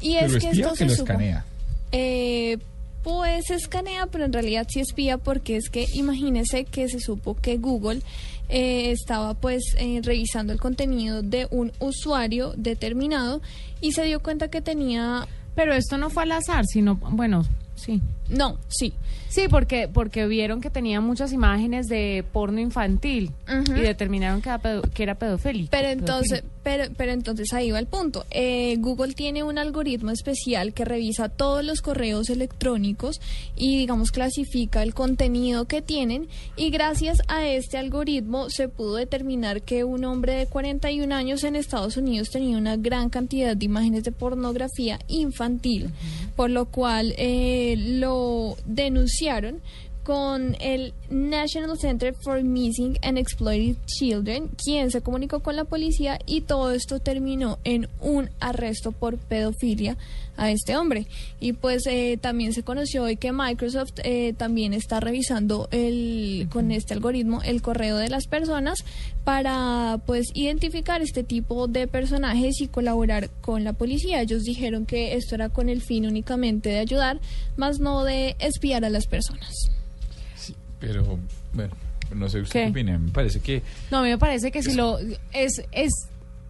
Y 0.00 0.12
¿Que 0.18 0.24
es 0.24 0.32
que 0.32 0.36
espía 0.48 0.50
esto 0.52 0.68
o 0.68 0.72
que 0.72 0.76
se 0.78 0.84
lo 0.86 0.90
supo- 0.92 1.02
escanea? 1.12 1.44
Eh, 1.92 2.56
pues 3.02 3.50
escanea, 3.50 4.06
pero 4.06 4.24
en 4.24 4.32
realidad 4.32 4.66
sí 4.68 4.80
espía 4.80 5.18
porque 5.18 5.56
es 5.56 5.68
que 5.68 5.86
imagínese 5.94 6.64
que 6.64 6.88
se 6.88 7.00
supo 7.00 7.34
que 7.36 7.56
Google 7.58 8.00
eh, 8.48 8.90
estaba 8.90 9.34
pues 9.34 9.74
eh, 9.78 10.00
revisando 10.02 10.52
el 10.52 10.60
contenido 10.60 11.22
de 11.22 11.48
un 11.50 11.72
usuario 11.78 12.52
determinado 12.56 13.40
y 13.80 13.92
se 13.92 14.04
dio 14.04 14.20
cuenta 14.20 14.48
que 14.48 14.60
tenía... 14.60 15.26
Pero 15.54 15.72
esto 15.72 15.96
no 15.96 16.10
fue 16.10 16.24
al 16.24 16.32
azar, 16.32 16.64
sino, 16.66 16.96
bueno, 16.96 17.44
sí. 17.76 18.02
No, 18.28 18.58
sí. 18.68 18.92
Sí, 19.28 19.48
porque, 19.50 19.86
porque 19.92 20.26
vieron 20.26 20.62
que 20.62 20.70
tenía 20.70 21.00
muchas 21.02 21.30
imágenes 21.32 21.88
de 21.88 22.24
porno 22.32 22.58
infantil 22.60 23.32
y 23.76 23.80
determinaron 23.80 24.40
que 24.40 24.48
era, 24.48 24.58
pedo- 24.62 24.82
que 24.94 25.02
era 25.02 25.14
pedofílico. 25.16 25.68
Pero 25.70 25.88
entonces, 25.88 26.42
pero 26.62 27.12
entonces 27.12 27.52
ahí 27.52 27.70
va 27.70 27.78
el 27.78 27.86
punto. 27.86 28.24
Eh, 28.30 28.76
Google 28.78 29.12
tiene 29.12 29.42
un 29.42 29.58
algoritmo 29.58 30.10
especial 30.10 30.72
que 30.72 30.86
revisa 30.86 31.28
todos 31.28 31.62
los 31.64 31.82
correos 31.82 32.30
electrónicos 32.30 33.20
y, 33.56 33.76
digamos, 33.76 34.10
clasifica 34.10 34.82
el 34.82 34.94
contenido 34.94 35.66
que 35.66 35.82
tienen. 35.82 36.28
Y 36.56 36.70
gracias 36.70 37.18
a 37.28 37.46
este 37.46 37.76
algoritmo 37.76 38.48
se 38.48 38.68
pudo 38.68 38.94
determinar 38.96 39.60
que 39.62 39.84
un 39.84 40.04
hombre 40.06 40.32
de 40.34 40.46
41 40.46 41.14
años 41.14 41.44
en 41.44 41.56
Estados 41.56 41.96
Unidos 41.98 42.30
tenía 42.30 42.56
una 42.56 42.76
gran 42.76 43.10
cantidad 43.10 43.54
de 43.54 43.64
imágenes 43.66 44.02
de 44.04 44.12
pornografía 44.12 44.98
infantil, 45.08 45.90
por 46.36 46.48
lo 46.48 46.64
cual 46.66 47.12
eh, 47.18 47.74
lo 47.76 48.15
denunciaron 48.64 49.60
con 50.06 50.56
el 50.60 50.94
National 51.10 51.76
Center 51.76 52.14
for 52.14 52.40
Missing 52.40 52.96
and 53.02 53.18
Exploited 53.18 53.74
Children, 53.86 54.50
quien 54.56 54.92
se 54.92 55.00
comunicó 55.00 55.40
con 55.40 55.56
la 55.56 55.64
policía 55.64 56.20
y 56.26 56.42
todo 56.42 56.70
esto 56.70 57.00
terminó 57.00 57.58
en 57.64 57.88
un 58.00 58.30
arresto 58.38 58.92
por 58.92 59.18
pedofilia 59.18 59.96
a 60.36 60.52
este 60.52 60.76
hombre. 60.76 61.08
Y 61.40 61.54
pues 61.54 61.88
eh, 61.88 62.18
también 62.20 62.52
se 62.52 62.62
conoció 62.62 63.02
hoy 63.02 63.16
que 63.16 63.32
Microsoft 63.32 63.94
eh, 64.04 64.32
también 64.36 64.74
está 64.74 65.00
revisando 65.00 65.66
el 65.72 66.46
con 66.52 66.70
este 66.70 66.94
algoritmo 66.94 67.42
el 67.42 67.60
correo 67.60 67.96
de 67.96 68.08
las 68.08 68.28
personas 68.28 68.84
para 69.24 70.00
pues 70.06 70.28
identificar 70.34 71.02
este 71.02 71.24
tipo 71.24 71.66
de 71.66 71.88
personajes 71.88 72.60
y 72.60 72.68
colaborar 72.68 73.28
con 73.40 73.64
la 73.64 73.72
policía. 73.72 74.20
Ellos 74.20 74.44
dijeron 74.44 74.86
que 74.86 75.14
esto 75.14 75.34
era 75.34 75.48
con 75.48 75.68
el 75.68 75.82
fin 75.82 76.06
únicamente 76.06 76.68
de 76.68 76.78
ayudar, 76.78 77.18
más 77.56 77.80
no 77.80 78.04
de 78.04 78.36
espiar 78.38 78.84
a 78.84 78.90
las 78.90 79.06
personas. 79.06 79.75
Pero, 80.80 81.18
bueno, 81.52 81.74
no 82.14 82.28
sé 82.28 82.40
usted 82.40 82.60
¿Qué? 82.60 82.64
qué 82.66 82.70
opina. 82.70 82.98
Me 82.98 83.10
parece 83.10 83.40
que 83.40 83.62
No, 83.90 83.98
a 83.98 84.02
mí 84.02 84.08
me 84.08 84.18
parece 84.18 84.50
que 84.50 84.62
si 84.62 84.74
lo... 84.74 84.98
Es, 85.32 85.62
es 85.72 85.92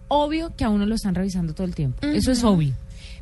obvio 0.08 0.52
que 0.56 0.64
a 0.64 0.68
uno 0.68 0.86
lo 0.86 0.94
están 0.94 1.14
revisando 1.14 1.54
todo 1.54 1.66
el 1.66 1.74
tiempo. 1.74 2.06
Eso 2.06 2.32
es 2.32 2.42
obvio. 2.44 2.74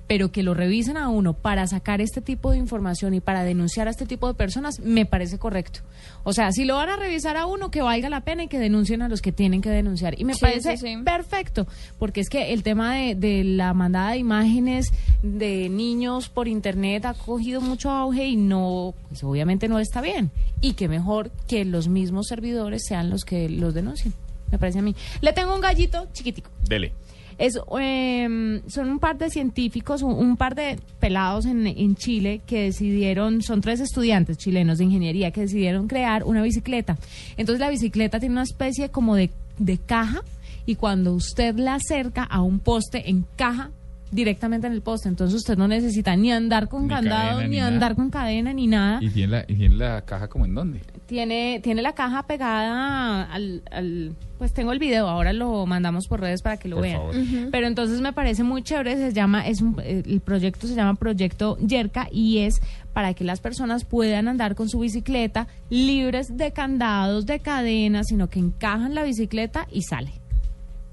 Pero 0.06 0.30
que 0.30 0.42
lo 0.42 0.52
revisen 0.52 0.98
a 0.98 1.08
uno 1.08 1.32
para 1.32 1.66
sacar 1.66 2.02
este 2.02 2.20
tipo 2.20 2.50
de 2.50 2.58
información 2.58 3.14
y 3.14 3.20
para 3.20 3.42
denunciar 3.42 3.88
a 3.88 3.90
este 3.90 4.04
tipo 4.04 4.28
de 4.28 4.34
personas, 4.34 4.78
me 4.80 5.06
parece 5.06 5.38
correcto. 5.38 5.80
O 6.24 6.32
sea, 6.34 6.52
si 6.52 6.64
lo 6.66 6.74
van 6.76 6.90
a 6.90 6.96
revisar 6.96 7.38
a 7.38 7.46
uno, 7.46 7.70
que 7.70 7.80
valga 7.80 8.10
la 8.10 8.20
pena 8.20 8.44
y 8.44 8.48
que 8.48 8.58
denuncien 8.58 9.00
a 9.00 9.08
los 9.08 9.22
que 9.22 9.32
tienen 9.32 9.62
que 9.62 9.70
denunciar. 9.70 10.20
Y 10.20 10.24
me 10.24 10.34
Sí, 10.34 10.40
parece 10.42 10.76
sí, 10.76 10.86
sí. 10.88 10.96
perfecto, 11.02 11.66
porque 11.98 12.20
es 12.20 12.28
que 12.28 12.52
el 12.52 12.62
tema 12.62 12.94
de, 12.94 13.14
de 13.14 13.44
la 13.44 13.72
mandada 13.72 14.10
de 14.10 14.18
imágenes 14.18 14.92
de 15.22 15.70
niños 15.70 16.28
por 16.28 16.48
internet 16.48 17.06
ha 17.06 17.14
cogido 17.14 17.62
mucho 17.62 17.90
auge 17.90 18.26
y 18.26 18.36
no, 18.36 18.94
pues 19.08 19.24
obviamente 19.24 19.68
no 19.68 19.78
está 19.78 20.02
bien. 20.02 20.30
Y 20.60 20.74
que 20.74 20.86
mejor 20.88 21.30
que 21.48 21.64
los 21.64 21.88
mismos 21.88 22.26
servidores 22.28 22.82
sean 22.86 23.08
los 23.08 23.24
que 23.24 23.48
los 23.48 23.72
denuncien. 23.72 24.12
Me 24.52 24.58
parece 24.58 24.80
a 24.80 24.82
mí. 24.82 24.94
Le 25.22 25.32
tengo 25.32 25.54
un 25.54 25.60
gallito 25.62 26.06
chiquitico. 26.12 26.50
dele. 26.68 26.92
Es, 27.38 27.58
em, 27.78 28.60
son 28.68 28.88
un 28.88 28.98
par 28.98 29.18
de 29.18 29.30
científicos, 29.30 30.02
un, 30.02 30.36
par 30.36 30.54
de 30.54 30.78
pelados 31.00 31.46
en, 31.46 31.66
en 31.66 31.96
Chile 31.96 32.40
que 32.46 32.64
decidieron, 32.64 33.42
son 33.42 33.60
tres 33.60 33.80
estudiantes 33.80 34.38
chilenos 34.38 34.78
de 34.78 34.84
ingeniería 34.84 35.30
que 35.30 35.42
decidieron 35.42 35.88
crear 35.88 36.24
una 36.24 36.42
bicicleta. 36.42 36.96
Entonces 37.36 37.60
la 37.60 37.70
bicicleta 37.70 38.20
tiene 38.20 38.34
una 38.34 38.42
especie 38.42 38.88
como 38.90 39.16
de, 39.16 39.30
de 39.58 39.78
caja 39.78 40.22
y 40.66 40.76
cuando 40.76 41.12
usted 41.12 41.56
la 41.56 41.74
acerca 41.74 42.22
a 42.22 42.40
un 42.42 42.58
poste, 42.58 43.10
encaja 43.10 43.70
directamente 44.10 44.66
en 44.66 44.72
el 44.72 44.82
poste. 44.82 45.08
Entonces 45.08 45.36
usted 45.36 45.56
no 45.56 45.68
necesita 45.68 46.16
ni 46.16 46.32
andar 46.32 46.68
con 46.68 46.84
Ni 46.84 46.88
candado, 46.88 47.38
cadena, 47.38 47.48
ni, 47.48 47.60
andar 47.60 47.96
con 47.96 48.10
cadena, 48.10 48.52
ni 48.52 48.66
nada. 48.66 48.98
¿Y 49.02 49.10
tiene, 49.10 49.32
la, 49.32 49.44
¿Y 49.48 49.54
tiene 49.54 49.74
la 49.74 50.02
caja 50.02 50.28
como 50.28 50.44
en 50.44 50.54
dónde? 50.54 50.80
Tiene, 51.06 51.60
tiene 51.62 51.82
la 51.82 51.92
caja 51.92 52.22
pegada 52.26 53.24
al, 53.24 53.62
al- 53.70 54.16
Pues 54.38 54.52
tengo 54.54 54.72
el 54.72 54.78
video, 54.78 55.06
ahora 55.08 55.34
lo 55.34 55.66
mandamos 55.66 56.06
por 56.08 56.20
redes 56.20 56.40
para 56.40 56.56
que 56.56 56.66
lo 56.68 56.76
Por 56.76 56.82
vean. 56.84 57.48
Pero 57.52 57.66
entonces 57.66 58.00
me 58.00 58.12
parece 58.14 58.42
muy 58.42 58.62
chévere, 58.62 58.96
se 58.96 59.12
llama, 59.12 59.46
es 59.46 59.60
un, 59.60 59.76
eh, 59.82 60.02
el 60.06 60.20
proyecto 60.20 60.66
se 60.66 60.74
llama 60.74 60.94
Proyecto 60.94 61.58
Yerka 61.58 62.08
y 62.10 62.38
es 62.38 62.62
para 62.94 63.12
que 63.12 63.22
las 63.24 63.40
personas 63.40 63.84
puedan 63.84 64.28
andar 64.28 64.54
con 64.54 64.68
su 64.70 64.78
bicicleta 64.78 65.46
libres 65.68 66.36
de 66.38 66.52
candados, 66.52 67.26
de 67.26 67.40
cadenas, 67.40 68.06
sino 68.08 68.28
que 68.30 68.38
encajan 68.38 68.94
la 68.94 69.02
bicicleta 69.02 69.68
y 69.70 69.82
sale. 69.82 70.12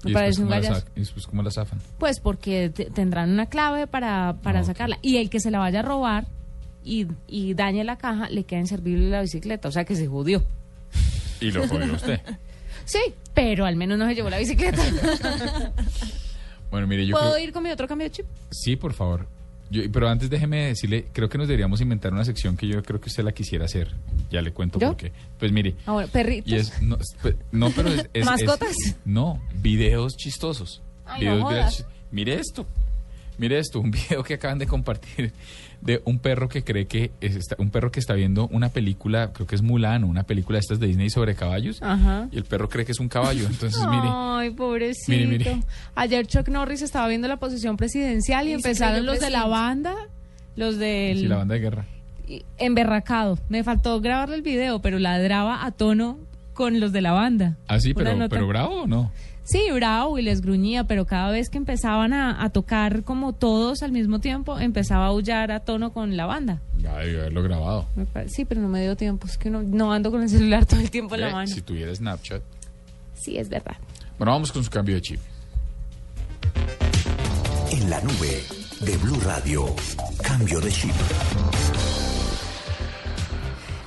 Me 0.04 0.10
¿Y 0.10 0.12
después 0.12 0.14
parece 0.14 0.40
un 0.42 0.46
cómo 0.48 0.54
la 0.56 0.60
gallazo. 0.66 0.80
sa- 0.86 0.92
¿Y 0.94 1.00
después 1.00 1.26
cómo 1.26 1.42
la 1.42 1.50
zafan? 1.50 1.78
Pues 1.98 2.20
porque 2.20 2.68
te- 2.70 2.86
tendrán 2.90 3.30
una 3.30 3.46
clave 3.46 3.86
para, 3.86 4.36
para 4.42 4.60
Ok. 4.60 4.66
sacarla. 4.66 4.98
Y 5.00 5.16
el 5.16 5.30
que 5.30 5.40
se 5.40 5.50
la 5.50 5.58
vaya 5.60 5.78
a 5.80 5.82
robar 5.82 6.26
y, 6.84 7.06
y 7.28 7.54
dañe 7.54 7.84
la 7.84 7.96
caja, 7.96 8.28
le 8.30 8.44
queda 8.44 8.60
inservible 8.60 9.08
la 9.10 9.20
bicicleta. 9.22 9.68
O 9.68 9.72
sea 9.72 9.84
que 9.84 9.96
se 9.96 10.06
jodió. 10.06 10.42
Y 11.40 11.50
lo 11.50 11.66
jodió 11.68 11.92
usted. 11.94 12.20
Sí, 12.84 12.98
pero 13.32 13.64
al 13.64 13.76
menos 13.76 13.96
no 13.96 14.08
se 14.08 14.14
llevó 14.16 14.28
la 14.28 14.38
bicicleta. 14.38 14.82
Bueno, 16.70 16.86
mire, 16.86 17.06
yo 17.06 17.12
¿Puedo 17.16 17.32
creo... 17.34 17.44
ir 17.44 17.52
con 17.52 17.62
mi 17.62 17.70
otro 17.70 17.86
cambio 17.86 18.06
de 18.08 18.12
chip? 18.12 18.26
Sí, 18.50 18.76
por 18.76 18.94
favor. 18.94 19.26
Yo- 19.70 19.82
pero 19.92 20.08
antes 20.08 20.30
déjeme 20.30 20.68
decirle, 20.68 21.06
creo 21.12 21.28
que 21.28 21.36
nos 21.38 21.46
deberíamos 21.48 21.80
inventar 21.82 22.12
una 22.12 22.24
sección 22.24 22.56
que 22.56 22.66
yo 22.66 22.82
creo 22.82 23.00
que 23.00 23.08
usted 23.10 23.22
la 23.24 23.32
quisiera 23.32 23.66
hacer. 23.66 23.88
Ya 24.30 24.40
le 24.40 24.52
cuento 24.52 24.78
¿Yo? 24.78 24.88
por 24.88 24.96
qué. 24.96 25.12
Pues 25.38 25.52
mire, 25.52 25.74
Ahora, 25.86 26.06
perritos. 26.06 26.50
y 26.50 26.56
es 26.56 26.80
no, 26.82 26.96
no, 27.52 27.70
pero 27.70 27.88
es, 27.90 28.08
es- 28.14 28.96
no, 29.04 29.40
videos 29.60 30.16
chistosos. 30.16 30.80
Ay, 31.04 31.26
no 31.26 31.30
videos 31.32 31.42
jodas. 31.42 31.76
virales. 31.76 31.86
Mire 32.10 32.34
esto. 32.40 32.66
Mire 33.38 33.58
esto, 33.58 33.80
un 33.80 33.90
video 33.92 34.22
que 34.22 34.34
acaban 34.34 34.58
de 34.58 34.66
compartir 34.66 35.32
de 35.82 36.00
un 36.04 36.18
perro 36.20 36.48
que 36.48 36.62
cree 36.64 36.86
que 36.86 37.10
es 37.20 37.36
esta- 37.36 37.56
un 37.58 37.70
perro 37.70 37.90
que 37.90 38.00
está 38.00 38.14
viendo 38.14 38.46
una 38.48 38.68
película, 38.68 39.32
creo 39.32 39.46
que 39.46 39.56
es 39.56 39.62
Mulan, 39.62 40.04
o 40.04 40.06
una 40.06 40.22
película 40.22 40.56
de 40.56 40.60
estas 40.60 40.78
de 40.80 40.86
Disney 40.86 41.10
sobre 41.10 41.34
caballos, 41.34 41.82
Ajá. 41.82 42.28
y 42.30 42.36
el 42.38 42.44
perro 42.44 42.68
cree 42.68 42.84
que 42.86 42.92
es 42.92 43.00
un 43.00 43.08
caballo. 43.08 43.46
Entonces, 43.46 43.84
mire, 43.90 44.08
Ay, 44.08 44.50
pobrecito. 44.50 45.10
Mire, 45.12 45.26
mire. 45.26 45.62
Ayer 45.96 46.26
Chuck 46.26 46.48
Norris 46.48 46.82
estaba 46.82 47.08
viendo 47.08 47.26
la 47.28 47.36
posición 47.38 47.76
presidencial 47.76 48.46
y, 48.48 48.52
empezaron 48.52 49.04
los 49.04 49.18
de 49.20 49.30
la 49.30 49.46
banda, 49.46 49.94
los 50.56 50.78
del 50.78 51.18
sí, 51.18 51.26
la 51.26 51.36
banda 51.38 51.54
de 51.54 51.60
guerra. 51.60 51.84
y- 52.28 52.44
emberracado. 52.58 53.38
Me 53.48 53.64
faltó 53.64 54.00
grabarle 54.00 54.36
el 54.36 54.42
video, 54.42 54.80
pero 54.80 54.98
ladraba 55.00 55.64
a 55.66 55.72
tono 55.72 56.18
con 56.54 56.78
los 56.80 56.92
de 56.92 57.00
la 57.00 57.12
banda. 57.12 57.56
¿Ah, 57.66 57.80
sí? 57.80 57.92
Pero, 57.92 58.16
pero 58.28 58.46
bravo 58.46 58.82
o 58.82 58.86
no? 58.86 59.10
Sí, 59.44 59.60
bravo 59.72 60.18
y 60.18 60.22
les 60.22 60.40
gruñía, 60.40 60.84
pero 60.84 61.04
cada 61.04 61.30
vez 61.30 61.50
que 61.50 61.58
empezaban 61.58 62.12
a, 62.12 62.42
a 62.42 62.50
tocar 62.50 63.02
como 63.02 63.32
todos 63.32 63.82
al 63.82 63.90
mismo 63.90 64.20
tiempo, 64.20 64.58
empezaba 64.58 65.06
a 65.06 65.08
aullar 65.08 65.50
a 65.50 65.60
tono 65.60 65.92
con 65.92 66.16
la 66.16 66.26
banda. 66.26 66.60
Ya 66.78 66.96
debió 66.98 67.20
haberlo 67.20 67.42
grabado. 67.42 67.86
Sí, 68.28 68.44
pero 68.44 68.60
no 68.60 68.68
me 68.68 68.80
dio 68.82 68.96
tiempo, 68.96 69.26
es 69.26 69.36
que 69.36 69.50
no, 69.50 69.62
no 69.62 69.92
ando 69.92 70.10
con 70.10 70.22
el 70.22 70.28
celular 70.28 70.64
todo 70.66 70.80
el 70.80 70.90
tiempo 70.90 71.16
en 71.16 71.22
la 71.22 71.30
mano. 71.30 71.46
Si 71.48 71.60
tuviera 71.60 71.94
Snapchat. 71.94 72.42
Sí, 73.14 73.36
es 73.36 73.48
verdad. 73.48 73.76
Bueno, 74.18 74.32
vamos 74.32 74.52
con 74.52 74.62
su 74.62 74.70
cambio 74.70 74.94
de 74.94 75.00
chip. 75.02 75.20
En 77.70 77.90
la 77.90 78.00
nube 78.00 78.42
de 78.80 78.96
Blue 78.98 79.18
Radio, 79.24 79.66
cambio 80.22 80.60
de 80.60 80.70
chip. 80.70 80.92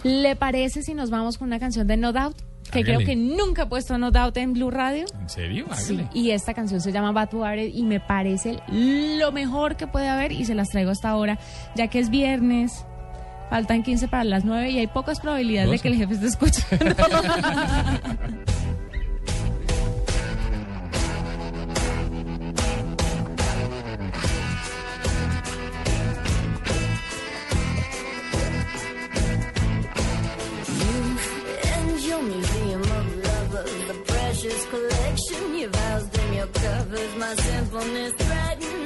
¿Le 0.04 0.36
parece 0.36 0.84
si 0.84 0.94
nos 0.94 1.10
vamos 1.10 1.38
con 1.38 1.48
una 1.48 1.60
canción 1.60 1.88
de 1.88 1.98
No 1.98 2.12
Doubt? 2.14 2.36
Que 2.72 2.80
Hágale. 2.80 2.96
creo 2.96 3.08
que 3.08 3.16
nunca 3.16 3.64
he 3.64 3.66
puesto 3.68 3.98
No 3.98 4.12
Doubt 4.12 4.36
en 4.38 4.54
Blue 4.54 4.72
Radio. 4.72 5.06
¿En 5.22 5.30
serio? 5.30 5.66
Sí, 5.76 6.00
y 6.14 6.32
esta 6.32 6.54
canción 6.54 6.82
se 6.82 6.92
llama 6.92 7.12
Bad 7.12 7.34
Water 7.34 7.70
y 7.74 7.84
me 7.84 8.00
parece 8.00 8.60
lo 8.70 9.32
mejor 9.32 9.76
que 9.78 9.88
puede 9.88 10.08
haber 10.10 10.32
y 10.32 10.46
se 10.46 10.56
las 10.56 10.70
traigo 10.70 10.92
hasta 10.92 11.10
ahora, 11.10 11.38
ya 11.76 11.88
que 11.88 12.00
es 12.00 12.10
viernes, 12.10 12.84
faltan 13.50 13.84
15 13.84 14.08
para 14.08 14.24
las 14.24 14.44
9 14.46 14.72
y 14.72 14.80
hay 14.80 14.88
pocas 14.88 15.20
probabilidades 15.20 15.70
de 15.72 15.80
que 15.80 15.88
el 15.90 15.96
jefe 15.96 16.14
esté 16.16 16.28
escuchando. 16.28 16.96
covers. 36.54 37.16
My 37.18 37.36
sinfulness 37.36 38.14
threatened 38.14 38.85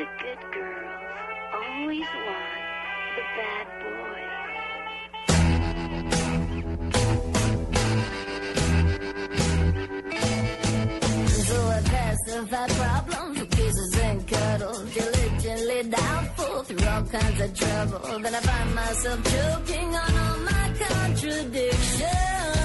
the 0.00 0.06
good 0.22 0.42
girls 0.54 1.02
always 1.52 2.08
want 2.26 2.62
the 3.16 3.24
bad 3.36 3.66
boys. 3.82 4.36
So 11.44 11.56
I 11.68 11.80
pacify 11.84 12.66
problems 12.68 13.40
kisses 13.50 13.94
and 14.02 14.26
cuddles, 14.26 14.94
diligently 14.94 15.82
doubtful 15.90 16.62
through 16.62 16.88
all 16.88 17.04
kinds 17.04 17.40
of 17.42 17.54
trouble. 17.54 18.18
Then 18.20 18.34
I 18.34 18.40
find 18.40 18.74
myself 18.74 19.22
choking 19.24 19.96
on 19.96 20.16
all 20.16 20.38
my 20.38 20.72
contradictions. 20.78 22.59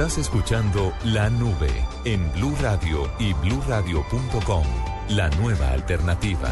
Estás 0.00 0.16
escuchando 0.16 0.94
La 1.04 1.28
Nube 1.28 1.68
en 2.06 2.32
Blue 2.32 2.56
Radio 2.62 3.10
y 3.18 3.34
bluradio.com. 3.34 4.64
La 5.10 5.28
nueva 5.28 5.72
alternativa. 5.72 6.50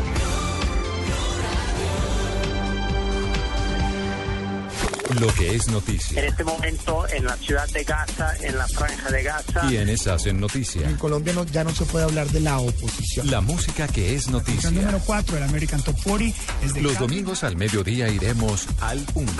Lo 5.20 5.32
que 5.34 5.54
es 5.54 5.68
noticia. 5.68 6.20
En 6.22 6.28
este 6.28 6.44
momento, 6.44 7.06
en 7.08 7.24
la 7.24 7.36
ciudad 7.36 7.68
de 7.70 7.84
Gaza, 7.84 8.34
en 8.42 8.56
la 8.58 8.66
franja 8.68 9.10
de 9.10 9.22
Gaza. 9.22 9.60
Quienes 9.68 10.06
hacen 10.06 10.40
noticia. 10.40 10.88
En 10.88 10.96
Colombia 10.96 11.32
no- 11.32 11.44
ya 11.46 11.64
no 11.64 11.74
se 11.74 11.84
puede 11.84 12.04
hablar 12.04 12.28
de 12.28 12.40
la 12.40 12.58
oposición. 12.58 13.30
La 13.30 13.40
música 13.40 13.86
que 13.88 14.14
es 14.14 14.28
noticia. 14.28 14.68
El 14.68 14.76
número 14.76 15.00
4 15.04 15.34
del 15.34 15.44
American 15.44 15.82
Top 15.82 15.96
40 16.02 16.38
es 16.64 16.74
de 16.74 16.82
Los 16.82 16.94
Cali. 16.94 17.06
domingos 17.06 17.44
al 17.44 17.56
mediodía 17.56 18.08
iremos 18.08 18.66
al 18.80 18.98
punto. 19.00 19.32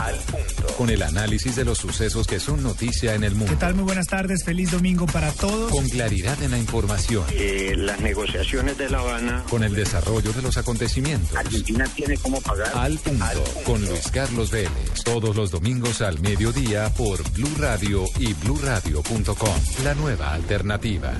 Con 0.76 0.91
el 0.91 1.03
análisis 1.03 1.57
de 1.57 1.64
los 1.64 1.79
sucesos 1.79 2.26
que 2.26 2.41
son 2.41 2.62
noticia 2.62 3.14
en 3.14 3.24
el 3.24 3.33
¿Qué 3.33 3.39
mundo. 3.39 3.57
tal? 3.59 3.74
Muy 3.74 3.85
buenas 3.85 4.07
tardes. 4.07 4.45
Feliz 4.45 4.70
domingo 4.70 5.07
para 5.07 5.31
todos. 5.33 5.70
Con 5.70 5.89
claridad 5.89 6.41
en 6.43 6.51
la 6.53 6.59
información. 6.59 7.24
Eh, 7.33 7.74
las 7.76 8.01
negociaciones 8.01 8.76
de 8.79 8.89
La 8.91 8.99
Habana. 9.01 9.45
Con 9.51 9.62
el 9.64 9.74
desarrollo 9.74 10.33
de 10.33 10.43
los 10.43 10.57
acontecimientos. 10.57 11.37
Argentina 11.37 11.85
tiene 11.95 12.16
cómo 12.16 12.41
pagar. 12.41 12.70
Al 12.74 12.99
punto. 12.99 13.24
Con 13.64 13.85
Luis 13.85 14.09
Carlos 14.12 14.51
Vélez. 14.51 14.70
Todos 15.05 15.35
los 15.37 15.51
domingos 15.51 15.68
al 16.01 16.19
mediodía 16.21 16.89
por 16.97 17.23
Blue 17.33 17.55
Radio 17.59 18.05
y 18.19 18.33
bluradio.com. 18.33 19.55
La 19.85 19.95
nueva 19.95 20.33
alternativa. 20.33 21.12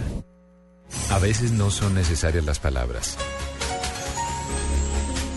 A 1.11 1.19
veces 1.19 1.53
no 1.53 1.71
son 1.71 1.95
necesarias 1.95 2.47
las 2.47 2.59
palabras. 2.59 3.19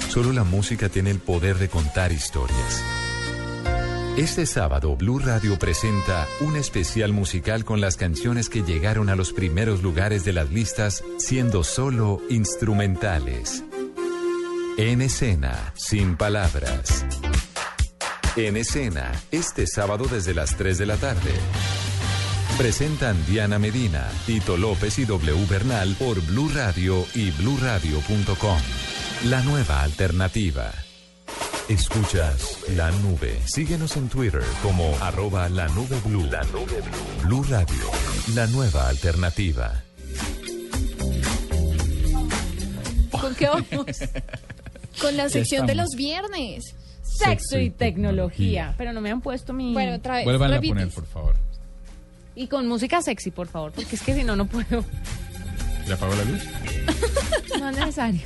Solo 0.08 0.32
la 0.32 0.46
música 0.46 0.88
tiene 0.88 1.12
el 1.12 1.20
poder 1.20 1.58
de 1.58 1.68
contar 1.68 2.14
historias. 2.14 2.84
Este 4.16 4.46
sábado, 4.46 4.96
Blue 4.96 5.20
Radio 5.20 5.60
presenta 5.60 6.26
un 6.40 6.56
especial 6.56 7.12
musical 7.12 7.66
con 7.66 7.82
las 7.82 7.98
canciones 7.98 8.48
que 8.48 8.64
llegaron 8.64 9.10
a 9.10 9.18
los 9.18 9.34
primeros 9.34 9.84
lugares 9.84 10.24
de 10.24 10.32
las 10.32 10.50
listas 10.52 11.04
siendo 11.18 11.66
solo 11.66 12.22
instrumentales. 12.30 13.62
En 14.78 15.02
escena, 15.02 15.74
sin 15.76 16.16
palabras. 16.16 17.06
En 18.38 18.56
escena, 18.56 19.12
este 19.32 19.68
sábado 19.68 20.06
desde 20.10 20.34
las 20.34 20.56
3 20.56 20.78
de 20.78 20.86
la 20.86 20.96
tarde. 20.96 21.34
Presentan 22.58 23.26
Diana 23.26 23.60
Medina, 23.60 24.10
Tito 24.26 24.56
López 24.56 25.00
y 25.00 25.06
W 25.06 25.46
Bernal 25.50 25.96
por 26.00 26.22
Blue 26.22 26.50
Radio 26.54 27.06
y 27.14 27.32
bluradio.com. 27.32 28.58
La 29.26 29.42
nueva 29.42 29.82
alternativa. 29.82 30.72
Escuchas 31.68 32.60
La 32.70 32.90
Nube. 32.92 33.38
Síguenos 33.46 33.98
en 33.98 34.08
Twitter 34.08 34.44
como 34.64 34.96
arroba 35.02 35.50
la 35.50 35.68
nube 35.68 35.98
blue. 36.06 36.24
La 36.32 36.44
nube 36.46 36.82
blue. 36.82 37.24
Blue 37.24 37.44
Radio. 37.50 37.92
La 38.34 38.48
nueva 38.48 38.88
alternativa. 38.88 39.84
¿Con 43.12 43.36
qué 43.36 43.48
vamos? 43.48 43.98
Con 45.02 45.18
la 45.18 45.30
sección 45.30 45.68
de 45.68 45.76
los 45.76 45.90
viernes. 45.98 46.76
Sexo 47.14 47.60
y 47.60 47.70
tecnología. 47.70 48.74
Pero 48.78 48.94
no 48.94 49.02
me 49.02 49.12
han 49.12 49.22
puesto 49.22 49.54
mi... 49.54 49.74
Bueno, 49.74 49.96
otra 49.96 50.16
vez. 50.16 50.26
Vuelvan 50.26 50.54
a 50.54 50.62
poner, 50.62 50.90
por 50.90 51.06
favor. 51.06 51.36
Y 52.36 52.48
con 52.48 52.68
música 52.68 53.02
sexy, 53.02 53.32
por 53.32 53.48
favor, 53.48 53.72
porque 53.74 53.96
es 53.96 54.02
que 54.02 54.16
si 54.16 54.24
no, 54.24 54.36
no 54.36 54.46
puedo. 54.46 54.84
¿Le 55.88 55.94
apagó 55.94 56.16
la 56.16 56.24
luz? 56.24 56.42
No 57.60 57.70
es 57.70 57.78
necesario. 57.78 58.22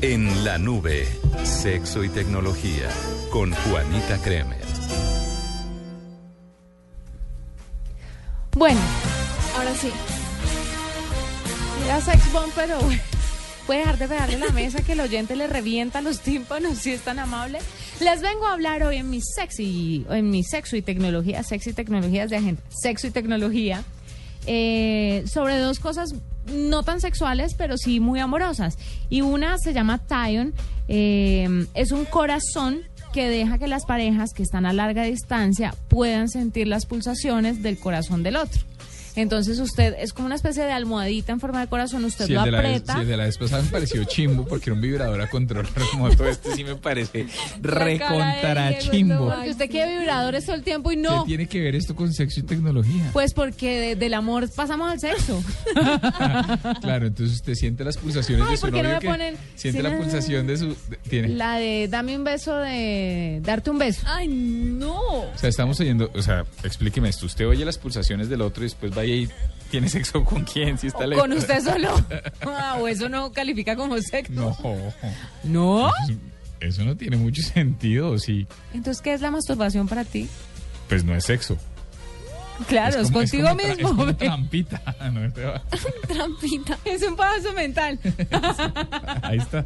En 0.00 0.44
la 0.44 0.58
nube, 0.58 1.06
sexo 1.44 2.02
y 2.02 2.08
tecnología 2.08 2.88
con 3.30 3.52
Juanita 3.52 4.18
Kremer. 4.22 4.58
Bueno, 8.56 8.80
Ahora 9.56 9.74
sí. 9.74 9.92
era 11.84 12.00
sex 12.00 12.32
bomb, 12.32 12.50
pero 12.54 12.78
puede 13.68 13.80
dejar 13.80 13.98
de 13.98 14.08
pegarle 14.08 14.38
la 14.38 14.48
mesa 14.48 14.80
que 14.80 14.92
el 14.92 15.00
oyente 15.00 15.36
le 15.36 15.46
revienta 15.46 16.00
los 16.00 16.20
tímpanos 16.20 16.78
si 16.78 16.92
es 16.92 17.02
tan 17.02 17.18
amable. 17.18 17.58
Les 18.00 18.22
vengo 18.22 18.46
a 18.46 18.54
hablar 18.54 18.82
hoy 18.82 18.96
en 18.96 19.10
mi 19.10 19.20
sexy, 19.20 20.06
en 20.08 20.30
mi 20.30 20.42
sexo 20.42 20.74
y 20.74 20.80
tecnología, 20.80 21.42
sexy 21.42 21.74
tecnologías 21.74 22.30
de 22.30 22.36
agente, 22.36 22.62
sexo 22.70 23.08
y 23.08 23.10
tecnología, 23.10 23.84
eh, 24.46 25.22
sobre 25.26 25.58
dos 25.58 25.80
cosas 25.80 26.14
no 26.50 26.82
tan 26.82 27.02
sexuales, 27.02 27.52
pero 27.58 27.76
sí 27.76 28.00
muy 28.00 28.20
amorosas. 28.20 28.78
Y 29.10 29.20
una 29.20 29.58
se 29.58 29.74
llama 29.74 29.98
Tyon, 29.98 30.54
eh, 30.88 31.66
es 31.74 31.92
un 31.92 32.06
corazón 32.06 32.80
que 33.12 33.28
deja 33.28 33.58
que 33.58 33.68
las 33.68 33.84
parejas 33.84 34.32
que 34.32 34.44
están 34.44 34.64
a 34.64 34.72
larga 34.72 35.02
distancia 35.02 35.74
puedan 35.88 36.30
sentir 36.30 36.68
las 36.68 36.86
pulsaciones 36.86 37.62
del 37.62 37.78
corazón 37.78 38.22
del 38.22 38.36
otro. 38.36 38.62
Entonces 39.20 39.58
usted 39.58 39.94
es 39.98 40.12
como 40.12 40.26
una 40.26 40.36
especie 40.36 40.62
de 40.64 40.70
almohadita 40.72 41.32
en 41.32 41.40
forma 41.40 41.60
de 41.60 41.66
corazón, 41.66 42.04
usted 42.04 42.26
Si 42.26 42.32
lo 42.32 42.40
el, 42.40 42.44
de 42.46 42.50
la 42.52 42.58
aprieta. 42.58 42.94
si 42.94 43.00
el 43.00 43.08
de 43.08 43.16
la 43.16 43.24
vez 43.24 43.36
pasada 43.36 43.62
me 43.62 43.68
pareció 43.68 44.04
chimbo 44.04 44.44
porque 44.46 44.70
era 44.70 44.74
un 44.74 44.80
vibrador 44.80 45.20
a 45.20 45.28
control 45.28 45.66
remoto. 45.74 46.26
Este 46.28 46.54
sí 46.54 46.62
me 46.64 46.76
parece 46.76 47.26
recontra 47.60 48.78
chimbo. 48.78 49.28
Porque 49.34 49.50
usted 49.50 49.70
quiere 49.70 49.98
vibradores 49.98 50.44
todo 50.46 50.56
el 50.56 50.62
tiempo 50.62 50.92
y 50.92 50.96
no. 50.96 51.24
¿Qué 51.24 51.28
tiene 51.28 51.46
que 51.48 51.60
ver 51.60 51.74
esto 51.74 51.96
con 51.96 52.12
sexo 52.12 52.40
y 52.40 52.42
tecnología? 52.44 53.10
Pues 53.12 53.34
porque 53.34 53.80
de- 53.80 53.96
del 53.96 54.14
amor 54.14 54.48
pasamos 54.54 54.90
al 54.92 55.00
sexo. 55.00 55.42
Claro, 56.80 57.06
entonces 57.06 57.36
usted 57.36 57.54
siente 57.54 57.84
las 57.84 57.96
pulsaciones 57.96 58.44
Ay, 58.46 58.52
de 58.52 58.56
su 58.56 58.60
¿por 58.62 58.72
qué 58.72 58.82
no 58.82 58.88
me 58.90 58.98
que 58.98 59.08
ponen- 59.08 59.36
siente 59.54 59.82
la 59.82 59.90
no. 59.90 59.98
pulsación 59.98 60.46
de 60.46 60.56
su 60.56 60.68
de- 60.88 60.96
tiene. 61.08 61.28
La 61.28 61.56
de 61.56 61.88
dame 61.88 62.16
un 62.16 62.24
beso 62.24 62.56
de 62.56 63.40
darte 63.42 63.70
un 63.70 63.78
beso. 63.78 64.02
Ay, 64.06 64.28
no. 64.28 65.00
O 65.00 65.32
sea, 65.38 65.48
estamos 65.48 65.78
oyendo, 65.80 66.10
o 66.14 66.22
sea, 66.22 66.44
explíqueme 66.62 67.08
esto, 67.08 67.26
usted 67.26 67.46
oye 67.46 67.64
las 67.64 67.78
pulsaciones 67.78 68.28
del 68.28 68.42
otro 68.42 68.62
y 68.64 68.66
después 68.66 68.94
vaya 68.94 69.07
y 69.14 69.28
tiene 69.70 69.88
sexo 69.88 70.24
con 70.24 70.44
quién, 70.44 70.78
si 70.78 70.86
está 70.88 71.06
lejos. 71.06 71.22
Con 71.22 71.32
usted 71.32 71.62
solo. 71.62 71.94
Ah, 72.60 72.76
o 72.80 72.88
eso 72.88 73.08
no 73.08 73.32
califica 73.32 73.76
como 73.76 73.96
sexo. 73.98 74.32
No. 74.32 74.56
¿No? 75.44 75.92
Eso, 76.60 76.84
no 76.84 76.96
tiene 76.96 77.16
mucho 77.16 77.40
sentido, 77.42 78.10
¿o 78.10 78.18
sí. 78.18 78.46
Entonces, 78.74 79.00
¿qué 79.02 79.12
es 79.14 79.20
la 79.20 79.30
masturbación 79.30 79.86
para 79.88 80.04
ti? 80.04 80.28
Pues 80.88 81.04
no 81.04 81.14
es 81.14 81.24
sexo. 81.24 81.56
Claro, 82.66 82.96
es, 83.00 83.08
como- 83.08 83.18
contigo 83.20 83.48
como 83.48 83.56
mismo. 83.62 83.72
Es 83.74 83.82
como 83.94 84.16
trampita. 84.16 84.82
No, 85.12 85.32
te 85.32 85.44
va. 85.44 85.62
Trampita. 86.08 86.78
Es 86.84 87.02
un 87.04 87.14
paso 87.16 87.52
mental. 87.52 87.98
Ahí 89.22 89.38
está. 89.38 89.64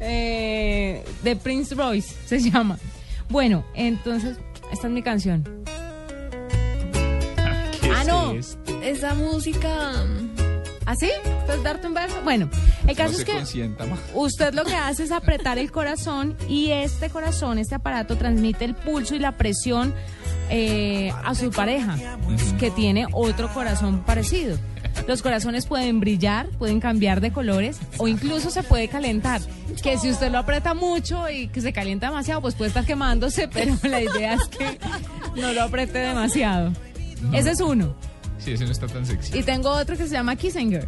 Eh, 0.00 1.04
de 1.22 1.36
Prince 1.36 1.74
Royce 1.74 2.14
se 2.26 2.38
llama. 2.50 2.78
Bueno, 3.28 3.64
entonces, 3.74 4.36
esta 4.72 4.86
es 4.86 4.92
mi 4.92 5.02
canción. 5.02 5.44
¿Qué 8.04 8.10
Ah, 8.10 8.32
no. 8.66 8.82
Esa 8.82 9.14
música. 9.14 9.92
¿Así? 10.86 11.08
Entonces, 11.24 11.62
darte 11.62 11.86
un 11.86 11.94
beso. 11.94 12.20
Bueno, 12.24 12.50
el 12.86 12.96
caso 12.96 13.12
no 13.12 13.18
es 13.18 13.24
que 13.24 13.66
usted 14.14 14.52
lo 14.52 14.64
que 14.64 14.74
hace 14.74 15.04
es 15.04 15.12
apretar 15.12 15.58
el 15.58 15.72
corazón 15.72 16.36
y 16.48 16.70
este 16.72 17.08
corazón, 17.08 17.58
este 17.58 17.74
aparato, 17.74 18.16
transmite 18.16 18.66
el 18.66 18.74
pulso 18.74 19.14
y 19.14 19.18
la 19.18 19.32
presión 19.32 19.94
eh, 20.50 21.10
a 21.24 21.34
su 21.34 21.50
pareja, 21.50 21.96
que 22.58 22.70
tiene 22.70 23.06
otro 23.12 23.52
corazón 23.52 24.00
parecido. 24.00 24.58
Los 25.08 25.22
corazones 25.22 25.66
pueden 25.66 26.00
brillar, 26.00 26.48
pueden 26.50 26.80
cambiar 26.80 27.20
de 27.20 27.32
colores 27.32 27.78
o 27.98 28.06
incluso 28.06 28.50
se 28.50 28.62
puede 28.62 28.88
calentar. 28.88 29.40
Que 29.82 29.98
si 29.98 30.10
usted 30.10 30.30
lo 30.30 30.38
aprieta 30.38 30.74
mucho 30.74 31.28
y 31.30 31.48
que 31.48 31.62
se 31.62 31.72
calienta 31.72 32.08
demasiado, 32.08 32.42
pues 32.42 32.54
puede 32.54 32.68
estar 32.68 32.84
quemándose, 32.84 33.48
pero 33.52 33.74
la 33.84 34.02
idea 34.02 34.34
es 34.34 34.44
que 34.48 34.78
no 35.40 35.52
lo 35.54 35.62
apriete 35.62 35.98
demasiado. 35.98 36.72
No. 37.24 37.38
Ese 37.38 37.50
es 37.52 37.60
uno. 37.60 37.94
Sí, 38.38 38.52
ese 38.52 38.64
no 38.64 38.72
está 38.72 38.86
tan 38.86 39.06
sexy. 39.06 39.38
Y 39.38 39.42
tengo 39.42 39.70
otro 39.70 39.96
que 39.96 40.04
se 40.06 40.12
llama 40.12 40.36
Kissinger. 40.36 40.86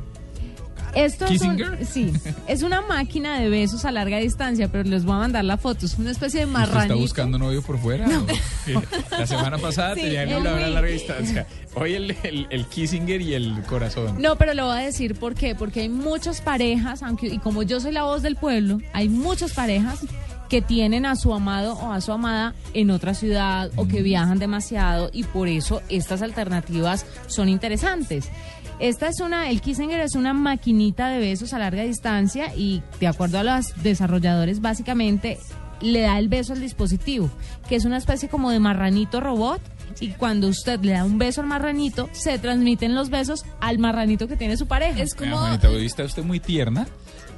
Esto 0.95 1.27
es 1.27 1.43
un- 1.43 1.57
¿Kissinger? 1.57 1.87
sí, 1.87 2.13
es 2.49 2.63
una 2.63 2.81
máquina 2.81 3.39
de 3.39 3.51
besos 3.51 3.85
a 3.85 3.93
larga 3.93 4.17
distancia, 4.19 4.69
pero 4.73 4.85
les 4.85 5.05
voy 5.05 5.15
a 5.17 5.19
mandar 5.19 5.45
la 5.45 5.59
foto. 5.59 5.85
Es 5.85 5.99
una 5.99 6.11
especie 6.11 6.41
de 6.41 6.47
¿Usted 6.47 6.59
marranito. 6.59 6.95
está 6.95 6.95
buscando 6.95 7.39
novio 7.39 7.61
por 7.63 7.79
fuera? 7.79 8.07
La 9.11 9.27
semana 9.27 9.59
pasada 9.59 9.95
Sí, 9.95 10.01
tenía 10.03 10.23
el 10.23 10.31
es 10.31 10.37
vibrador 10.37 10.63
a 10.63 10.69
larga 10.69 10.91
distancia. 10.91 11.47
Hoy 11.75 11.95
el, 11.95 12.17
el, 12.23 12.47
el 12.51 12.67
Kissinger 12.67 13.21
y 13.21 13.35
el 13.35 13.63
corazón. 13.65 14.17
No, 14.21 14.37
pero 14.37 14.55
lo 14.55 14.67
voy 14.67 14.79
a 14.79 14.81
decir 14.81 15.15
por 15.19 15.35
qué. 15.35 15.55
Porque 15.55 15.81
hay 15.81 15.89
muchas 15.91 16.41
parejas, 16.41 17.03
aunque 17.03 17.27
y 17.27 17.39
como 17.39 17.63
yo 17.63 17.79
soy 17.81 17.93
la 17.93 18.05
voz 18.05 18.23
del 18.23 18.37
pueblo, 18.37 18.79
hay 18.95 19.09
muchas 19.11 19.53
parejas 19.53 20.01
que 20.49 20.63
tienen 20.63 21.07
a 21.07 21.17
su 21.17 21.35
amado 21.35 21.75
o 21.75 21.93
a 21.93 22.01
su 22.01 22.13
amada 22.13 22.55
en 22.75 22.91
otra 22.91 23.15
ciudad 23.15 23.71
o 23.77 23.87
que 23.89 24.03
viajan 24.03 24.39
demasiado 24.39 25.11
y 25.13 25.25
por 25.25 25.49
eso 25.49 25.83
estas 25.89 26.23
alternativas 26.23 27.07
son 27.27 27.49
interesantes. 27.49 28.31
Esta 28.79 29.09
es 29.09 29.21
una, 29.21 29.49
el 29.49 29.63
Kissinger 29.63 30.01
es 30.01 30.15
una 30.15 30.35
maquinita 30.35 31.09
de 31.09 31.19
besos 31.19 31.55
a 31.55 31.59
larga 31.59 31.83
distancia 31.83 32.55
y 32.55 32.83
de 33.01 33.07
acuerdo 33.07 33.39
a 33.39 33.43
los 33.43 33.83
desarrolladores 33.83 34.61
básicamente 34.61 35.39
le 35.81 36.03
da 36.03 36.19
el 36.19 36.29
beso 36.29 36.53
al 36.53 36.61
dispositivo, 36.61 37.31
que 37.69 37.77
es 37.77 37.85
una 37.85 37.97
especie 37.97 38.29
como 38.29 38.51
de 38.51 38.61
marranito 38.61 39.21
robot 39.21 39.61
y 40.01 40.09
cuando 40.11 40.49
usted 40.49 40.81
le 40.81 40.93
da 40.93 41.05
un 41.05 41.19
beso 41.19 41.41
al 41.41 41.47
marranito, 41.47 42.09
se 42.13 42.39
transmiten 42.39 42.95
los 42.95 43.09
besos 43.09 43.45
al 43.61 43.79
marranito 43.79 44.29
que 44.29 44.37
tiene 44.37 44.57
su 44.57 44.67
pareja. 44.67 45.03
Es 45.03 45.15
Vea, 45.17 45.37
Juanita, 45.37 45.71
hoy 45.71 45.87
está 45.87 46.05
usted 46.05 46.23
muy 46.23 46.41
tierna, 46.41 46.87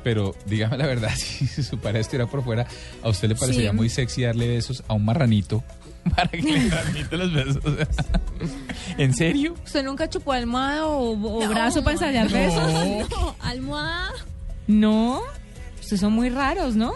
pero 0.03 0.35
dígame 0.47 0.77
la 0.79 0.87
verdad, 0.87 1.11
si 1.17 1.47
su 1.63 1.79
pareja 1.79 2.01
estuviera 2.01 2.27
por 2.27 2.43
fuera, 2.45 2.67
¿a 3.03 3.09
usted 3.09 3.29
le 3.29 3.35
parecería 3.35 3.71
Sí. 3.71 3.77
muy 3.77 3.89
sexy 3.89 4.23
darle 4.23 4.49
besos 4.49 4.83
a 4.89 4.95
un 4.95 5.05
marranito 5.05 5.63
para 6.17 6.29
que 6.29 6.41
le 6.43 6.69
transmita 6.71 7.17
los 7.17 7.33
besos? 7.33 7.63
¿En 8.99 9.15
serio? 9.15 9.55
¿Usted 9.65 9.85
nunca 9.85 10.09
chupó 10.09 10.33
almohada 10.33 10.87
o, 10.87 11.13
o 11.13 11.49
brazo 11.49 11.83
para 11.83 11.93
ensayar 11.93 12.29
besos? 12.29 12.63
No, 13.11 13.37
almohada. 13.41 14.11
No. 14.67 15.21
Ustedes 15.81 16.01
son 16.01 16.13
muy 16.13 16.29
raros, 16.29 16.77
¿no? 16.77 16.93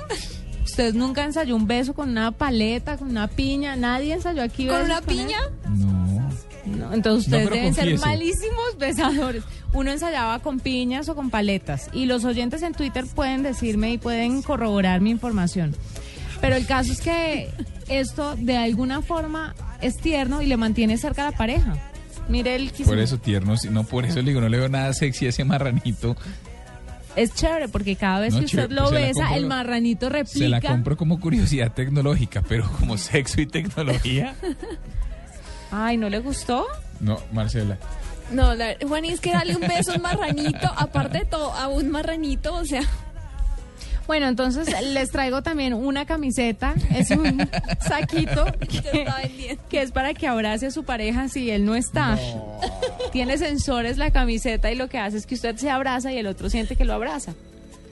¿Usted 0.64 0.94
nunca 0.94 1.24
ensayó 1.24 1.56
un 1.56 1.66
beso 1.66 1.92
con 1.94 2.08
una 2.10 2.30
paleta, 2.32 2.96
con 2.96 3.08
una 3.08 3.28
piña? 3.28 3.76
¿Nadie 3.76 4.14
ensayó 4.14 4.42
aquí 4.42 4.66
¿Con 4.66 4.76
besos 4.76 4.90
una 4.90 5.00
piña? 5.02 5.38
No. 5.68 6.21
No, 6.64 6.92
entonces 6.92 7.26
ustedes 7.26 7.50
deben 7.50 7.74
ser 7.74 7.98
malísimos 7.98 8.64
besadores. 8.78 9.42
Uno 9.72 9.90
ensayaba 9.90 10.38
con 10.40 10.60
piñas 10.60 11.08
o 11.08 11.14
con 11.14 11.30
paletas. 11.30 11.88
Y 11.92 12.06
los 12.06 12.24
oyentes 12.24 12.62
en 12.62 12.72
Twitter 12.74 13.04
pueden 13.14 13.42
decirme 13.42 13.92
y 13.92 13.98
pueden 13.98 14.42
corroborar 14.42 15.00
mi 15.00 15.10
información. 15.10 15.74
Pero 16.40 16.56
el 16.56 16.66
caso 16.66 16.92
es 16.92 17.00
que 17.00 17.50
esto 17.88 18.36
de 18.36 18.56
alguna 18.56 19.00
forma 19.02 19.54
es 19.80 19.96
tierno 19.96 20.42
y 20.42 20.46
le 20.46 20.56
mantiene 20.56 20.98
cerca 20.98 21.26
a 21.26 21.30
la 21.30 21.36
pareja. 21.36 21.74
Mire 22.28 22.54
el 22.54 22.70
Por 22.84 22.98
eso 22.98 23.18
tiernos, 23.18 23.64
no 23.64 23.82
por 23.84 24.04
eso 24.04 24.16
le 24.20 24.28
digo, 24.28 24.40
no 24.40 24.48
le 24.48 24.58
veo 24.58 24.68
nada 24.68 24.92
sexy 24.92 25.26
a 25.26 25.28
ese 25.30 25.44
marranito. 25.44 26.16
Es 27.16 27.34
chévere 27.34 27.68
porque 27.68 27.96
cada 27.96 28.20
vez 28.20 28.32
No, 28.32 28.38
que 28.40 28.44
usted 28.46 28.58
chévere, 28.68 28.74
lo 28.74 28.90
la 28.90 29.00
besa, 29.00 29.26
compro- 29.28 29.36
el 29.36 29.46
marranito 29.46 30.06
Se 30.06 30.12
la 30.12 30.18
replica. 30.58 30.68
compro 30.68 30.96
como 30.96 31.20
curiosidad 31.20 31.72
tecnológica, 31.74 32.42
pero 32.48 32.70
como 32.78 32.96
sexo 32.96 33.40
y 33.40 33.46
tecnología. 33.46 34.34
Ay, 35.72 35.96
¿no 35.96 36.08
le 36.08 36.18
gustó? 36.20 36.66
No, 37.00 37.18
Marcela. 37.32 37.78
No, 38.30 38.54
la, 38.54 38.76
Juan, 38.86 39.04
y 39.04 39.10
es 39.10 39.20
que 39.20 39.32
darle 39.32 39.56
un 39.56 39.62
beso 39.62 39.92
a 39.92 39.96
un 39.96 40.02
marranito, 40.02 40.70
aparte 40.76 41.18
de 41.18 41.24
todo, 41.24 41.52
a 41.52 41.68
un 41.68 41.90
marranito, 41.90 42.54
o 42.54 42.64
sea, 42.64 42.82
Bueno, 44.06 44.26
entonces 44.26 44.68
les 44.92 45.10
traigo 45.10 45.42
también 45.42 45.72
una 45.74 46.04
camiseta. 46.06 46.74
Es 46.94 47.10
un 47.10 47.48
saquito 47.80 48.44
que, 48.68 48.78
está 48.78 49.16
vendiendo. 49.22 49.62
que 49.68 49.82
es 49.82 49.92
para 49.92 50.12
que 50.12 50.26
abrace 50.26 50.66
a 50.66 50.70
su 50.70 50.84
pareja 50.84 51.28
si 51.28 51.50
él 51.50 51.64
no 51.64 51.74
está. 51.74 52.18
Tiene 53.12 53.38
sensores 53.38 53.98
la 53.98 54.10
camiseta 54.10 54.70
y 54.70 54.74
lo 54.74 54.88
que 54.88 54.98
hace 54.98 55.16
es 55.16 55.26
que 55.26 55.34
usted 55.34 55.56
se 55.56 55.70
abraza 55.70 56.12
y 56.12 56.18
el 56.18 56.26
otro 56.26 56.50
siente 56.50 56.76
que 56.76 56.84
lo 56.84 56.94
abraza. 56.94 57.34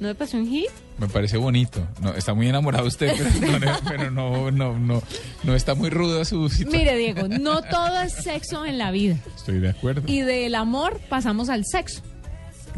¿No 0.01 0.09
me 0.09 0.15
pasó 0.15 0.39
un 0.39 0.49
hit? 0.49 0.71
Me 0.99 1.09
parece 1.09 1.37
bonito. 1.37 1.87
No, 2.01 2.15
está 2.15 2.33
muy 2.35 2.49
enamorado 2.49 2.87
usted, 2.89 3.13
pero, 3.41 3.59
no, 3.61 3.73
pero 3.87 4.11
no, 4.11 4.51
no, 4.51 4.79
no, 4.79 5.03
no 5.45 5.55
está 5.55 5.75
muy 5.75 5.91
rudo 5.91 6.25
su 6.25 6.49
situación. 6.49 6.81
Mire, 6.81 6.97
Diego, 6.97 7.29
no 7.29 7.61
todo 7.63 8.01
es 8.03 8.15
sexo 8.15 8.65
en 8.65 8.79
la 8.79 8.91
vida. 8.91 9.17
Estoy 9.37 9.61
de 9.61 9.69
acuerdo. 9.71 10.03
Y 10.07 10.21
del 10.23 10.55
amor 10.55 11.01
pasamos 11.09 11.49
al 11.51 11.65
sexo. 11.67 12.01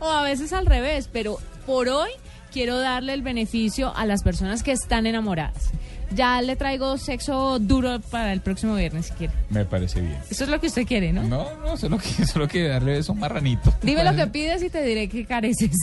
o 0.00 0.10
a 0.10 0.22
veces 0.22 0.52
al 0.52 0.64
revés. 0.66 1.08
Pero 1.12 1.38
por 1.66 1.88
hoy 1.88 2.10
quiero 2.52 2.78
darle 2.78 3.12
el 3.12 3.22
beneficio 3.22 3.94
a 3.96 4.06
las 4.06 4.22
personas 4.22 4.62
que 4.62 4.72
están 4.72 5.06
enamoradas. 5.06 5.70
Ya 6.14 6.42
le 6.42 6.56
traigo 6.56 6.98
sexo 6.98 7.58
duro 7.58 8.00
para 8.00 8.32
el 8.32 8.40
próximo 8.40 8.74
viernes 8.74 9.06
si 9.06 9.12
quiere. 9.14 9.32
Me 9.48 9.64
parece 9.64 10.00
bien. 10.00 10.18
Eso 10.28 10.44
es 10.44 10.50
lo 10.50 10.60
que 10.60 10.66
usted 10.66 10.86
quiere, 10.86 11.12
¿no? 11.12 11.22
No, 11.22 11.46
no, 11.64 11.76
solo 11.76 11.98
que, 11.98 12.26
solo 12.26 12.48
que 12.48 12.68
darle 12.68 12.98
eso 12.98 13.14
marranito. 13.14 13.72
Dime 13.82 14.04
lo 14.04 14.14
que 14.14 14.26
pides 14.26 14.62
y 14.62 14.70
te 14.70 14.82
diré 14.82 15.08
que 15.08 15.24
careces. 15.24 15.76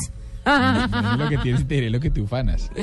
Dime 0.46 1.18
lo 1.18 1.30
que 1.30 1.38
tienes 1.40 1.62
y 1.62 1.66
te 1.66 1.76
diré 1.76 1.90
lo 1.90 2.00
que 2.00 2.10
te 2.10 2.22
ufanas. 2.22 2.70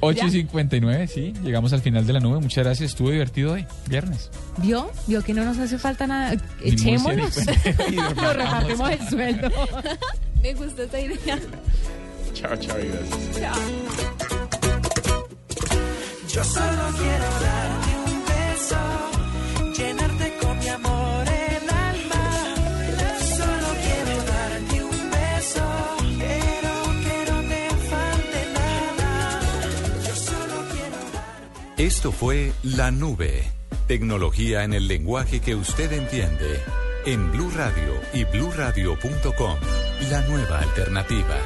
8 0.00 0.26
y 0.26 0.30
59, 0.30 1.06
sí, 1.08 1.32
llegamos 1.42 1.72
al 1.72 1.80
final 1.80 2.06
de 2.06 2.12
la 2.12 2.20
nube. 2.20 2.38
Muchas 2.40 2.64
gracias, 2.64 2.90
estuvo 2.90 3.10
divertido 3.10 3.52
hoy, 3.54 3.66
viernes. 3.88 4.30
¿Vio? 4.58 4.90
¿Vio 5.06 5.22
que 5.22 5.32
no 5.32 5.44
nos 5.44 5.56
hace 5.58 5.78
falta 5.78 6.06
nada? 6.06 6.36
Echémonos. 6.62 7.36
Nos 7.94 8.14
dormamos. 8.14 8.36
repartimos 8.36 8.90
el 8.90 9.08
sueldo. 9.08 9.50
me 10.42 10.54
gusta 10.54 10.82
esta 10.82 11.00
idea. 11.00 11.38
Chao, 12.34 12.56
chao, 12.56 12.76
y 12.80 12.88
gracias. 12.88 14.33
Yo 16.34 16.42
solo 16.42 16.82
quiero 16.96 17.30
darte 17.46 17.90
un 18.06 18.24
beso, 18.26 18.76
llenarte 19.78 20.36
con 20.42 20.58
mi 20.58 20.66
amor 20.66 21.24
el 21.28 21.70
alma. 21.70 22.54
Solo 23.36 23.68
quiero 23.84 24.24
darte 24.24 24.82
un 24.82 25.10
beso, 25.12 25.64
quiero 26.18 26.72
que 27.04 27.30
no 27.30 27.40
te 27.48 27.68
falte 27.88 28.40
nada. 28.52 29.40
Yo 30.08 30.16
solo 30.16 30.56
quiero 30.72 31.86
Esto 31.88 32.10
fue 32.10 32.52
La 32.64 32.90
Nube. 32.90 33.44
Tecnología 33.86 34.64
en 34.64 34.74
el 34.74 34.88
lenguaje 34.88 35.38
que 35.38 35.54
usted 35.54 35.92
entiende. 35.92 36.60
En 37.06 37.30
Blue 37.30 37.52
Radio 37.54 38.00
y 38.12 38.24
bluradio.com. 38.24 39.56
La 40.10 40.20
nueva 40.22 40.58
alternativa. 40.58 41.38